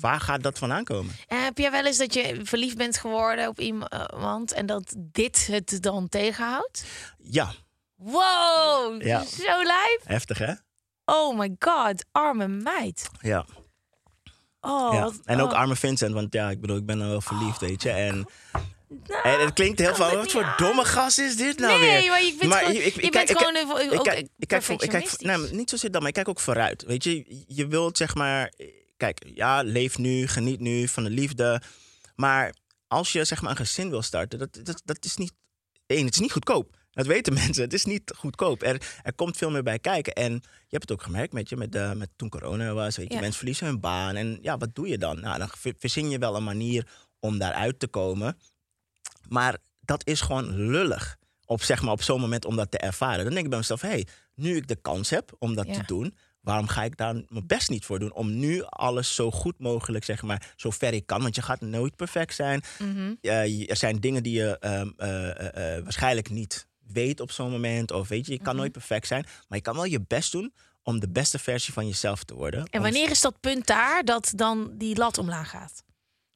waar 0.00 0.20
gaat 0.20 0.42
dat 0.42 0.58
vandaan 0.58 0.84
komen? 0.84 1.14
En 1.26 1.44
heb 1.44 1.58
jij 1.58 1.70
wel 1.70 1.84
eens 1.86 1.98
dat 1.98 2.14
je 2.14 2.40
verliefd 2.42 2.76
bent 2.76 2.98
geworden 2.98 3.48
op 3.48 3.60
iemand 3.60 4.52
en 4.52 4.66
dat 4.66 4.94
dit 4.98 5.46
het 5.46 5.78
dan 5.82 6.08
tegenhoudt? 6.08 6.84
Ja, 7.18 7.52
Wow, 7.96 9.02
Ja. 9.02 9.24
zo 9.24 9.62
lijp. 9.62 10.00
heftig 10.04 10.38
hè? 10.38 10.52
Oh 11.04 11.38
my 11.38 11.56
god, 11.58 12.04
arme 12.12 12.48
meid. 12.48 13.08
Ja. 13.20 13.46
Oh, 14.60 14.92
ja. 14.94 15.10
En 15.24 15.40
ook 15.40 15.50
oh. 15.50 15.56
arme 15.58 15.76
Vincent, 15.76 16.14
want 16.14 16.32
ja, 16.32 16.50
ik 16.50 16.60
bedoel, 16.60 16.76
ik 16.76 16.86
ben 16.86 16.98
dan 16.98 17.08
wel 17.08 17.20
verliefd, 17.20 17.60
weet 17.60 17.82
je. 17.82 17.90
En, 17.90 18.28
Nou, 18.88 19.22
en 19.28 19.40
het 19.40 19.52
klinkt 19.52 19.78
heel 19.78 19.94
van, 19.94 20.14
wat 20.14 20.30
voor 20.32 20.42
aan. 20.44 20.54
domme 20.56 20.84
gast 20.84 21.18
is 21.18 21.36
dit 21.36 21.58
nou 21.58 21.80
nee, 21.80 22.00
weer? 22.00 22.10
maar 22.10 22.22
je 22.22 22.34
bent 22.38 22.54
gewoon, 22.54 22.72
ik- 22.74 22.84
ik- 22.84 22.94
je 22.94 23.00
ik 23.00 23.10
bent 23.12 23.30
gewoon 23.30 23.56
ik- 23.56 23.62
even- 23.62 23.84
ik 23.84 23.92
ook 24.00 24.06
ik 24.38 24.48
kijk, 24.48 24.62
voor, 24.62 24.82
ik 24.82 24.88
kijk 24.90 25.20
nee, 25.20 25.36
niet 25.38 25.70
zozeer 25.70 25.90
dat, 25.90 26.00
maar 26.00 26.08
ik 26.08 26.14
kijk 26.14 26.28
ook 26.28 26.40
vooruit. 26.40 26.82
Weet 26.84 27.04
je, 27.04 27.44
je 27.48 27.66
wilt 27.66 27.96
zeg 27.96 28.14
maar, 28.14 28.52
kijk, 28.96 29.22
ja, 29.34 29.62
leef 29.62 29.98
nu, 29.98 30.26
geniet 30.26 30.60
nu 30.60 30.88
van 30.88 31.04
de 31.04 31.10
liefde. 31.10 31.62
Maar 32.14 32.54
als 32.88 33.12
je 33.12 33.24
zeg 33.24 33.40
maar 33.42 33.50
een 33.50 33.56
gezin 33.56 33.90
wil 33.90 34.02
starten, 34.02 34.38
dat, 34.38 34.58
dat, 34.62 34.82
dat 34.84 35.04
is 35.04 35.16
niet, 35.16 35.32
één, 35.86 36.04
het 36.04 36.14
is 36.14 36.20
niet 36.20 36.32
goedkoop. 36.32 36.76
Dat 36.90 37.06
weten 37.06 37.32
mensen, 37.44 37.62
het 37.62 37.72
is 37.72 37.84
niet 37.84 38.12
goedkoop. 38.16 38.62
Er, 38.62 38.98
er 39.02 39.14
komt 39.14 39.36
veel 39.36 39.50
meer 39.50 39.62
bij 39.62 39.78
kijken. 39.78 40.12
En 40.12 40.32
je 40.32 40.40
hebt 40.76 40.88
het 40.88 40.92
ook 40.92 41.02
gemerkt 41.02 41.32
met, 41.32 41.48
je, 41.48 41.56
met, 41.56 41.72
de, 41.72 41.92
met 41.96 42.08
toen 42.16 42.28
corona 42.28 42.72
was. 42.72 42.96
Weet 42.96 43.08
je, 43.08 43.14
Ja. 43.14 43.20
mensen 43.20 43.38
verliezen 43.38 43.66
hun 43.66 43.80
baan. 43.80 44.16
En 44.16 44.38
ja, 44.42 44.56
wat 44.58 44.74
doe 44.74 44.88
je 44.88 44.98
dan? 44.98 45.20
Nou, 45.20 45.38
dan 45.38 45.48
ver- 45.58 45.74
verzin 45.78 46.10
je 46.10 46.18
wel 46.18 46.36
een 46.36 46.44
manier 46.44 46.86
om 47.20 47.38
daaruit 47.38 47.78
te 47.78 47.86
komen. 47.88 48.38
Maar 49.28 49.56
dat 49.80 50.06
is 50.06 50.20
gewoon 50.20 50.56
lullig. 50.56 51.16
Op, 51.44 51.62
zeg 51.62 51.82
maar, 51.82 51.92
op 51.92 52.02
zo'n 52.02 52.20
moment 52.20 52.44
om 52.44 52.56
dat 52.56 52.70
te 52.70 52.78
ervaren. 52.78 53.24
Dan 53.24 53.32
denk 53.32 53.44
ik 53.44 53.48
bij 53.50 53.58
mezelf, 53.58 53.80
hé, 53.80 53.88
hey, 53.88 54.06
nu 54.34 54.56
ik 54.56 54.68
de 54.68 54.76
kans 54.76 55.10
heb 55.10 55.32
om 55.38 55.54
dat 55.54 55.66
Ja. 55.66 55.72
te 55.72 55.82
doen, 55.86 56.16
waarom 56.40 56.66
ga 56.68 56.84
ik 56.84 56.96
daar 56.96 57.14
mijn 57.14 57.46
best 57.46 57.70
niet 57.70 57.84
voor 57.84 57.98
doen? 57.98 58.12
Om 58.12 58.38
nu 58.38 58.62
alles 58.64 59.14
zo 59.14 59.30
goed 59.30 59.58
mogelijk, 59.58 60.04
zeg 60.04 60.22
maar, 60.22 60.52
zo 60.56 60.70
ver 60.70 60.92
ik 60.92 61.06
kan. 61.06 61.22
Want 61.22 61.34
je 61.34 61.42
gaat 61.42 61.60
nooit 61.60 61.96
perfect 61.96 62.34
zijn. 62.34 62.62
Mhm. 62.78 63.14
Er 63.66 63.76
zijn 63.76 64.00
dingen 64.00 64.22
die 64.22 64.32
je 64.38 64.58
ehm, 64.58 64.90
eh, 64.96 65.30
eh, 65.30 65.76
eh, 65.76 65.82
waarschijnlijk 65.82 66.30
niet 66.30 66.66
weet 66.86 67.20
op 67.20 67.30
zo'n 67.30 67.50
moment. 67.50 67.90
Of 67.92 68.08
weet 68.08 68.26
je, 68.26 68.32
je 68.32 68.38
kan 68.38 68.46
Mhm. 68.48 68.56
nooit 68.56 68.72
perfect 68.72 69.06
zijn. 69.06 69.22
Maar 69.48 69.58
je 69.58 69.64
kan 69.64 69.74
wel 69.74 69.84
je 69.84 70.00
best 70.06 70.32
doen 70.32 70.52
om 70.82 71.00
de 71.00 71.08
beste 71.08 71.38
versie 71.38 71.72
van 71.72 71.86
jezelf 71.86 72.24
te 72.24 72.34
worden. 72.34 72.66
En 72.70 72.82
wanneer 72.82 73.10
is 73.10 73.20
dat 73.20 73.40
punt 73.40 73.66
daar 73.66 74.04
dat 74.04 74.32
dan 74.36 74.70
die 74.74 74.96
lat 74.96 75.18
omlaag 75.18 75.50
gaat? 75.50 75.84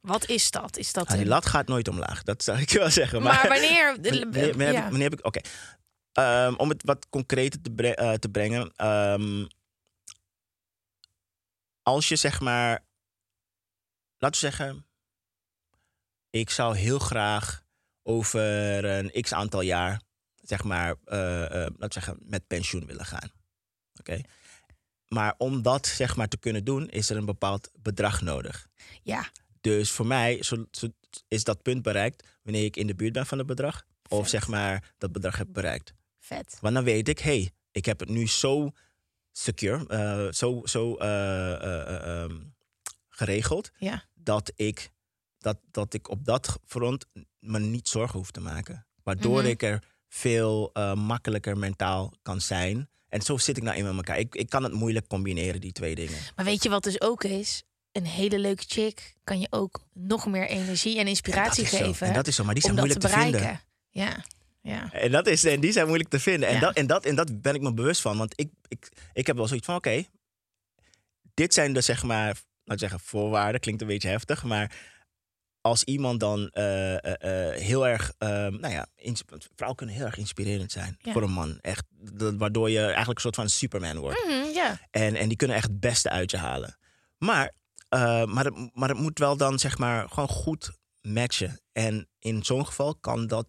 Wat 0.00 0.28
is 0.28 0.50
dat? 0.50 0.76
Is 0.76 0.92
dat 0.92 1.06
Ah, 1.06 1.12
die 1.12 1.20
een- 1.22 1.28
lat 1.28 1.46
gaat 1.46 1.66
nooit 1.66 1.88
omlaag, 1.88 2.22
dat 2.22 2.42
zou 2.44 2.58
ik 2.60 2.70
wel 2.70 2.90
zeggen. 2.90 3.22
Maar 3.22 3.48
wanneer? 3.48 3.92
Wanneer, 4.02 4.22
wanneer, 4.30 4.66
heb 4.66 4.84
ik- 4.84 4.90
wanneer 4.90 5.10
heb 5.10 5.18
ik... 5.18 5.26
Oké. 5.26 5.40
Ehm, 6.12 6.54
om 6.54 6.68
het 6.68 6.82
wat 6.84 7.06
concreter 7.08 7.60
te, 7.60 7.70
bre- 7.70 7.88
eh, 7.90 8.12
te 8.12 8.28
brengen. 8.28 8.72
ehm, 8.76 9.46
als 11.82 12.08
je 12.08 12.16
zeg 12.16 12.40
maar... 12.40 12.84
Laten 14.18 14.40
we 14.40 14.46
zeggen... 14.50 14.86
Ik 16.30 16.50
zou 16.50 16.76
heel 16.76 16.98
graag 16.98 17.64
over 18.02 18.84
een 18.84 19.22
x 19.22 19.32
aantal 19.32 19.60
jaar... 19.60 20.00
zeg 20.42 20.64
maar, 20.64 20.94
eh, 21.04 21.18
laten 21.18 21.78
we 21.78 21.92
zeggen, 21.92 22.16
met 22.20 22.46
pensioen 22.46 22.86
willen 22.86 23.06
gaan. 23.06 23.30
Oké? 23.98 24.20
Maar 25.08 25.34
om 25.38 25.62
dat 25.62 25.86
zeg 25.86 26.16
maar 26.16 26.28
te 26.28 26.36
kunnen 26.38 26.64
doen... 26.64 26.88
is 26.88 27.10
er 27.10 27.16
een 27.16 27.24
bepaald 27.24 27.70
bedrag 27.78 28.20
nodig. 28.20 28.68
Ja, 29.02 29.30
Dus 29.60 29.90
voor 29.90 30.06
mij 30.06 30.42
zo, 30.42 30.64
zo- 30.70 30.88
is 31.28 31.44
dat 31.44 31.62
punt 31.62 31.82
bereikt 31.82 32.24
wanneer 32.42 32.64
ik 32.64 32.76
in 32.76 32.86
de 32.86 32.94
buurt 32.94 33.12
ben 33.12 33.26
van 33.26 33.38
het 33.38 33.46
bedrag. 33.46 33.84
Of 34.08 34.28
zeg 34.28 34.48
maar 34.48 34.92
dat 34.98 35.12
bedrag 35.12 35.36
heb 35.36 35.46
bereikt. 35.50 35.92
vet. 36.18 36.58
Want 36.60 36.74
dan 36.74 36.84
weet 36.84 37.08
ik, 37.08 37.18
hey, 37.18 37.50
ik 37.72 37.84
heb 37.84 38.00
het 38.00 38.08
nu 38.08 38.28
zo 38.28 38.70
secure, 39.32 39.86
eh, 39.86 40.32
zo, 40.32 40.60
zo 40.64 40.96
eh, 40.96 41.52
eh, 41.52 41.80
eh, 41.96 42.22
ehm, 42.22 42.40
geregeld, 43.08 43.70
Ja. 43.78 44.04
dat 44.14 44.52
ik, 44.56 44.90
dat, 45.38 45.58
dat 45.70 45.94
ik 45.94 46.08
op 46.08 46.24
dat 46.24 46.58
front 46.66 47.06
me 47.38 47.58
niet 47.58 47.88
zorgen 47.88 48.18
hoef 48.18 48.30
te 48.30 48.40
maken. 48.40 48.86
Waardoor 49.02 49.38
Mhm. 49.40 49.46
ik 49.50 49.62
er 49.62 49.82
veel 50.08 50.70
makkelijker 50.94 51.58
mentaal 51.58 52.12
kan 52.22 52.40
zijn. 52.40 52.88
En 53.08 53.22
zo 53.22 53.36
zit 53.36 53.56
ik 53.56 53.62
nou 53.62 53.76
in 53.76 53.84
met 53.84 53.94
elkaar. 53.94 54.18
Ik, 54.18 54.34
ik 54.34 54.48
kan 54.48 54.62
het 54.62 54.72
moeilijk 54.72 55.06
combineren, 55.06 55.60
die 55.60 55.72
twee 55.72 55.94
dingen. 55.94 56.18
Maar 56.36 56.44
weet 56.44 56.62
je 56.62 56.68
wat 56.68 56.82
dus 56.82 57.00
ook 57.00 57.24
is? 57.24 57.62
Een 57.92 58.06
hele 58.06 58.38
leuke 58.38 58.64
chick 58.66 59.14
kan 59.24 59.40
je 59.40 59.46
ook 59.50 59.80
nog 59.92 60.26
meer 60.26 60.46
energie 60.48 60.98
en 60.98 61.06
inspiratie 61.06 61.64
En 61.64 61.70
dat 61.70 61.72
is 61.72 61.78
zo. 61.78 61.84
geven. 61.86 62.06
En 62.06 62.12
dat 62.12 62.26
is 62.26 62.34
zo, 62.34 62.44
maar 62.44 62.54
die 62.54 62.62
zijn 62.62 62.74
te 62.74 62.80
moeilijk 62.80 63.04
te, 63.06 63.12
vinden. 63.18 63.60
Ja, 63.90 64.24
ja. 64.62 64.92
En, 64.92 65.10
dat 65.10 65.26
is, 65.26 65.44
en 65.44 65.60
die 65.60 65.72
zijn 65.72 65.86
moeilijk 65.86 66.10
te 66.10 66.20
vinden. 66.20 66.48
En, 66.48 66.54
Ja. 66.54 66.60
dat, 66.60 66.74
en, 66.74 66.86
dat, 66.86 67.04
en 67.04 67.14
dat 67.14 67.42
ben 67.42 67.54
ik 67.54 67.60
me 67.60 67.74
bewust 67.74 68.00
van. 68.00 68.18
Want 68.18 68.32
ik, 68.40 68.50
ik, 68.68 68.88
ik 69.12 69.26
heb 69.26 69.36
wel 69.36 69.46
zoiets 69.46 69.66
van: 69.66 69.74
oké, 69.74 70.04
dit 71.34 71.54
zijn 71.54 71.72
de 71.72 71.80
zeg 71.80 72.02
maar, 72.02 72.26
laten 72.64 72.78
zeggen, 72.88 73.00
voorwaarden. 73.00 73.60
Klinkt 73.60 73.80
een 73.82 73.86
beetje 73.88 74.08
heftig, 74.08 74.44
maar 74.44 74.72
als 75.60 75.84
iemand 75.84 76.20
dan 76.20 76.48
eh, 76.48 77.04
eh, 77.04 77.50
eh, 77.52 77.60
heel 77.60 77.86
erg, 77.88 78.12
ehm, 78.18 78.60
nou 78.60 78.72
ja, 78.72 78.86
vrouwen 79.54 79.76
kunnen 79.76 79.94
heel 79.94 80.04
erg 80.06 80.16
inspirerend 80.16 80.72
zijn 80.72 80.96
Ja. 81.00 81.12
voor 81.12 81.22
een 81.22 81.32
man. 81.32 81.58
Echt, 81.60 81.84
dat- 81.90 82.34
waardoor 82.36 82.70
je 82.70 82.80
eigenlijk 82.84 83.14
een 83.14 83.20
soort 83.20 83.34
van 83.34 83.48
Superman 83.48 83.98
wordt. 83.98 84.24
Ja. 84.54 84.80
En, 84.90 85.16
en 85.16 85.28
die 85.28 85.36
kunnen 85.36 85.56
echt 85.56 85.66
het 85.68 85.80
beste 85.80 86.10
uit 86.10 86.30
je 86.30 86.36
halen. 86.36 86.78
Maar, 87.18 87.52
eh, 87.90 88.24
maar, 88.24 88.44
het, 88.44 88.70
maar 88.74 88.88
het 88.88 88.98
moet 88.98 89.18
wel 89.18 89.36
dan 89.36 89.58
zeg 89.58 89.78
maar 89.78 90.08
gewoon 90.08 90.28
goed 90.28 90.70
matchen. 91.00 91.60
En 91.72 92.08
in 92.18 92.44
zo'n 92.44 92.66
geval 92.66 92.94
kan 92.94 93.26
dat, 93.26 93.46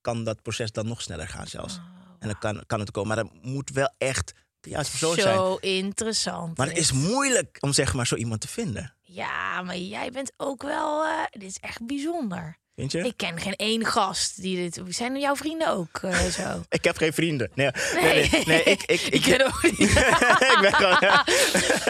kan 0.00 0.24
dat 0.24 0.42
proces 0.42 0.72
dan 0.72 0.86
nog 0.86 1.02
sneller 1.02 1.28
gaan 1.28 1.46
zelfs. 1.46 1.80
En 2.18 2.28
dan 2.28 2.38
kan, 2.38 2.62
kan 2.66 2.80
het 2.80 2.90
komen. 2.90 3.14
Maar 3.14 3.24
dat 3.24 3.42
moet 3.42 3.70
wel 3.70 3.94
echt 3.98 4.32
de 4.60 4.70
juiste 4.70 4.90
persoon 4.98 5.14
zijn. 5.14 5.36
Zo 5.36 5.56
interessant. 5.56 6.56
Maar 6.56 6.66
het 6.66 6.78
is 6.78 6.92
moeilijk 6.92 7.56
om 7.60 7.72
zeg 7.72 7.94
maar 7.94 8.06
zo 8.06 8.14
iemand 8.14 8.40
te 8.40 8.48
vinden. 8.48 8.94
Ja, 9.00 9.62
maar 9.62 9.76
jij 9.78 10.10
bent 10.10 10.32
ook 10.36 10.62
wel... 10.62 11.04
eh, 11.04 11.24
dit 11.30 11.42
is 11.42 11.56
echt 11.56 11.86
bijzonder. 11.86 12.58
Vind 12.74 12.92
je? 12.92 12.98
Ik, 12.98 13.04
Ik 13.06 13.16
ken 13.16 13.40
geen 13.40 13.56
één 13.56 13.84
gast 13.86 14.42
die 14.42 14.56
dit... 14.56 14.82
Zijn 14.88 15.18
jouw 15.18 15.36
vrienden 15.36 15.68
ook 15.68 15.98
eh, 16.02 16.24
zo? 16.38 16.62
heb 16.68 16.96
geen 16.96 17.12
vrienden. 17.12 17.50
Nee, 17.54 17.70
nee, 17.94 18.28
nee, 18.30 18.44
nee, 18.44 18.62
ik, 18.62 18.82
ik, 18.82 19.00
ik, 19.06 19.14
Ik 19.14 19.22
ken 19.22 19.46
ook 19.46 19.62
niet. 19.62 19.80
ik 20.54 20.58
ben 20.60 20.74
gewoon... 20.74 21.24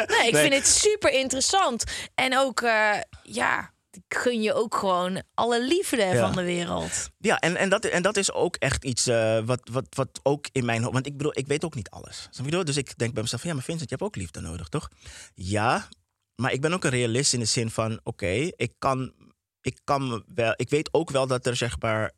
Nee, 0.07 0.29
ik 0.29 0.37
vind 0.37 0.55
het 0.55 0.66
super 0.66 1.12
interessant. 1.12 1.85
En 2.14 2.38
ook, 2.38 2.61
eh, 2.61 2.97
ja, 3.23 3.73
ik 3.90 4.16
gun 4.19 4.43
je 4.43 4.55
ook 4.55 4.75
gewoon 4.75 5.23
alle 5.35 5.64
liefde 5.66 5.97
Ja. 6.05 6.21
van 6.27 6.33
de 6.33 6.43
wereld. 6.43 7.11
Ja, 7.19 7.38
en, 7.38 7.57
en, 7.57 7.69
dat, 7.69 7.85
en 7.85 8.03
dat 8.03 8.16
is 8.16 8.33
ook 8.33 8.57
echt 8.57 8.85
iets 8.85 9.07
eh, 9.07 9.40
wat, 9.45 9.61
wat, 9.73 9.87
wat 9.90 10.21
ook 10.23 10.47
in 10.53 10.64
mijn 10.64 10.81
hoofd... 10.81 10.93
Want 10.93 11.07
ik 11.07 11.16
bedoel, 11.16 11.38
ik 11.38 11.47
weet 11.47 11.64
ook 11.64 11.75
niet 11.75 11.90
alles. 11.90 12.29
Dus 12.64 12.77
ik 12.77 12.99
denk 12.99 13.12
bij 13.14 13.23
mezelf, 13.23 13.43
ja, 13.43 13.55
maar 13.55 13.62
Vincent, 13.62 13.90
je 13.90 13.97
hebt 13.97 14.09
ook 14.09 14.16
liefde 14.16 14.40
nodig, 14.40 14.69
toch? 14.69 14.88
Ja, 15.35 15.88
maar 16.35 16.53
ik 16.53 16.61
ben 16.61 16.73
ook 16.73 16.85
een 16.85 16.90
realist 16.90 17.33
in 17.33 17.40
de 17.40 17.45
zin 17.45 17.71
van... 17.71 18.01
Oké, 18.03 18.51
ik 18.57 18.73
kan... 18.79 19.12
Ik 19.61 19.79
kan 19.85 20.25
wel... 20.35 20.53
Ik 20.57 20.68
weet 20.70 20.88
ook 20.94 21.11
wel 21.11 21.27
dat 21.27 21.46
er 21.46 21.57
zeg 21.57 21.81
maar... 21.81 22.12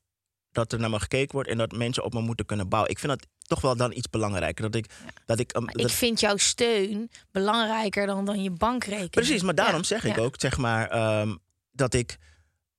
Dat 0.51 0.73
er 0.73 0.79
naar 0.79 0.91
me 0.91 1.01
gekeken 1.01 1.33
wordt 1.35 1.49
en 1.49 1.57
dat 1.59 1.73
mensen 1.77 2.05
op 2.05 2.13
me 2.13 2.21
moeten 2.21 2.47
kunnen 2.47 2.69
bouwen. 2.69 2.91
Ik 2.91 2.99
vind 2.99 3.13
dat 3.19 3.29
toch 3.43 3.61
wel 3.61 3.77
dan 3.77 3.93
iets 3.93 4.11
belangrijker. 4.11 4.71
Dat 4.71 4.75
ik... 4.75 4.91
Dat 5.27 5.39
ik, 5.39 5.57
um, 5.57 5.67
dat- 5.67 5.81
ik 5.81 5.89
vind 5.89 6.21
jouw 6.21 6.37
steun 6.37 7.11
belangrijker 7.31 8.07
dan, 8.07 8.25
dan 8.25 8.43
je 8.43 8.51
bankrekening. 8.51 9.11
Precies, 9.11 9.43
maar 9.43 9.55
daarom 9.55 9.77
Ja, 9.77 9.83
zeg 9.83 10.05
ik 10.05 10.17
ja. 10.17 10.23
ook, 10.23 10.35
zeg 10.39 10.59
maar, 10.59 10.89
ehm, 10.89 11.37
dat 11.71 11.95
ik, 11.95 12.19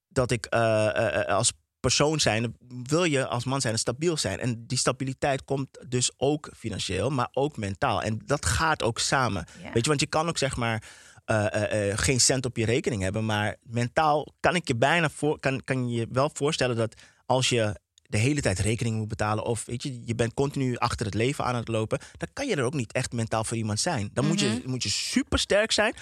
dat 0.07 0.31
ik 0.31 0.45
eh, 0.45 0.87
eh, 0.87 1.19
eh, 1.21 1.35
als 1.35 1.51
persoon 1.79 2.19
zijn, 2.19 2.55
wil 2.83 3.03
je 3.03 3.27
als 3.27 3.43
man 3.43 3.61
zijn 3.61 3.77
stabiel 3.79 4.17
zijn. 4.17 4.39
En 4.39 4.65
die 4.67 4.77
stabiliteit 4.77 5.43
komt 5.43 5.67
dus 5.87 6.11
ook 6.17 6.49
financieel, 6.57 7.09
maar 7.09 7.27
ook 7.31 7.57
mentaal. 7.57 8.01
En 8.01 8.21
dat 8.25 8.45
gaat 8.45 8.83
ook 8.83 8.99
samen. 8.99 9.45
Weet 9.73 9.83
je, 9.83 9.89
want 9.89 9.99
je 9.99 10.07
kan 10.07 10.27
ook 10.27 10.37
zeg 10.37 10.55
maar 10.55 10.83
eh, 11.25 11.45
eh, 11.53 11.91
eh, 11.91 11.97
geen 11.97 12.19
cent 12.21 12.45
op 12.45 12.57
je 12.57 12.65
rekening 12.65 13.01
hebben, 13.01 13.25
maar 13.25 13.55
mentaal 13.63 14.33
kan 14.39 14.55
ik 14.55 14.67
je 14.67 14.75
bijna 14.75 15.09
voor, 15.09 15.39
kan, 15.39 15.63
kan 15.63 15.89
je 15.89 15.99
je 15.99 16.07
wel 16.11 16.29
voorstellen 16.33 16.75
dat 16.75 17.01
als 17.25 17.49
je 17.49 17.79
de 18.03 18.17
hele 18.17 18.41
tijd 18.41 18.59
rekening 18.59 18.95
moet 18.97 19.07
betalen. 19.07 19.45
Of 19.45 19.65
weet 19.65 19.83
je, 19.83 20.01
je 20.05 20.15
bent 20.15 20.33
continu 20.33 20.77
achter 20.77 21.05
het 21.05 21.15
leven 21.15 21.45
aan 21.45 21.55
het 21.55 21.67
lopen. 21.67 21.99
Dan 22.17 22.27
kan 22.33 22.47
je 22.47 22.55
er 22.55 22.63
ook 22.63 22.73
niet 22.73 22.91
echt 22.91 23.11
mentaal 23.11 23.43
voor 23.43 23.57
iemand 23.57 23.79
zijn. 23.79 24.09
Dan 24.13 24.27
moet, 24.27 24.39
je, 24.39 24.47
Mhm. 24.47 24.69
moet 24.69 24.83
je 24.83 24.89
super 24.89 25.39
sterk 25.39 25.71
zijn 25.71 25.93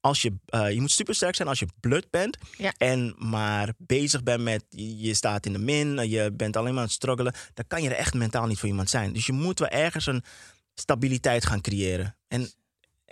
als 0.00 0.22
je, 0.22 0.32
je 0.46 0.80
moet 0.80 0.90
supersterk 0.90 1.34
zijn 1.34 1.48
als 1.48 1.58
je 1.58 1.66
blut 1.80 2.10
bent. 2.10 2.38
Ja. 2.56 2.74
En 2.78 3.14
maar 3.18 3.72
bezig 3.78 4.22
bent 4.22 4.42
met, 4.42 4.64
je 4.68 4.98
je 4.98 5.14
staat 5.14 5.46
in 5.46 5.52
de 5.52 5.58
min, 5.58 6.08
je 6.08 6.32
bent 6.32 6.56
alleen 6.56 6.70
maar 6.72 6.82
aan 6.82 6.88
het 6.88 6.94
struggelen. 6.96 7.34
Dan 7.54 7.66
kan 7.66 7.82
je 7.82 7.88
er 7.88 7.96
echt 7.96 8.14
mentaal 8.14 8.46
niet 8.46 8.58
voor 8.58 8.68
iemand 8.68 8.90
zijn. 8.90 9.12
Dus 9.12 9.26
je 9.26 9.32
moet 9.32 9.58
wel 9.58 9.68
ergens 9.68 10.06
een 10.06 10.24
stabiliteit 10.74 11.46
gaan 11.46 11.60
creëren. 11.60 12.16
En, 12.28 12.50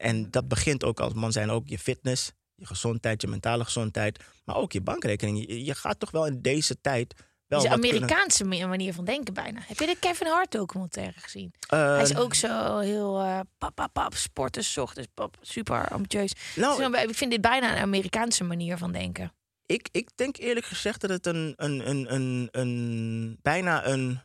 en 0.03 0.31
dat 0.31 0.49
begint 0.49 0.85
ook 0.85 1.01
als 1.01 1.13
man 1.13 1.33
zijn 1.33 1.51
ook 1.51 1.69
je 1.69 1.79
fitness, 1.79 2.33
je 2.55 2.67
gezondheid, 2.67 3.21
je 3.23 3.29
mentale 3.29 3.65
gezondheid. 3.65 4.25
Maar 4.45 4.57
ook 4.57 4.73
je 4.73 4.81
bankrekening. 4.81 5.39
Je, 5.49 5.65
je 5.65 5.75
gaat 5.75 5.99
toch 6.01 6.11
wel 6.11 6.27
in 6.27 6.43
deze 6.43 6.81
tijd 6.81 7.15
wel 7.47 7.59
is 7.59 7.65
een 7.65 7.71
kunnen- 7.81 7.91
Amerikaanse 7.91 8.45
ma- 8.45 8.67
manier 8.67 8.95
van 8.95 9.05
denken 9.05 9.35
bijna. 9.35 9.61
Heb 9.67 9.79
je 9.79 9.87
de 9.87 9.97
Kevin 10.01 10.27
Hart 10.27 10.51
documentaire 10.51 11.21
gezien? 11.21 11.55
Eh, 11.69 11.79
Hij 11.95 12.03
is 12.03 12.17
ook 12.17 12.35
zo 12.35 12.79
heel 12.79 13.21
eh 13.21 13.41
pap, 13.59 13.75
pap, 13.75 13.93
pap, 13.93 14.15
sporten, 14.15 14.65
's 14.65 14.77
ochtends, 14.77 15.09
pap, 15.15 15.37
super 15.41 15.89
ambitieus. 15.89 16.33
Nou, 16.57 16.97
ik 16.99 17.15
vind 17.15 17.31
dit 17.31 17.41
bijna 17.41 17.71
een 17.77 17.83
Amerikaanse 17.83 18.45
manier 18.45 18.79
van 18.79 18.93
denken. 18.93 19.33
ik, 19.67 19.89
ik 19.93 20.09
denk 20.15 20.37
eerlijk 20.37 20.67
gezegd 20.67 21.01
dat 21.01 21.11
het 21.11 21.27
een, 21.27 21.53
een, 21.57 21.89
een, 21.89 22.15
een, 22.15 22.49
een 22.51 23.39
bijna 23.43 23.87
een, 23.87 24.21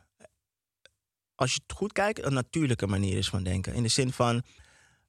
als 1.34 1.54
je 1.54 1.60
het 1.66 1.76
goed 1.76 1.92
kijkt, 1.92 2.24
een 2.24 2.32
natuurlijke 2.34 2.86
manier 2.86 3.16
is 3.16 3.28
van 3.28 3.42
denken. 3.42 3.74
In 3.74 3.82
de 3.82 3.88
zin 3.88 4.12
van, 4.12 4.42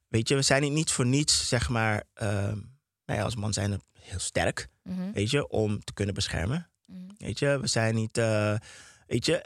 weet 0.10 0.28
je, 0.28 0.36
we 0.36 0.42
zijn 0.42 0.62
niet- 0.62 0.72
niet 0.72 0.92
voor 0.92 1.06
niets, 1.06 1.48
zeg 1.48 1.70
maar, 1.70 2.04
ehm, 2.14 2.58
nou 3.06 3.20
ja, 3.20 3.22
als 3.24 3.36
man 3.36 3.54
zijn 3.54 3.72
we 3.72 3.80
heel 4.00 4.20
sterk, 4.20 4.68
Mhm. 4.84 5.12
weet 5.12 5.30
je, 5.30 5.48
om 5.50 5.80
te 5.84 5.94
kunnen 5.94 6.16
beschermen. 6.16 6.70
Mhm. 6.86 7.00
Weet 7.18 7.40
je, 7.40 7.60
we 7.60 7.68
zijn 7.68 7.96
niet, 7.96 8.18
eh, 8.18 8.56
weet 9.08 9.26
je, 9.26 9.46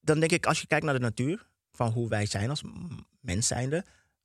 dan 0.00 0.18
denk 0.20 0.32
ik, 0.32 0.46
als 0.46 0.60
je 0.60 0.66
kijkt 0.66 0.84
naar 0.84 0.94
de 0.94 1.00
natuur, 1.00 1.46
van 1.72 1.90
hoe 1.92 2.08
wij 2.08 2.26
zijn 2.26 2.50
als 2.50 2.62
mens 3.20 3.46
zijnde, 3.46 3.84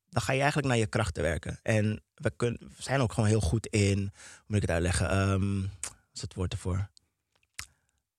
dan 0.09 0.21
ga 0.21 0.31
je 0.33 0.39
eigenlijk 0.39 0.67
naar 0.67 0.77
je 0.77 0.87
krachten 0.87 1.23
werken. 1.23 1.59
En 1.61 2.03
we, 2.13 2.31
kunnen, 2.35 2.59
we 2.59 2.83
zijn 2.83 2.99
ook 2.99 3.13
gewoon 3.13 3.29
heel 3.29 3.41
goed 3.41 3.67
in, 3.67 3.97
hoe 3.99 4.43
moet 4.47 4.55
ik 4.55 4.61
het 4.61 4.71
uitleggen? 4.71 5.09
Ehm, 5.09 5.61
wat 5.81 5.95
is 6.13 6.21
het 6.21 6.33
woord 6.33 6.53
ervoor? 6.53 6.89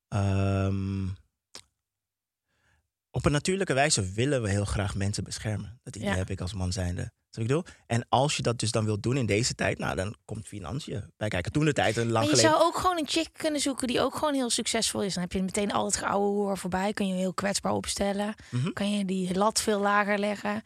Ehm, 0.08 1.06
op 3.14 3.24
een 3.24 3.32
natuurlijke 3.32 3.72
wijze 3.74 4.12
willen 4.12 4.42
we 4.42 4.48
heel 4.48 4.64
graag 4.64 4.94
mensen 4.94 5.24
beschermen. 5.24 5.80
Dat 5.82 5.96
idee 5.96 6.08
Ja. 6.08 6.14
heb 6.14 6.30
ik 6.30 6.40
als 6.40 6.52
man 6.54 6.72
zijnde. 6.72 7.02
Ik 7.30 7.42
bedoel? 7.42 7.64
En 7.86 8.06
als 8.08 8.36
je 8.36 8.42
dat 8.42 8.58
dus 8.58 8.70
dan 8.70 8.84
wilt 8.84 9.02
doen 9.02 9.16
in 9.16 9.26
deze 9.26 9.54
tijd, 9.54 9.78
nou, 9.78 9.96
dan 9.96 10.16
komt 10.24 10.46
financiën 10.46 11.12
bij 11.16 11.28
kijken. 11.28 11.52
Toen 11.52 11.64
de 11.64 11.72
tijd, 11.72 11.96
een 11.96 12.10
lang 12.10 12.24
je 12.24 12.30
geleden. 12.30 12.50
zou 12.50 12.62
ook 12.64 12.76
gewoon 12.76 12.98
een 12.98 13.08
chick 13.08 13.28
kunnen 13.32 13.60
zoeken 13.60 13.86
die 13.86 14.00
ook 14.00 14.14
gewoon 14.14 14.34
heel 14.34 14.50
succesvol 14.50 15.02
is. 15.02 15.14
Dan 15.14 15.22
heb 15.22 15.32
je 15.32 15.42
meteen 15.42 15.72
al 15.72 15.84
het 15.84 15.96
gouden 15.96 16.28
hoer 16.28 16.58
voorbij. 16.58 16.92
Kun 16.92 17.06
je 17.06 17.14
heel 17.14 17.34
kwetsbaar 17.34 17.72
opstellen. 17.72 18.34
Mhm. 18.50 18.72
Kan 18.72 18.90
je 18.98 19.04
die 19.04 19.34
lat 19.34 19.60
veel 19.60 19.80
lager 19.80 20.18
leggen. 20.18 20.62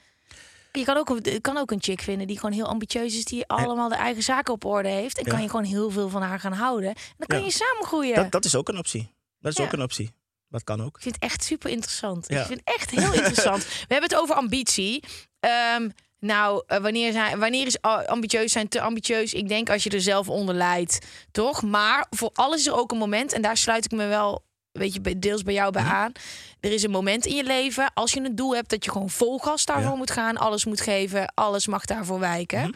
Je 0.72 0.84
kan 0.84 0.96
ook, 0.96 1.20
kan 1.40 1.56
ook 1.56 1.70
een 1.70 1.82
chick 1.82 2.00
vinden 2.00 2.26
die 2.26 2.38
gewoon 2.38 2.54
heel 2.54 2.66
ambitieus 2.68 3.16
is. 3.16 3.24
Die 3.24 3.46
allemaal 3.46 3.88
de 3.88 3.94
eigen 3.94 4.22
zaken 4.22 4.52
op 4.54 4.64
orde 4.64 4.88
heeft. 4.88 5.18
En 5.18 5.24
Ja. 5.24 5.30
kan 5.30 5.42
je 5.42 5.48
gewoon 5.48 5.64
heel 5.64 5.90
veel 5.90 6.08
van 6.08 6.22
haar 6.22 6.40
gaan 6.40 6.52
houden. 6.52 6.88
En 6.88 7.14
dan 7.16 7.26
kan 7.26 7.38
Ja. 7.38 7.44
je 7.44 7.50
samen 7.50 7.84
groeien. 7.87 8.14
Dat, 8.14 8.30
dat 8.30 8.44
is 8.44 8.54
ook 8.54 8.68
een 8.68 8.78
optie. 8.78 9.14
Dat 9.40 9.52
is 9.52 9.58
Ja. 9.58 9.64
ook 9.64 9.72
een 9.72 9.82
optie. 9.82 10.11
Dat 10.48 10.64
kan 10.64 10.82
ook. 10.82 10.96
Ik 10.96 11.02
vind 11.02 11.14
het 11.14 11.24
echt 11.24 11.44
super 11.44 11.70
interessant. 11.70 12.28
Ja. 12.28 12.40
Ik 12.40 12.46
vind 12.46 12.61
het 12.64 12.74
echt 12.76 12.90
heel 12.90 13.12
interessant. 13.12 13.64
We 13.88 13.94
hebben 13.94 14.11
het 14.11 14.18
over 14.18 14.34
ambitie. 14.34 15.04
Ehm, 15.40 15.88
nou, 16.20 16.62
eh, 16.66 16.78
wanneer, 16.78 17.12
zijn, 17.12 17.38
wanneer 17.38 17.66
is 17.66 17.80
ambitieus 17.82 18.52
zijn 18.52 18.68
te 18.68 18.80
ambitieus? 18.80 19.32
Ik 19.34 19.48
denk 19.48 19.70
als 19.70 19.82
je 19.82 19.90
er 19.90 20.00
zelf 20.00 20.28
onder 20.28 20.54
lijdt, 20.54 21.06
toch? 21.30 21.62
Maar 21.62 22.06
voor 22.11 22.30
alles 22.32 22.58
is 22.61 22.66
er 22.66 22.76
ook 22.78 22.92
een 22.92 22.98
moment. 22.98 23.32
En 23.32 23.42
daar 23.42 23.56
sluit 23.56 23.84
ik 23.84 23.90
me 23.90 24.06
wel, 24.06 24.44
weet 24.72 24.94
je, 24.94 25.18
deels 25.18 25.42
bij 25.42 25.54
jou 25.54 25.72
bij 25.72 25.82
aan. 25.82 26.12
Er 26.61 26.72
is 26.72 26.82
een 26.82 26.90
moment 26.90 27.26
in 27.26 27.34
je 27.37 27.44
leven, 27.44 27.90
als 27.94 28.12
je 28.12 28.20
een 28.20 28.34
doel 28.37 28.54
hebt... 28.54 28.70
dat 28.70 28.84
je 28.84 28.90
gewoon 28.90 29.11
vol 29.11 29.38
gas 29.38 29.64
daarvoor 29.64 29.90
Ja. 29.90 29.96
moet 29.96 30.11
gaan. 30.11 30.37
Alles 30.37 30.64
moet 30.64 30.80
geven, 30.80 31.32
alles 31.34 31.66
mag 31.66 31.84
daarvoor 31.84 32.18
wijken. 32.18 32.61
Mhm. 32.61 32.72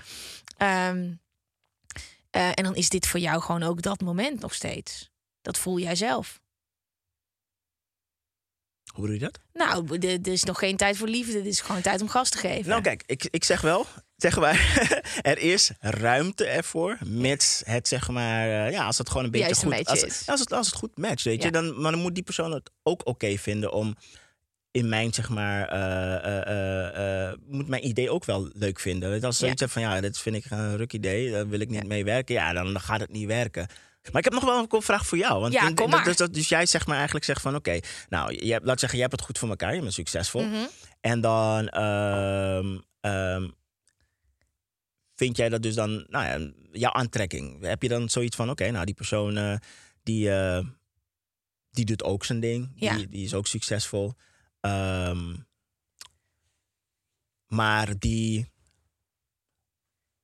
Ehm, 0.56 1.11
eh, 2.30 2.48
en 2.54 2.64
dan 2.64 2.74
is 2.74 2.88
dit 2.88 3.06
voor 3.06 3.20
jou 3.20 3.40
gewoon 3.42 3.62
ook 3.62 3.82
dat 3.82 4.00
moment 4.00 4.40
nog 4.40 4.54
steeds. 4.54 5.11
Dat 5.42 5.58
voel 5.58 5.78
jij 5.78 5.94
zelf. 5.96 6.40
Hoe 8.92 9.05
doe 9.07 9.14
je 9.14 9.20
dat? 9.20 9.38
Nou, 9.55 9.98
er 9.98 10.28
is 10.28 10.44
nog 10.44 10.59
geen 10.59 10.76
tijd 10.76 10.96
voor 10.96 11.09
liefde. 11.09 11.33
Dit 11.33 11.46
is 11.46 11.61
gewoon 11.61 11.81
tijd 11.83 12.00
om 12.00 12.09
gas 12.09 12.31
te 12.31 12.38
geven. 12.38 12.68
Nou, 12.70 12.83
kijk, 12.83 13.02
ik, 13.07 13.26
ik 13.31 13.44
zeg 13.44 13.61
wel, 13.61 13.87
zeg 14.16 14.38
maar, 14.38 14.88
er 15.22 15.38
is 15.38 15.70
ruimte 15.81 16.44
ervoor. 16.44 16.98
Mits 17.05 17.62
het, 17.64 17.88
zeg 17.88 18.09
maar, 18.09 18.66
eh, 18.66 18.72
ja, 18.72 18.85
als 18.85 18.98
het 18.98 19.09
gewoon 19.09 19.24
een 19.24 19.31
beetje 19.31 19.46
Juist 19.46 19.62
goed 19.62 19.87
als, 19.87 20.02
is. 20.02 20.18
het, 20.18 20.28
als, 20.28 20.40
het, 20.40 20.52
als 20.52 20.66
het 20.66 20.76
goed 20.76 20.96
matcht, 20.98 21.22
weet 21.24 21.38
Ja. 21.40 21.46
je. 21.46 21.52
Dan, 21.52 21.81
maar 21.81 21.92
dan 21.92 22.00
moet 22.00 22.14
die 22.14 22.24
persoon 22.24 22.52
het 22.52 22.70
ook 22.83 23.07
oké 23.07 23.37
vinden 23.38 23.72
om 23.72 23.96
in 24.70 24.88
mijn, 24.88 25.14
zeg 25.14 25.28
maar, 25.28 25.68
eh, 25.68 27.28
eh, 27.28 27.35
moet 27.48 27.68
mijn 27.68 27.87
idee 27.87 28.11
ook 28.11 28.24
wel 28.24 28.50
leuk 28.55 28.81
vinden. 28.81 29.22
Als 29.24 29.38
ze 29.38 29.46
Ja. 29.46 29.52
hebt 29.57 29.72
van, 29.72 29.83
ja, 29.83 30.00
dit 30.00 30.18
vind 30.18 30.37
ik 30.37 30.44
een 30.50 30.76
ruk 30.76 30.92
idee, 30.92 31.31
daar 31.31 31.48
wil 31.48 31.61
ik 31.61 31.68
niet 31.68 31.81
Ja. 31.83 31.87
mee 31.87 32.05
werken. 32.05 32.35
Ja, 32.35 32.52
dan, 32.52 32.72
dan 32.72 32.81
gaat 32.81 33.00
het 33.00 33.12
niet 33.12 33.26
werken. 33.26 33.66
Maar 34.02 34.18
ik 34.18 34.24
heb 34.24 34.32
nog 34.32 34.44
wel 34.44 34.66
een 34.70 34.82
vraag 34.82 35.06
voor 35.06 35.18
jou. 35.18 35.40
Want 35.40 35.52
Ja, 35.52 35.72
kom 35.72 35.90
maar. 35.90 36.04
Dus, 36.04 36.16
dus 36.16 36.48
jij 36.48 36.66
zeg 36.66 36.86
maar 36.86 36.96
eigenlijk 36.96 37.24
zegt 37.24 37.40
van, 37.42 37.54
oké, 37.54 37.78
nou, 38.08 38.46
je 38.46 38.60
laat 38.62 38.80
zeggen, 38.80 38.98
je 38.98 39.04
hebt 39.04 39.16
het 39.16 39.26
goed 39.26 39.38
voor 39.38 39.48
elkaar, 39.48 39.74
je 39.74 39.80
bent 39.80 39.92
succesvol. 39.92 40.42
Mhm. 40.42 40.66
En 41.00 41.20
dan 41.20 41.68
ehm, 41.68 42.78
ehm, 43.00 43.48
vind 45.14 45.36
jij 45.36 45.48
dat 45.48 45.62
dus 45.62 45.74
dan, 45.74 46.06
nou 46.08 46.24
ja, 46.24 46.52
jouw 46.72 46.92
aantrekking. 46.92 47.62
Heb 47.62 47.82
je 47.82 47.88
dan 47.88 48.08
zoiets 48.08 48.36
van, 48.36 48.50
oké, 48.50 48.70
nou 48.70 48.84
die 48.84 48.94
persoon 48.94 49.36
eh, 49.36 49.56
die, 50.02 50.30
eh, 50.30 50.66
die 51.70 51.84
doet 51.84 52.02
ook 52.04 52.24
zijn 52.24 52.40
ding, 52.40 52.72
Ja. 52.74 52.96
die, 52.96 53.08
die 53.08 53.24
is 53.24 53.34
ook 53.34 53.46
succesvol. 53.46 54.14
Ehm, 54.60 55.34
maar 57.46 57.98
die, 57.98 58.51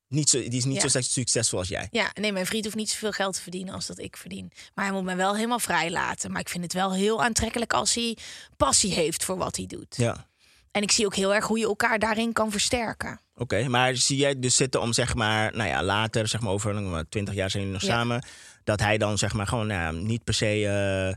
niet 0.08 0.30
zo, 0.30 0.38
die 0.38 0.52
is 0.58 0.64
niet 0.64 0.82
Ja. 0.82 0.88
zo 0.88 1.00
succesvol 1.00 1.58
als 1.58 1.68
jij. 1.68 1.88
Ja, 1.90 2.10
nee, 2.14 2.32
mijn 2.32 2.46
vriend 2.46 2.64
hoeft 2.64 2.76
niet 2.76 2.90
zoveel 2.90 3.12
geld 3.12 3.34
te 3.34 3.40
verdienen 3.42 3.74
als 3.74 3.86
dat 3.86 3.98
ik 3.98 4.16
verdien. 4.16 4.52
Maar 4.74 4.84
hij 4.84 4.94
moet 4.94 5.04
mij 5.04 5.16
wel 5.16 5.34
helemaal 5.34 5.58
vrij 5.58 5.90
laten. 5.90 6.32
Maar 6.32 6.40
ik 6.40 6.48
vind 6.48 6.64
het 6.64 6.72
wel 6.72 6.92
heel 6.94 7.22
aantrekkelijk 7.24 7.72
als 7.72 7.94
hij 7.94 8.16
passie 8.56 8.92
heeft 8.92 9.24
voor 9.24 9.36
wat 9.36 9.56
hij 9.56 9.66
doet. 9.66 9.94
Ja. 9.96 10.26
En 10.70 10.82
ik 10.82 10.90
zie 10.92 11.06
ook 11.06 11.14
heel 11.14 11.34
erg 11.34 11.46
hoe 11.46 11.58
je 11.58 11.64
elkaar 11.64 11.98
daarin 11.98 12.32
kan 12.32 12.50
versterken. 12.50 13.20
Oké, 13.34 13.68
maar 13.68 13.96
zie 13.96 14.16
jij 14.16 14.38
dus 14.38 14.56
zitten 14.56 14.80
om 14.80 14.92
zeg 14.92 15.14
maar, 15.14 15.56
nou 15.56 15.68
ja, 15.68 15.82
later, 15.82 16.28
zeg 16.28 16.40
maar 16.40 16.52
over 16.52 17.04
twintig 17.08 17.34
jaar 17.34 17.50
zijn 17.50 17.62
jullie 17.62 17.78
nog 17.78 17.88
Ja. 17.88 17.94
samen, 17.96 18.26
dat 18.64 18.80
hij 18.80 18.98
dan 18.98 19.18
zeg 19.18 19.32
maar 19.32 19.46
gewoon 19.46 19.66
nou 19.66 19.80
ja, 19.96 20.02
niet 20.02 20.24
per 20.24 20.34
se 20.34 20.46
eh, 20.46 21.08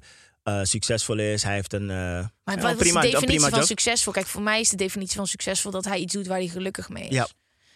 eh, 0.60 0.66
succesvol 0.66 1.18
is. 1.18 1.44
Hij 1.44 1.54
heeft 1.54 1.74
een, 1.74 1.90
eh, 1.90 1.96
Maar 1.96 2.30
ja, 2.46 2.56
wat 2.56 2.56
een 2.64 2.70
is 2.70 2.78
de 2.78 2.78
prima, 2.78 2.96
een 3.00 3.02
definitie 3.06 3.26
prima 3.28 3.50
van 3.50 3.58
job. 3.60 3.68
succesvol? 3.68 4.14
Kijk, 4.14 4.28
voor 4.28 4.42
mij 4.42 4.60
is 4.60 4.70
de 4.70 4.76
definitie 4.76 5.16
van 5.16 5.28
succesvol 5.28 5.72
dat 5.72 5.86
hij 5.86 5.98
iets 6.00 6.14
doet 6.14 6.28
waar 6.28 6.38
hij 6.38 6.48
gelukkig 6.48 6.90
mee 6.90 7.08
is. 7.08 7.16
Ja. 7.16 7.28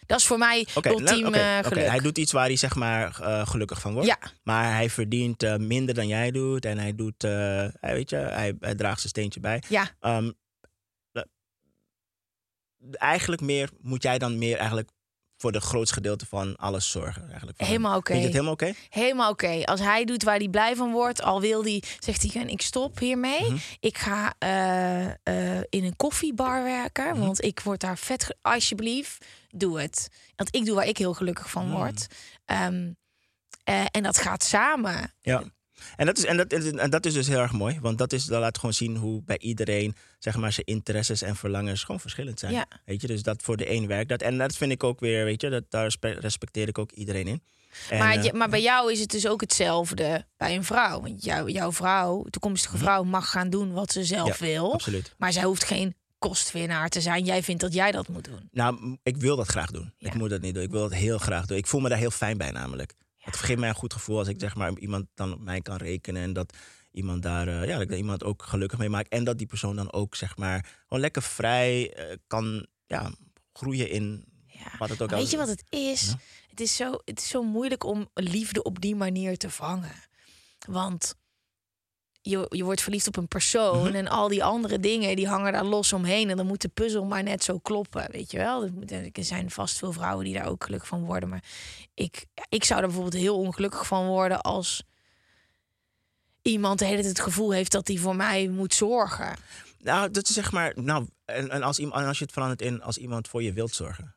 Dat 0.06 0.18
is 0.18 0.26
voor 0.26 0.38
mij 0.38 0.66
nou, 0.74 1.00
ultiem 1.00 1.26
oké, 1.26 1.36
eh, 1.38 1.58
geluk. 1.64 1.86
Hij 1.88 1.98
doet 1.98 2.18
iets 2.18 2.32
waar 2.32 2.46
hij 2.46 2.56
zeg 2.56 2.74
maar 2.74 3.20
eh, 3.20 3.46
gelukkig 3.46 3.80
van 3.80 3.92
wordt. 3.92 4.08
Ja, 4.08 4.18
Maar 4.42 4.74
hij 4.74 4.90
verdient 4.90 5.42
eh, 5.42 5.56
minder 5.56 5.94
dan 5.94 6.06
jij 6.08 6.30
doet 6.30 6.64
en 6.64 6.78
hij 6.78 6.94
doet, 6.94 7.22
hij, 7.22 7.72
weet 7.80 8.10
je, 8.10 8.16
hij, 8.16 8.56
hij 8.60 8.74
draagt 8.74 8.98
zijn 8.98 9.08
steentje 9.08 9.40
bij. 9.40 9.62
ja, 9.68 9.90
Ehm, 10.00 10.30
eh, 11.12 11.22
eigenlijk 12.92 13.42
meer 13.42 13.70
moet 13.80 14.02
jij 14.02 14.18
dan 14.18 14.38
meer 14.38 14.56
eigenlijk 14.56 14.88
voor 15.38 15.52
de 15.52 15.60
grootste 15.60 15.94
gedeelte 15.94 16.26
van 16.26 16.56
alles 16.56 16.90
zorgen. 16.90 17.26
Eigenlijk 17.28 17.56
van 17.58 17.66
helemaal 17.66 17.96
oké. 17.96 18.06
Vind 18.12 18.18
je 18.18 18.24
het 18.24 18.32
helemaal 18.34 18.52
oké? 18.52 18.72
Helemaal 18.88 19.30
oké. 19.30 19.62
Als 19.64 19.80
hij 19.80 20.04
doet 20.04 20.22
waar 20.22 20.36
hij 20.38 20.48
blij 20.48 20.76
van 20.76 20.92
wordt, 20.92 21.22
al 21.22 21.40
wil 21.40 21.62
hij, 21.62 21.82
zegt 21.98 22.22
hij, 22.32 22.42
"En 22.42 22.48
ik 22.48 22.60
stop 22.62 22.98
hiermee. 22.98 23.42
Mhm. 23.42 23.56
Ik 23.80 23.98
ga 23.98 24.34
in 25.68 25.84
een 25.84 25.96
koffiebar 25.96 26.62
werken, 26.62 27.08
Mhm. 27.10 27.18
want 27.20 27.44
ik 27.44 27.60
word 27.60 27.80
daar 27.80 27.98
vet. 27.98 28.36
Alsjeblieft, 28.42 29.24
doe 29.60 29.80
het. 29.80 30.08
Want 30.36 30.54
ik 30.54 30.64
doe 30.64 30.74
waar 30.74 30.86
ik 30.86 30.98
heel 30.98 31.14
gelukkig 31.14 31.50
van 31.50 31.66
Mhm. 31.68 31.76
word. 31.76 32.06
Ehm, 32.44 32.90
eh, 33.64 33.84
en 33.90 34.02
dat 34.02 34.18
gaat 34.18 34.44
samen. 34.44 35.12
Ja. 35.20 35.42
En 35.96 36.06
dat, 36.06 36.18
is, 36.18 36.24
en, 36.24 36.36
dat, 36.36 36.52
en 36.52 36.90
dat 36.90 37.06
is 37.06 37.12
dus 37.14 37.26
heel 37.26 37.38
erg 37.38 37.52
mooi. 37.52 37.78
Want 37.80 37.98
dat, 37.98 38.12
is, 38.12 38.24
dat 38.24 38.40
laat 38.40 38.58
gewoon 38.58 38.74
zien 38.74 38.96
hoe 38.96 39.22
bij 39.22 39.38
iedereen 39.38 39.96
zeg 40.18 40.36
maar, 40.36 40.52
zijn 40.52 40.66
interesses 40.66 41.22
en 41.22 41.36
verlangens 41.36 41.84
gewoon 41.84 42.00
verschillend 42.00 42.38
zijn. 42.38 42.52
Ja. 42.52 42.66
Weet 42.84 43.00
je, 43.00 43.06
dus 43.06 43.22
dat 43.22 43.42
voor 43.42 43.56
de 43.56 43.70
een 43.70 43.86
werkt 43.86 44.08
dat. 44.08 44.22
En 44.22 44.38
dat 44.38 44.56
vind 44.56 44.72
ik 44.72 44.84
ook 44.84 45.00
weer, 45.00 45.24
weet 45.24 45.40
je, 45.40 45.48
dat, 45.50 45.64
daar 45.68 45.82
respe- 45.82 46.18
respecteer 46.20 46.68
ik 46.68 46.78
ook 46.78 46.92
iedereen 46.92 47.26
in. 47.26 47.42
En, 47.90 47.98
maar, 47.98 48.16
eh, 48.16 48.22
je- 48.24 48.32
maar 48.32 48.48
bij 48.48 48.62
jou 48.62 48.92
is 48.92 49.00
het 49.00 49.10
dus 49.10 49.26
ook 49.26 49.40
hetzelfde 49.40 50.26
bij 50.36 50.54
een 50.54 50.64
vrouw. 50.64 51.00
Want 51.00 51.24
jou, 51.24 51.50
jouw 51.50 51.72
vrouw, 51.72 52.22
toekomstige 52.30 52.76
vrouw, 52.78 53.02
mag 53.02 53.30
gaan 53.30 53.50
doen 53.50 53.72
wat 53.72 53.92
ze 53.92 54.04
zelf 54.04 54.40
Mhm. 54.40 54.44
Ja, 54.44 54.52
wil. 54.52 54.72
absoluut. 54.72 55.14
Maar 55.18 55.32
zij 55.32 55.42
hoeft 55.44 55.64
geen 55.64 55.94
kostwinnaar 56.28 56.88
te 56.88 57.00
zijn. 57.00 57.24
Jij 57.24 57.42
vindt 57.42 57.60
dat 57.60 57.72
jij 57.72 57.92
dat 57.92 58.08
moet 58.08 58.24
doen. 58.24 58.48
Nou, 58.52 58.98
ik 59.02 59.16
wil 59.16 59.36
dat 59.36 59.48
graag 59.48 59.70
doen. 59.70 59.92
Ja. 59.98 60.08
Ik 60.08 60.14
moet 60.14 60.30
dat 60.30 60.40
niet 60.40 60.54
doen. 60.54 60.62
Ik 60.62 60.70
wil 60.70 60.80
dat 60.82 60.94
heel 60.94 61.18
graag 61.18 61.46
doen. 61.46 61.56
Ik 61.56 61.66
voel 61.66 61.80
me 61.80 61.88
daar 61.88 61.98
heel 61.98 62.10
fijn 62.10 62.38
bij 62.38 62.50
namelijk. 62.50 62.94
Het 63.16 63.36
geeft 63.36 63.60
mij 63.60 63.68
een 63.68 63.74
goed 63.74 63.92
gevoel 63.92 64.18
als 64.18 64.28
ik 64.28 64.40
zeg 64.40 64.54
maar 64.54 64.78
iemand 64.78 65.06
dan 65.14 65.32
op 65.32 65.40
mij 65.40 65.60
kan 65.60 65.76
rekenen 65.76 66.22
en 66.22 66.32
dat 66.32 66.56
iemand 66.90 67.22
daar, 67.22 67.48
eh, 67.48 67.68
ja, 67.68 67.78
dat 67.78 67.90
ik 67.90 67.96
iemand 67.96 68.24
ook 68.24 68.42
gelukkig 68.42 68.78
mee 68.78 68.88
maak 68.88 69.06
en 69.06 69.24
dat 69.24 69.38
die 69.38 69.46
persoon 69.46 69.76
dan 69.76 69.92
ook 69.92 70.14
zeg 70.14 70.36
maar 70.36 70.66
gewoon 70.82 71.00
lekker 71.02 71.22
vrij 71.22 71.94
eh, 71.94 72.16
kan, 72.26 72.66
ja, 72.86 73.10
groeien 73.52 73.90
in 73.90 74.24
Ja. 74.46 74.78
wat 74.78 74.88
het 74.88 75.02
ook 75.02 75.12
al 75.12 75.18
weet 75.18 75.30
je 75.30 75.36
wat 75.36 75.48
het 75.48 75.64
is? 75.68 76.06
Ja. 76.06 76.18
Het, 76.48 76.60
is 76.60 76.76
zo, 76.76 76.92
het 77.04 77.18
is 77.18 77.28
zo 77.28 77.42
moeilijk 77.42 77.84
om 77.84 78.08
liefde 78.14 78.62
op 78.62 78.80
die 78.80 78.96
manier 78.96 79.36
te 79.36 79.50
vangen. 79.50 79.94
Want 80.68 81.14
je, 82.28 82.46
je 82.48 82.64
wordt 82.64 82.82
verliefd 82.82 83.06
op 83.06 83.16
een 83.16 83.28
persoon 83.28 83.94
en 83.94 84.08
al 84.08 84.28
die 84.28 84.44
andere 84.44 84.80
dingen 84.80 85.16
die 85.16 85.28
hangen 85.28 85.52
daar 85.52 85.64
los 85.64 85.92
omheen 85.92 86.30
en 86.30 86.36
dan 86.36 86.46
moet 86.46 86.62
de 86.62 86.68
puzzel 86.68 87.04
maar 87.04 87.22
net 87.22 87.44
zo 87.44 87.58
kloppen, 87.58 88.10
weet 88.10 88.30
je 88.30 88.38
wel? 88.38 88.64
Er 89.12 89.24
zijn 89.24 89.50
vast 89.50 89.78
veel 89.78 89.92
vrouwen 89.92 90.24
die 90.24 90.34
daar 90.34 90.48
ook 90.48 90.64
gelukkig 90.64 90.88
van 90.88 91.04
worden, 91.04 91.28
maar 91.28 91.44
ik, 91.94 92.26
ik 92.48 92.64
zou 92.64 92.80
er 92.80 92.86
bijvoorbeeld 92.86 93.22
heel 93.22 93.38
ongelukkig 93.38 93.86
van 93.86 94.06
worden 94.06 94.40
als 94.40 94.82
iemand 96.42 96.78
de 96.78 96.84
hele 96.84 97.02
tijd 97.02 97.16
het 97.16 97.24
gevoel 97.24 97.50
heeft 97.50 97.72
dat 97.72 97.88
hij 97.88 97.96
voor 97.96 98.16
mij 98.16 98.48
moet 98.48 98.74
zorgen. 98.74 99.36
Nou, 99.78 100.10
dat 100.10 100.28
is 100.28 100.34
zeg 100.34 100.52
maar. 100.52 100.72
Nou, 100.74 101.06
en, 101.24 101.50
en 101.50 101.62
als, 101.62 101.78
iemand, 101.78 102.00
en 102.00 102.06
als 102.06 102.18
je 102.18 102.24
het 102.24 102.32
verandert 102.32 102.62
in 102.62 102.82
als 102.82 102.98
iemand 102.98 103.28
voor 103.28 103.42
je 103.42 103.52
wilt 103.52 103.74
zorgen. 103.74 104.15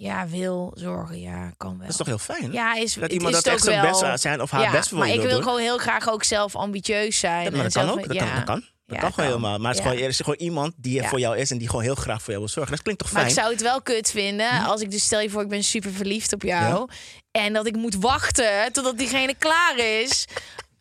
Ja, 0.00 0.28
wil 0.28 0.70
zorgen, 0.74 1.20
ja, 1.20 1.52
kan 1.56 1.70
wel. 1.70 1.78
Dat 1.80 1.88
is 1.88 1.96
toch 1.96 2.06
heel 2.06 2.18
fijn? 2.18 2.52
Ja, 2.52 2.74
is 2.74 2.94
Dat 2.94 3.12
iemand 3.12 3.34
is 3.34 3.42
dat 3.42 3.52
echt 3.52 3.62
zijn 3.62 3.82
best 3.82 4.20
zijn 4.20 4.40
of 4.42 4.50
haar 4.50 4.60
ja, 4.62 4.70
best 4.70 4.88
voor 4.88 4.98
maar 4.98 5.08
ik 5.08 5.14
wil 5.14 5.22
wil 5.24 5.34
doen. 5.34 5.42
gewoon 5.42 5.60
heel 5.60 5.78
graag 5.78 6.10
ook 6.10 6.24
zelf 6.24 6.56
ambitieus 6.56 7.18
zijn. 7.18 7.42
Ja, 7.44 7.50
maar 7.50 7.58
en 7.58 7.64
dat 7.64 7.72
kan 7.72 7.84
zelf- 7.84 7.98
ook. 7.98 8.08
Dat, 8.08 8.16
kan, 8.16 8.34
dat 8.34 8.44
kan. 8.44 8.64
Dat 8.86 8.98
kan 8.98 9.12
gewoon 9.12 9.28
helemaal. 9.28 9.58
Maar 9.58 9.70
het 9.70 9.78
is 9.78 9.86
gewoon, 9.86 10.02
er 10.02 10.08
is 10.08 10.16
gewoon 10.16 10.34
iemand 10.38 10.72
die 10.76 11.00
er 11.02 11.08
voor 11.08 11.18
jou 11.20 11.36
is 11.36 11.50
en 11.50 11.58
die 11.58 11.68
gewoon 11.68 11.82
heel 11.82 11.94
graag 11.94 12.18
voor 12.22 12.28
jou 12.32 12.38
wil 12.38 12.48
zorgen. 12.48 12.72
Dat 12.72 12.82
klinkt 12.82 13.02
toch 13.02 13.12
Maar 13.12 13.20
fijn? 13.22 13.34
ik 13.34 13.40
zou 13.40 13.52
het 13.52 13.62
wel 13.62 13.82
kut 13.82 14.10
vinden 14.10 14.64
als 14.64 14.80
ik 14.80 14.90
dus 14.90 15.04
stel 15.04 15.20
je 15.20 15.30
voor, 15.30 15.42
ik 15.42 15.48
ben 15.48 15.64
super 15.64 15.92
verliefd 15.92 16.32
op 16.32 16.42
jou. 16.42 16.88
En 17.30 17.52
dat 17.52 17.66
ik 17.66 17.76
moet 17.76 17.94
wachten 17.94 18.72
totdat 18.72 18.98
diegene 18.98 19.34
klaar 19.38 19.78
is. 19.78 20.24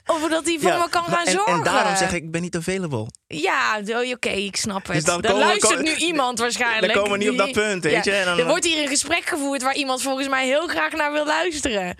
Of 0.10 0.30
dat 0.30 0.46
hij 0.46 0.58
voor 0.60 0.72
Ja, 0.72 0.78
me 0.78 0.90
kan 0.90 1.04
gaan 1.04 1.26
en, 1.26 1.32
zorgen. 1.32 1.54
En 1.54 1.64
daarom 1.64 1.96
zeg 1.96 2.14
ik, 2.14 2.24
ik 2.24 2.32
ben 2.32 2.42
niet 2.42 2.56
available. 2.56 3.08
Ja, 3.28 3.80
oké, 4.12 4.30
ik 4.30 4.56
snap 4.56 4.86
het. 4.86 4.96
Dus 4.96 5.04
dan 5.04 5.22
dan 5.22 5.32
komen 5.32 5.48
we- 5.48 5.52
luistert 5.60 5.82
nu 5.82 5.96
iemand 5.96 6.40
waarschijnlijk. 6.40 6.94
dan 6.94 7.04
komen 7.04 7.18
we 7.20 7.24
niet 7.26 7.30
op 7.34 7.38
dat 7.38 7.52
punt, 7.52 7.84
weet 7.84 8.06
je, 8.06 8.12
en 8.12 8.26
dan- 8.26 8.40
er 8.40 8.46
wordt 8.48 8.66
hier 8.66 8.82
een 8.82 8.88
gesprek 8.88 9.26
gevoerd 9.26 9.62
waar 9.62 9.76
iemand 9.76 10.02
volgens 10.02 10.28
mij 10.28 10.46
heel 10.46 10.68
graag 10.68 10.92
naar 10.92 11.12
wil 11.12 11.26
luisteren. 11.26 11.98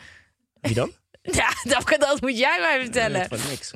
Wie 0.62 0.74
dan? 0.74 0.92
Ja, 1.22 1.48
dat, 1.64 1.96
dat 2.00 2.22
moet 2.22 2.38
jij 2.38 2.58
mij 2.60 2.80
vertellen. 2.80 3.26
Van 3.30 3.40
niks. 3.50 3.72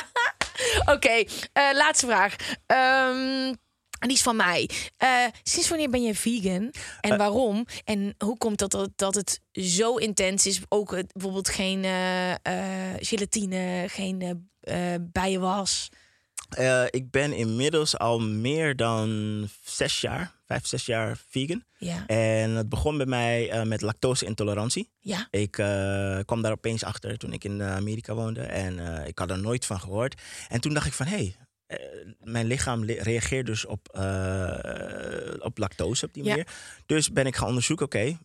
Oké, 0.94 1.24
eh, 1.52 1.62
laatste 1.72 2.06
vraag. 2.06 2.34
Ehm, 2.66 3.54
en 3.98 4.08
die 4.08 4.16
is 4.16 4.22
van 4.22 4.36
mij. 4.36 4.70
Eh, 4.96 5.24
sinds 5.42 5.68
wanneer 5.68 5.90
ben 5.90 6.02
je 6.02 6.14
vegan? 6.14 6.72
En 7.00 7.10
Eh. 7.12 7.18
waarom? 7.18 7.66
En 7.84 8.14
hoe 8.18 8.38
komt 8.38 8.58
dat, 8.58 8.70
dat 8.70 8.90
dat 8.96 9.14
het 9.14 9.40
zo 9.52 9.96
intens 9.96 10.46
is? 10.46 10.60
Ook 10.68 10.90
het, 10.96 11.12
bijvoorbeeld 11.12 11.48
geen 11.48 11.84
eh, 11.84 12.34
gelatine, 12.98 13.84
geen 13.88 14.48
bijenwas. 15.12 15.88
Ik 16.90 17.10
ben 17.10 17.32
inmiddels 17.32 17.98
al 17.98 18.20
meer 18.20 18.76
dan 18.76 19.48
zes 19.64 20.00
jaar, 20.00 20.34
vijf, 20.46 20.66
zes 20.66 20.86
jaar 20.86 21.18
vegan. 21.28 21.64
Ja. 21.78 22.06
En 22.06 22.50
het 22.50 22.68
begon 22.68 22.96
bij 22.96 23.06
mij 23.06 23.64
met 23.64 23.80
lactose-intolerantie. 23.82 24.90
Ja. 25.00 25.28
Ik 25.30 25.50
kwam 26.24 26.42
daar 26.42 26.52
opeens 26.52 26.84
achter 26.84 27.18
toen 27.18 27.32
ik 27.32 27.44
in 27.44 27.62
Amerika 27.62 28.14
woonde. 28.14 28.40
En 28.40 29.06
ik 29.06 29.18
had 29.18 29.30
er 29.30 29.38
nooit 29.38 29.66
van 29.66 29.80
gehoord. 29.80 30.20
En 30.48 30.60
toen 30.60 30.74
dacht 30.74 30.86
ik 30.86 30.92
van, 30.92 31.06
hé, 31.06 31.16
hey, 31.16 31.36
eh, 31.68 31.78
mijn 32.20 32.46
lichaam 32.46 32.84
li- 32.84 32.98
reageert 33.00 33.46
dus 33.46 33.64
op, 33.64 33.88
eh, 33.88 35.34
op 35.38 35.58
lactose 35.58 36.04
op 36.06 36.14
die 36.14 36.22
Ja. 36.24 36.28
manier. 36.30 36.46
Dus 36.86 37.12
ben 37.12 37.26
ik 37.26 37.36
gaan 37.36 37.48
onderzoeken, 37.48 37.86
oké, 37.86 38.18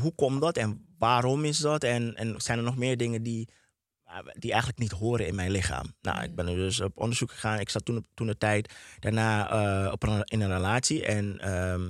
hoe 0.00 0.14
komt 0.14 0.40
dat 0.40 0.56
en 0.56 0.86
waarom 0.98 1.44
is 1.44 1.58
dat? 1.58 1.84
En, 1.84 2.14
en 2.16 2.40
zijn 2.40 2.58
er 2.58 2.64
nog 2.64 2.76
meer 2.76 2.96
dingen 2.96 3.22
die, 3.22 3.48
eh, 4.04 4.18
die 4.32 4.50
eigenlijk 4.50 4.80
niet 4.80 4.90
horen 4.92 5.26
in 5.26 5.34
mijn 5.34 5.50
lichaam? 5.50 5.94
Nou, 6.00 6.22
ik 6.22 6.34
ben 6.34 6.46
er 6.48 6.54
dus 6.54 6.80
op 6.80 6.98
onderzoek 6.98 7.30
gegaan. 7.30 7.58
Ik 7.60 7.68
zat 7.70 7.84
toen, 7.84 7.96
op- 7.96 8.06
toen 8.14 8.26
de 8.26 8.38
tijd 8.38 8.74
daarna 8.98 9.50
eh, 9.86 9.92
op 9.92 10.02
een, 10.02 10.22
in 10.24 10.40
een 10.40 10.52
relatie. 10.52 11.04
En 11.04 11.38
ehm, 11.40 11.88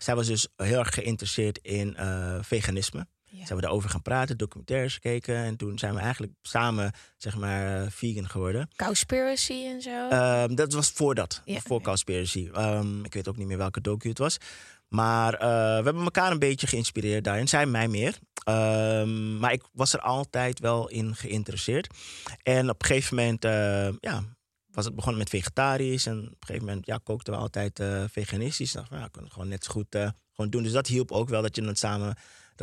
zij 0.00 0.14
was 0.14 0.26
dus 0.26 0.48
heel 0.56 0.78
erg 0.78 0.94
geïnteresseerd 0.94 1.58
in 1.58 1.96
veganisme. 2.40 3.06
Ja. 3.32 3.46
Zijn 3.46 3.58
we 3.58 3.64
daarover 3.64 3.90
gaan 3.90 4.02
praten, 4.02 4.38
documentaires 4.38 4.94
gekeken. 4.94 5.36
En 5.36 5.56
toen 5.56 5.78
zijn 5.78 5.94
we 5.94 6.00
eigenlijk 6.00 6.32
samen, 6.42 6.92
zeg 7.16 7.36
maar, 7.36 7.82
eh, 7.82 7.90
vegan 7.90 8.28
geworden. 8.28 8.68
Cowspiracy 8.76 9.64
en 9.64 9.82
zo. 9.82 10.08
Ehm, 10.08 10.54
dat 10.54 10.72
was 10.72 10.90
voor 10.90 11.14
dat, 11.14 11.42
Ja, 11.44 11.60
voor 11.60 11.76
oké. 11.76 11.84
Cowspiracy. 11.84 12.48
Ehm, 12.52 13.04
ik 13.04 13.14
weet 13.14 13.28
ook 13.28 13.36
niet 13.36 13.46
meer 13.46 13.58
welke 13.58 13.80
docu 13.80 14.08
het 14.08 14.18
was. 14.18 14.38
Maar 14.92 15.34
eh, 15.34 15.48
we 15.78 15.84
hebben 15.84 16.02
elkaar 16.02 16.30
een 16.30 16.38
beetje 16.38 16.66
geïnspireerd 16.66 17.24
daarin. 17.24 17.48
Zij 17.48 17.66
mij 17.66 17.88
meer. 17.88 18.18
Ehm, 18.44 19.38
maar 19.38 19.52
ik 19.52 19.62
was 19.72 19.92
er 19.92 20.00
altijd 20.00 20.58
wel 20.58 20.88
in 20.88 21.16
geïnteresseerd. 21.16 21.94
En 22.42 22.70
op 22.70 22.80
een 22.82 22.86
gegeven 22.86 23.16
moment 23.16 23.44
eh, 23.44 23.88
ja, 24.00 24.22
was 24.70 24.84
het 24.84 24.94
begonnen 24.94 25.18
met 25.18 25.28
vegetarisch. 25.28 26.06
En 26.06 26.18
op 26.18 26.24
een 26.24 26.46
gegeven 26.46 26.66
moment 26.66 26.86
ja, 26.86 27.00
kookten 27.02 27.32
we 27.32 27.38
altijd 27.38 27.80
eh, 27.80 28.04
veganistisch. 28.10 28.72
Dacht, 28.72 28.88
van, 28.88 28.98
ja, 28.98 29.08
het 29.12 29.32
gewoon 29.32 29.48
net 29.48 29.64
zo 29.64 29.70
goed 29.72 29.96
gewoon 30.32 30.50
doen. 30.50 30.62
Dus 30.62 30.72
dat 30.72 30.86
hielp 30.86 31.12
ook 31.12 31.28
wel 31.28 31.42
dat 31.42 31.56
je 31.56 31.64
het 31.64 31.78
samen 31.78 32.16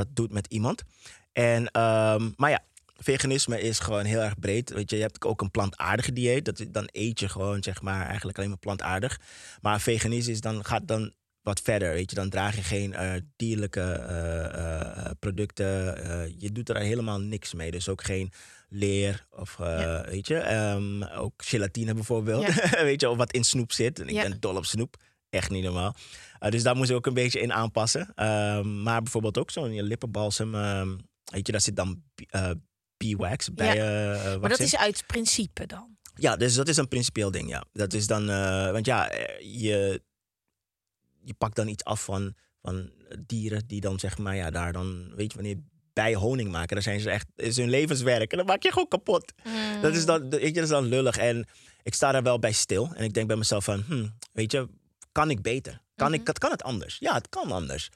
dat 0.06 0.16
doet 0.16 0.32
met 0.34 0.47
iemand. 0.47 0.84
En, 1.32 1.68
ehm, 1.72 2.30
maar 2.36 2.50
ja, 2.50 2.60
veganisme 2.97 3.62
is 3.62 3.80
gewoon 3.80 4.06
heel 4.06 4.20
erg 4.22 4.39
breed. 4.39 4.70
Weet 4.70 4.89
je, 4.89 4.95
je 4.95 5.02
hebt 5.02 5.26
ook 5.26 5.41
een 5.41 5.52
plantaardige 5.52 6.14
dieet. 6.14 6.45
Dat, 6.45 6.60
is- 6.60 6.66
dan 6.72 6.89
eet 6.91 7.20
je 7.20 7.30
gewoon, 7.30 7.64
zeg 7.64 7.82
maar, 7.82 8.06
eigenlijk 8.06 8.38
alleen 8.38 8.50
maar 8.50 8.60
plantaardig. 8.60 9.20
Maar 9.62 9.82
veganistisch 9.82 10.41
dan 10.41 10.66
gaat 10.66 10.88
dan 10.88 11.14
wat 11.41 11.62
verder. 11.62 11.93
Weet 11.93 12.10
je, 12.10 12.16
dan 12.16 12.30
draag 12.30 12.56
je 12.56 12.64
geen 12.64 12.93
eh, 12.93 13.12
dierlijke 13.36 13.82
eh, 13.82 14.45
eh, 14.45 15.12
producten. 15.20 15.76
Je 16.38 16.52
doet 16.52 16.70
er 16.70 16.78
helemaal 16.78 17.20
niks 17.20 17.54
mee. 17.54 17.72
Dus 17.72 17.89
ook 17.89 18.04
geen 18.04 18.32
leer 18.70 19.26
of 19.32 19.56
Ja. 19.58 20.06
weet 20.10 20.28
je, 20.28 20.36
ehm, 20.38 21.04
ook 21.04 21.34
gelatine 21.38 21.93
bijvoorbeeld. 21.93 22.45
Ja. 22.54 22.84
weet 22.89 23.02
je, 23.02 23.10
of 23.10 23.18
wat 23.18 23.32
in 23.34 23.43
snoep 23.43 23.72
zit. 23.72 24.00
En 24.00 24.08
ik 24.08 24.14
Ja. 24.16 24.22
ben 24.22 24.39
dol 24.39 24.56
op 24.56 24.66
snoep. 24.66 24.95
Echt 25.30 25.49
niet 25.49 25.63
normaal. 25.63 25.95
Eh, 26.39 26.51
dus 26.51 26.63
daar 26.63 26.75
moest 26.75 26.89
ik 26.89 26.95
ook 26.95 27.05
een 27.05 27.13
beetje 27.13 27.39
in 27.39 27.53
aanpassen. 27.53 28.11
Ehm, 28.15 28.82
maar 28.84 29.01
bijvoorbeeld 29.01 29.38
ook 29.38 29.51
zo'n 29.51 29.82
lippenbalsem. 29.82 30.55
ehm, 30.55 30.97
weet 31.23 31.45
je, 31.45 31.51
daar 31.51 31.61
zit 31.61 31.75
dan 31.75 32.03
eh 32.30 32.51
beeswax 32.97 33.53
bij. 33.53 33.67
eh, 33.82 34.34
eh, 34.34 34.39
maar 34.39 34.49
dat 34.49 34.59
is 34.59 34.77
uit 34.77 35.03
principe 35.07 35.65
dan. 35.65 35.97
Ja, 36.15 36.36
dus 36.36 36.53
dat 36.55 36.67
is 36.67 36.77
een 36.77 36.88
principieel 36.88 37.32
ding, 37.32 37.49
ja. 37.49 37.63
Dat 37.73 37.93
is 37.93 38.07
dan, 38.07 38.30
eh, 38.30 38.71
want 38.71 38.86
ja, 38.86 39.09
eh, 39.09 39.39
je, 39.61 40.01
je 41.23 41.34
pakt 41.34 41.55
dan 41.55 41.67
iets 41.67 41.84
af 41.84 42.03
van, 42.03 42.36
van 42.61 42.91
dieren 43.25 43.67
die 43.67 43.82
dan 43.82 43.99
zeg 43.99 44.17
maar, 44.17 44.36
ja, 44.36 44.49
daar 44.49 44.73
dan, 44.73 45.15
weet 45.15 45.32
je, 45.32 45.38
wanneer 45.38 45.57
bij 45.93 46.15
honing 46.15 46.51
maken, 46.51 46.73
dan 46.73 46.84
zijn 46.84 46.99
ze 46.99 47.09
echt, 47.09 47.27
is 47.36 47.57
hun 47.57 47.69
levenswerk 47.69 48.32
en 48.32 48.38
dan 48.38 48.45
maak 48.47 48.63
je 48.63 48.71
gewoon 48.71 48.88
kapot. 48.88 49.34
Dat 49.82 49.95
is 49.95 50.05
dan, 50.05 50.30
weet 50.30 50.41
je, 50.47 50.51
dat 50.53 50.63
is 50.63 50.69
dan 50.69 50.86
lullig 50.86 51.17
en 51.17 51.47
ik 51.84 51.93
sta 51.93 52.11
daar 52.11 52.23
wel 52.23 52.39
bij 52.39 52.51
stil 52.51 52.93
en 52.95 53.03
ik 53.03 53.13
denk 53.13 53.27
bij 53.27 53.36
mezelf 53.38 53.63
van, 53.63 53.84
hm, 53.88 54.07
weet 54.34 54.51
je, 54.51 54.67
kan 55.20 55.30
ik 55.30 55.41
beter? 55.41 55.82
Kan, 55.95 56.13
ik, 56.13 56.24
kan 56.24 56.51
het 56.51 56.63
anders? 56.63 56.97
Ja, 56.99 57.13
het 57.13 57.30
kan 57.30 57.51
anders 57.51 57.89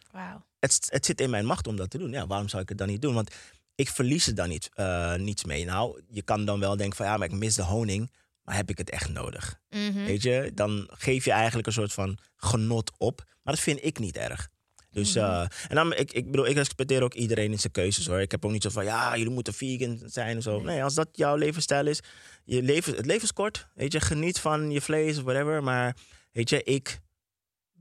het, 0.60 0.88
het 0.90 1.06
zit 1.06 1.22
in 1.22 1.30
mijn 1.30 1.46
macht 1.46 1.68
om 1.68 1.76
dat 1.76 1.90
te 1.90 1.98
doen. 1.98 2.12
Ja, 2.12 2.28
waarom 2.28 2.48
zou 2.50 2.62
ik 2.62 2.70
het 2.70 2.78
dan 2.78 2.88
niet 2.88 3.02
doen? 3.02 3.14
Want 3.14 3.36
ik 3.76 3.90
verlies 3.90 4.28
er 4.28 4.36
dan 4.36 4.50
niet, 4.50 4.70
eh, 4.74 5.14
niets 5.16 5.44
mee. 5.44 5.66
Nou, 5.66 6.02
je 6.10 6.22
kan 6.22 6.46
dan 6.46 6.60
wel 6.60 6.78
denken 6.78 6.98
van 6.98 7.06
ja, 7.06 7.18
maar 7.18 7.28
ik 7.28 7.34
mis 7.34 7.56
de 7.56 7.64
honing. 7.64 8.12
Maar 8.44 8.56
heb 8.56 8.70
ik 8.70 8.78
het 8.78 8.90
echt 8.90 9.10
nodig? 9.10 9.60
Mhm. 9.70 10.04
Weet 10.06 10.24
je, 10.24 10.52
dan 10.54 10.88
geef 10.92 11.26
je 11.26 11.32
eigenlijk 11.32 11.68
een 11.68 11.74
soort 11.74 11.94
van 11.94 12.18
genot 12.36 12.92
op. 12.98 13.24
Maar 13.44 13.54
dat 13.54 13.64
vind 13.64 13.84
ik 13.84 14.00
niet 14.00 14.18
erg. 14.18 14.50
Dus, 14.92 15.14
Mhm. 15.16 15.26
eh, 15.26 15.42
en 15.68 15.76
dan, 15.76 15.94
ik, 15.94 16.12
ik 16.12 16.32
bedoel, 16.32 16.48
ik 16.48 16.56
respecteer 16.56 17.04
ook 17.04 17.14
iedereen 17.14 17.52
in 17.52 17.60
zijn 17.60 17.74
keuzes 17.74 18.08
hoor. 18.08 18.22
Ik 18.22 18.32
heb 18.32 18.46
ook 18.46 18.52
niet 18.52 18.64
zo 18.64 18.70
van, 18.70 18.84
ja, 18.84 19.18
jullie 19.18 19.34
moeten 19.34 19.54
vegan 19.54 20.02
zijn 20.06 20.36
en 20.36 20.42
zo. 20.42 20.62
Nee, 20.62 20.84
als 20.84 20.94
dat 20.94 21.08
jouw 21.12 21.36
levensstijl 21.36 21.88
is, 21.88 22.00
je 22.44 22.62
leven, 22.64 22.96
het 22.96 23.06
leven 23.06 23.24
is 23.24 23.34
kort. 23.34 23.68
Weet 23.76 23.92
je, 23.92 24.00
geniet 24.00 24.40
van 24.40 24.72
je 24.72 24.82
vlees 24.82 25.18
of 25.18 25.24
whatever. 25.24 25.64
Maar 25.64 25.96
weet 26.32 26.50
je, 26.50 26.64
ik 26.64 27.00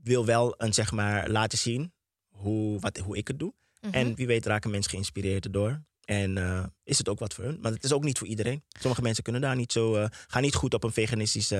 wil 0.03 0.25
wel 0.25 0.53
een, 0.57 0.73
zeg 0.73 0.91
maar, 0.91 1.29
laten 1.29 1.57
zien 1.57 1.93
hoe, 2.29 2.79
wat, 2.79 2.97
hoe 2.97 3.17
ik 3.17 3.27
het 3.27 3.39
doe. 3.39 3.53
Mhm. 3.81 3.93
En 3.93 4.15
wie 4.15 4.27
weet 4.27 4.45
raken 4.45 4.71
mensen 4.71 4.91
geïnspireerd 4.91 5.45
erdoor. 5.45 5.83
En 6.05 6.37
eh, 6.37 6.63
is 6.83 6.97
het 6.97 7.09
ook 7.09 7.19
wat 7.19 7.33
voor 7.33 7.43
hun. 7.43 7.59
Maar 7.61 7.71
het 7.71 7.83
is 7.83 7.91
ook 7.93 8.03
niet 8.03 8.17
voor 8.17 8.27
iedereen. 8.27 8.63
Sommige 8.79 9.01
mensen 9.01 9.23
kunnen 9.23 9.41
daar 9.41 9.55
niet 9.55 9.71
zo, 9.71 9.95
eh, 9.95 10.05
gaan 10.27 10.41
niet 10.41 10.55
goed 10.55 10.73
op 10.73 10.83
een 10.83 10.93
veganistisch, 10.93 11.51
eh, 11.51 11.59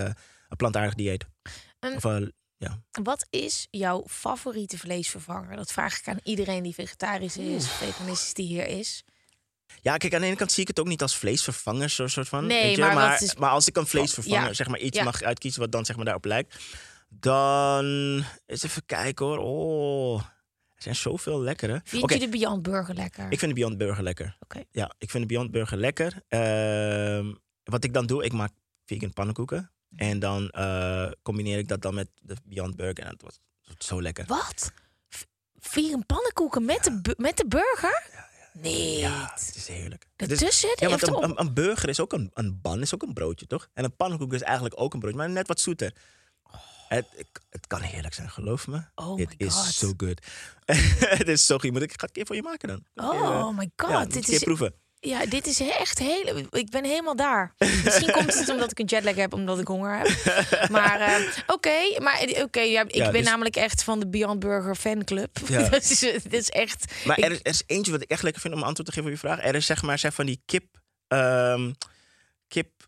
een 0.50 0.58
plantaardig 0.58 0.94
dieet. 0.96 1.26
En- 1.80 1.96
Of, 1.96 2.06
eh, 2.06 2.18
Wat 3.04 3.28
is 3.30 3.68
jouw 3.72 4.04
favoriete 4.08 4.78
vleesvervanger? 4.78 5.56
Dat 5.56 5.72
vraag 5.72 6.00
ik 6.00 6.08
aan 6.08 6.20
iedereen 6.24 6.64
die 6.64 6.74
vegetarisch 6.74 7.38
is, 7.38 7.68
veganistisch 7.70 8.34
die 8.34 8.46
hier 8.48 8.68
is. 8.68 9.04
ja, 9.82 9.98
kijk, 9.98 10.14
aan 10.14 10.22
de 10.22 10.28
ene 10.28 10.36
kant 10.36 10.52
zie 10.52 10.62
ik 10.62 10.68
het 10.68 10.80
ook 10.80 10.88
niet 10.88 11.02
als 11.02 11.16
vleesvervanger, 11.18 11.90
soort 11.90 12.28
van. 12.28 12.46
Nee, 12.46 12.64
weet 12.64 12.76
je? 12.76 12.82
maar 12.82 12.94
maar, 12.94 13.22
is- 13.24 13.36
maar 13.36 13.50
als 13.50 13.68
ik 13.68 13.78
een 13.78 13.88
vleesvervanger, 13.88 14.48
Ja, 14.48 14.54
zeg 14.54 14.68
maar, 14.68 14.80
iets 14.80 14.98
ja. 14.98 15.04
mag 15.04 15.22
uitkiezen 15.22 15.60
wat 15.62 15.72
dan 15.72 15.86
zeg 15.86 15.96
maar 15.96 16.06
daarop 16.06 16.26
lijkt, 16.26 16.56
dan 17.20 17.86
eens 18.46 18.64
even 18.64 18.86
kijken 18.86 19.26
hoor. 19.26 19.38
Oh, 19.38 20.22
er 20.76 20.84
zijn 20.84 20.96
zoveel 20.96 21.42
lekkere. 21.42 21.82
Vind 21.84 22.14
je 22.14 22.20
de 22.20 22.30
Beyond 22.30 22.62
Burger 22.62 22.96
lekker? 22.96 23.32
ik 23.32 23.40
vind 23.40 23.52
de 23.52 23.58
Beyond 23.58 23.78
Burger 23.78 24.04
lekker. 24.04 24.38
Oké. 24.40 24.64
Ja, 24.72 24.94
ik 24.98 25.10
vind 25.10 25.24
de 25.24 25.34
Beyond 25.34 25.52
Burger 25.52 25.78
lekker. 25.78 26.22
Ehm, 26.28 27.34
wat 27.64 27.84
ik 27.84 27.94
dan 27.94 28.06
doe, 28.06 28.24
ik 28.24 28.34
maak 28.34 28.52
vegan 28.86 29.14
pannenkoeken. 29.14 29.72
En 29.96 30.20
dan 30.20 30.50
eh, 30.50 31.12
combineer 31.22 31.58
ik 31.58 31.68
dat 31.68 31.82
dan 31.82 31.94
met 31.94 32.10
de 32.22 32.36
Beyond 32.44 32.76
Burger. 32.76 33.04
En 33.04 33.12
het 33.12 33.22
was 33.22 33.40
zo 33.78 34.02
lekker. 34.02 34.26
Wat? 34.26 34.72
Vegan 35.60 36.06
pannenkoeken 36.06 36.66
met, 36.66 36.84
de, 37.02 37.14
met 37.18 37.38
de 37.38 37.48
burger? 37.48 38.10
Nee. 38.54 39.00
Ja, 39.00 39.32
het 39.34 39.54
is 39.56 39.68
heerlijk. 39.68 40.06
Ertussen? 40.16 40.70
ja, 40.76 40.90
want 40.90 41.08
een, 41.08 41.40
een 41.40 41.54
burger 41.54 41.90
is 41.90 42.00
ook 42.00 42.14
een, 42.14 42.32
een 42.34 42.62
ban, 42.62 42.82
is 42.82 42.94
ook 42.94 43.04
een 43.04 43.14
broodje, 43.14 43.48
toch? 43.48 43.70
En 43.74 43.84
een 43.84 43.96
pannenkoek 43.96 44.34
is 44.34 44.42
eigenlijk 44.42 44.82
ook 44.82 44.94
een 44.94 45.00
broodje, 45.00 45.18
maar 45.18 45.30
net 45.30 45.48
wat 45.48 45.60
zoeter. 45.60 45.94
Het, 46.88 47.06
het 47.50 47.68
kan 47.68 47.82
heerlijk 47.82 48.14
zijn, 48.14 48.30
geloof 48.30 48.68
me. 48.68 48.82
Oh 48.96 49.20
It 49.20 49.30
my 49.40 49.46
is 49.46 49.54
God. 49.54 49.66
so 49.74 49.94
good. 49.98 50.22
het 51.20 51.28
is 51.28 51.46
zo 51.46 51.58
goed. 51.58 51.72
Moet 51.72 51.82
ik, 51.82 51.90
ga 51.90 51.96
het 51.96 52.04
een 52.04 52.12
keer 52.12 52.26
voor 52.26 52.36
je 52.36 52.42
maken 52.42 52.68
dan. 52.68 52.84
Keer, 52.94 53.06
eh, 53.22 53.22
Oh 53.48 53.58
my 53.58 53.70
god. 53.76 53.90
ja, 53.92 54.06
dit 54.06 54.16
een 54.16 54.22
keer 54.22 54.34
is 54.34 54.44
proeven. 54.44 54.74
Ja, 55.00 55.26
dit 55.26 55.48
is 55.48 55.60
echt 55.60 56.00
heel. 56.00 56.38
Ik 56.50 56.70
ben 56.70 56.84
helemaal 56.86 57.16
daar. 57.16 57.54
Misschien 57.84 58.12
komt 58.12 58.34
het 58.40 58.50
omdat 58.50 58.72
ik 58.72 58.80
een 58.80 58.86
jetlag 58.86 59.16
heb, 59.16 59.34
omdat 59.34 59.60
ik 59.60 59.68
honger 59.68 59.98
heb. 59.98 60.70
Maar 60.70 61.00
eh, 61.00 61.28
oké, 61.48 62.00
maar 62.02 62.20
eh, 62.20 62.44
oké, 62.44 62.60
ja, 62.60 62.82
ik 62.82 62.96
Ja, 62.96 63.04
ben 63.12 63.14
dus- 63.22 63.30
namelijk 63.30 63.56
echt 63.56 63.84
van 63.84 64.00
de 64.00 64.08
Beyond 64.08 64.40
Burger 64.40 64.76
fanclub. 64.76 65.38
Ja. 65.48 65.70
dat 65.70 65.84
is, 65.84 66.00
dit 66.00 66.34
is 66.34 66.50
echt. 66.50 66.94
Maar 67.06 67.18
ik- 67.18 67.24
er 67.24 67.32
is, 67.32 67.40
er 67.44 67.50
is 67.52 67.64
eentje 67.66 67.92
wat 67.92 68.02
ik 68.02 68.10
echt 68.10 68.24
lekker 68.24 68.42
vind 68.42 68.54
om 68.54 68.64
antwoord 68.64 68.88
te 68.90 68.94
geven 68.94 69.06
op 69.10 69.14
je 69.22 69.28
vraag. 69.28 69.40
Er 69.44 69.56
is 69.56 69.66
zeg 69.66 69.82
maar 69.82 70.00
zeg 70.00 70.14
van 70.14 70.26
die 70.26 70.42
kip, 70.46 70.82
ehm, 71.08 71.72
kip 72.48 72.88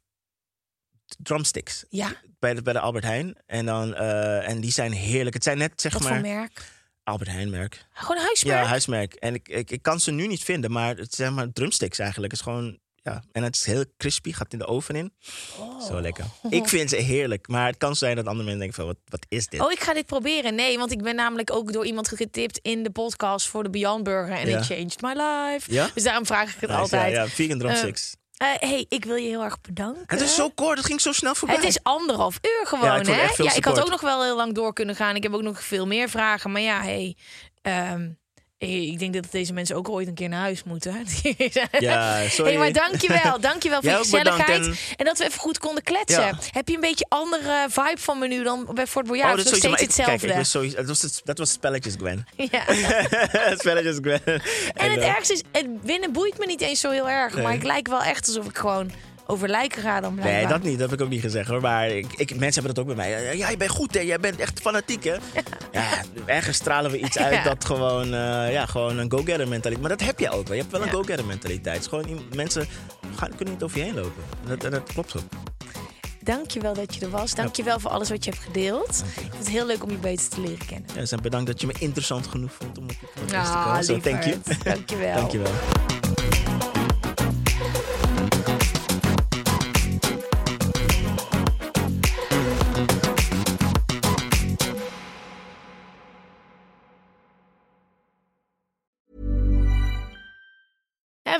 drumsticks 1.17 1.85
ja, 1.89 2.11
bij 2.45 2.53
de, 2.53 2.61
bij 2.61 2.73
de 2.73 2.79
Albert 2.79 3.03
Heijn. 3.03 3.35
En, 3.45 3.65
dan, 3.65 3.95
eh, 3.95 4.49
en 4.49 4.59
die 4.61 4.71
zijn 4.71 4.91
heerlijk. 4.91 5.33
Het 5.33 5.43
zijn 5.43 5.57
net 5.57 5.81
zeg 5.81 5.93
wat 5.93 6.01
maar 6.01 6.11
voor 6.11 6.21
merk? 6.21 6.71
Albert 7.03 7.29
Heijn 7.29 7.49
merk. 7.49 7.85
Gewoon 7.93 8.21
huismerk. 8.23 8.57
Ja, 8.63 8.65
huismerk. 8.65 9.13
En 9.13 9.33
ik, 9.33 9.47
ik, 9.49 9.71
ik 9.71 9.81
kan 9.81 9.99
ze 9.99 10.11
nu 10.11 10.27
niet 10.27 10.43
vinden, 10.43 10.71
maar 10.71 10.95
het 10.95 11.13
zijn 11.15 11.33
maar 11.33 11.51
drumsticks 11.53 11.99
eigenlijk. 11.99 12.31
Het 12.31 12.41
is 12.41 12.47
gewoon, 12.47 12.79
ja. 12.95 13.23
En 13.31 13.43
het 13.43 13.55
is 13.55 13.65
heel 13.65 13.83
crispy, 13.97 14.31
gaat 14.31 14.53
in 14.53 14.59
de 14.59 14.65
oven 14.65 14.95
in. 14.95 15.13
Zo 15.87 16.01
lekker. 16.01 16.25
Ik 16.49 16.67
vind 16.69 16.89
ze 16.89 16.95
heerlijk, 16.95 17.47
maar 17.47 17.67
het 17.67 17.77
kan 17.77 17.95
zijn 17.95 18.15
dat 18.15 18.25
andere 18.25 18.43
mensen 18.43 18.59
denken 18.59 18.75
van, 18.77 18.85
wat, 18.85 18.97
wat 19.05 19.25
is 19.29 19.47
dit? 19.47 19.61
Oh, 19.61 19.71
ik 19.71 19.79
ga 19.79 19.93
dit 19.93 20.05
proberen. 20.05 20.55
Nee, 20.55 20.77
want 20.77 20.91
ik 20.91 21.03
ben 21.03 21.15
namelijk 21.15 21.51
ook 21.53 21.73
door 21.73 21.85
iemand 21.85 22.07
getipt 22.07 22.57
in 22.57 22.83
de 22.83 22.89
podcast 22.91 23.47
voor 23.47 23.63
de 23.63 23.69
Beyond 23.69 24.03
Burger. 24.03 24.35
En 24.35 24.49
Ja. 24.49 24.57
it 24.59 24.65
changed 24.65 25.01
my 25.01 25.13
life. 25.13 25.73
Ja? 25.73 25.89
Dus 25.93 26.03
daarom 26.03 26.25
vraag 26.25 26.53
ik 26.53 26.59
het 26.59 26.69
Nice, 26.69 26.81
altijd. 26.81 27.13
Ja, 27.15 27.21
ja, 27.23 27.27
vegan 27.27 27.57
drumsticks. 27.59 28.15
Eh, 28.37 28.47
hey, 28.59 28.85
ik 28.89 29.05
wil 29.05 29.15
je 29.15 29.27
heel 29.27 29.43
erg 29.43 29.61
bedanken. 29.61 30.03
het 30.07 30.21
is 30.21 30.35
zo 30.35 30.49
kort, 30.49 30.77
het 30.77 30.85
ging 30.85 31.01
zo 31.01 31.11
snel 31.11 31.35
voorbij. 31.35 31.57
Het 31.57 31.65
is 31.65 31.79
anderhalf 31.83 32.39
uur 32.41 32.67
gewoon, 32.67 32.85
Ja, 32.85 32.95
ik 32.95 33.05
hè? 33.05 33.13
echt 33.13 33.35
veel 33.35 33.45
ja, 33.45 33.53
ik 33.55 33.65
had 33.65 33.73
kort. 33.73 33.85
ook 33.85 33.91
nog 33.91 34.01
wel 34.01 34.23
heel 34.23 34.35
lang 34.35 34.53
door 34.53 34.73
kunnen 34.73 34.95
gaan. 34.95 35.15
Ik 35.15 35.23
heb 35.23 35.33
ook 35.33 35.41
nog 35.41 35.63
veel 35.63 35.87
meer 35.87 36.09
vragen. 36.09 36.51
Maar 36.51 36.61
ja, 36.61 36.81
hey, 36.81 37.15
ehm, 37.61 38.09
ik 38.57 38.99
denk 38.99 39.13
dat 39.13 39.25
deze 39.31 39.53
mensen 39.53 39.75
ook 39.75 39.89
ooit 39.89 40.07
een 40.07 40.13
keer 40.13 40.29
naar 40.29 40.39
huis 40.39 40.63
moeten. 40.63 40.93
Ja, 41.79 42.27
sorry. 42.29 42.51
Hey, 42.51 42.59
maar 42.59 42.71
dankjewel. 42.71 43.39
Dankjewel 43.39 43.81
voor 43.81 43.89
je 43.91 43.97
gezelligheid. 43.97 44.65
En... 44.65 44.75
en- 44.95 45.05
dat 45.05 45.17
we 45.17 45.23
even 45.25 45.39
goed 45.39 45.57
konden 45.57 45.83
kletsen. 45.83 46.23
Ja. 46.23 46.37
Heb 46.51 46.67
je 46.67 46.73
een 46.75 46.79
beetje 46.81 47.05
andere 47.09 47.65
vibe 47.69 47.97
van 48.01 48.19
me 48.19 48.27
nu 48.27 48.43
dan 48.43 48.69
bij 48.73 48.87
Fort 48.87 49.05
Boyard? 49.07 49.29
Oh, 49.29 49.35
dat, 49.37 49.45
is 49.45 49.51
nog 49.51 49.59
steeds 49.59 49.81
ik- 49.81 49.87
hetzelfde? 49.87 50.27
Kijk, 50.27 50.37
was 50.37 50.49
sowieso, 50.51 50.75
dat, 50.75 50.85
was 50.87 51.01
het, 51.01 51.21
dat 51.23 51.37
was 51.37 51.51
spelletjes, 51.51 51.93
Gwen. 51.97 52.25
ja. 52.51 52.63
spelletjes, 53.57 53.97
Gwen. 54.01 54.21
En, 54.25 54.41
En 54.73 54.91
het 54.91 54.99
eh, 54.99 55.07
ergste 55.15 55.33
is, 55.33 55.41
het 55.51 55.67
winnen 55.81 56.11
boeit 56.11 56.37
me 56.37 56.45
niet 56.45 56.61
eens 56.61 56.79
zo 56.79 56.91
heel 56.91 57.09
erg. 57.09 57.35
Maar 57.41 57.53
ik 57.53 57.63
lijk 57.63 57.87
wel 57.87 58.03
echt 58.03 58.27
alsof 58.27 58.45
ik 58.45 58.57
gewoon 58.57 58.91
over 59.27 59.49
lijken 59.49 59.81
ga 59.81 59.99
dan 60.01 60.13
blijkbaar. 60.15 60.39
Nee, 60.41 60.47
dat 60.51 60.63
niet. 60.63 60.79
Dat 60.79 60.89
heb 60.89 60.99
ik 60.99 61.05
ook 61.05 61.11
niet 61.11 61.21
gezegd 61.21 61.49
hoor. 61.49 61.61
Maar 61.61 61.89
ik, 61.89 62.13
ik, 62.13 62.29
mensen 62.35 62.63
hebben 62.63 62.73
dat 62.73 62.79
ook 62.79 62.95
bij 62.95 63.09
mij. 63.09 63.37
Ja, 63.37 63.49
je 63.49 63.57
bent 63.57 63.71
goed 63.71 63.93
hè. 63.93 63.99
Jij 63.99 64.19
bent 64.19 64.39
echt 64.39 64.59
fanatiek 64.61 65.03
hè. 65.03 65.15
Ja, 65.71 65.83
ergens 66.25 66.57
stralen 66.57 66.91
we 66.91 66.99
iets 66.99 67.17
uit 67.17 67.33
Ja. 67.33 67.43
dat 67.43 67.65
gewoon, 67.65 68.05
eh, 68.13 68.51
ja, 68.51 68.65
gewoon 68.65 68.97
een 68.97 69.11
go-getter 69.11 69.47
mentaliteit. 69.47 69.79
Maar 69.81 69.89
dat 69.97 70.01
heb 70.07 70.19
je 70.19 70.29
ook 70.29 70.47
wel. 70.47 70.55
Je 70.55 70.61
hebt 70.61 70.71
wel 70.73 70.81
een 70.83 70.89
go-getter 70.89 71.25
mentaliteit. 71.25 71.75
Het 71.75 71.83
is 71.83 71.89
gewoon, 71.89 72.21
mensen 72.35 72.67
gaan, 73.15 73.35
kunnen 73.35 73.53
niet 73.53 73.63
over 73.63 73.77
je 73.77 73.83
heen 73.83 73.95
lopen. 73.95 74.23
Dat, 74.47 74.61
dat, 74.61 74.71
dat 74.71 74.83
klopt 74.93 75.11
zo. 75.11 75.19
Dankjewel 76.21 76.73
dat 76.73 76.95
je 76.95 77.01
er 77.05 77.09
was. 77.09 77.35
Dankjewel 77.35 77.79
voor 77.79 77.91
alles 77.91 78.09
wat 78.09 78.23
je 78.23 78.29
hebt 78.31 78.43
gedeeld. 78.43 79.03
Ik 79.15 79.21
vond 79.21 79.37
het 79.37 79.49
heel 79.49 79.65
leuk 79.65 79.83
om 79.83 79.89
je 79.89 79.97
beter 79.97 80.29
te 80.29 80.41
leren 80.41 80.65
kennen. 80.65 80.89
Ja, 80.93 80.99
dus 80.99 81.11
en 81.11 81.21
bedankt 81.21 81.47
dat 81.47 81.61
je 81.61 81.67
me 81.67 81.73
interessant 81.79 82.27
genoeg 82.27 82.51
vond 82.53 82.77
om 82.77 82.83
op 82.83 82.91
je 82.91 83.07
podcast 83.19 83.51
te 83.51 83.57
Ah, 83.57 83.65
komen. 83.65 83.83
Zo, 83.83 83.99
thank 83.99 84.23
you. 84.23 84.37
Dankjewel. 84.63 85.15
Dankjewel. 85.21 85.51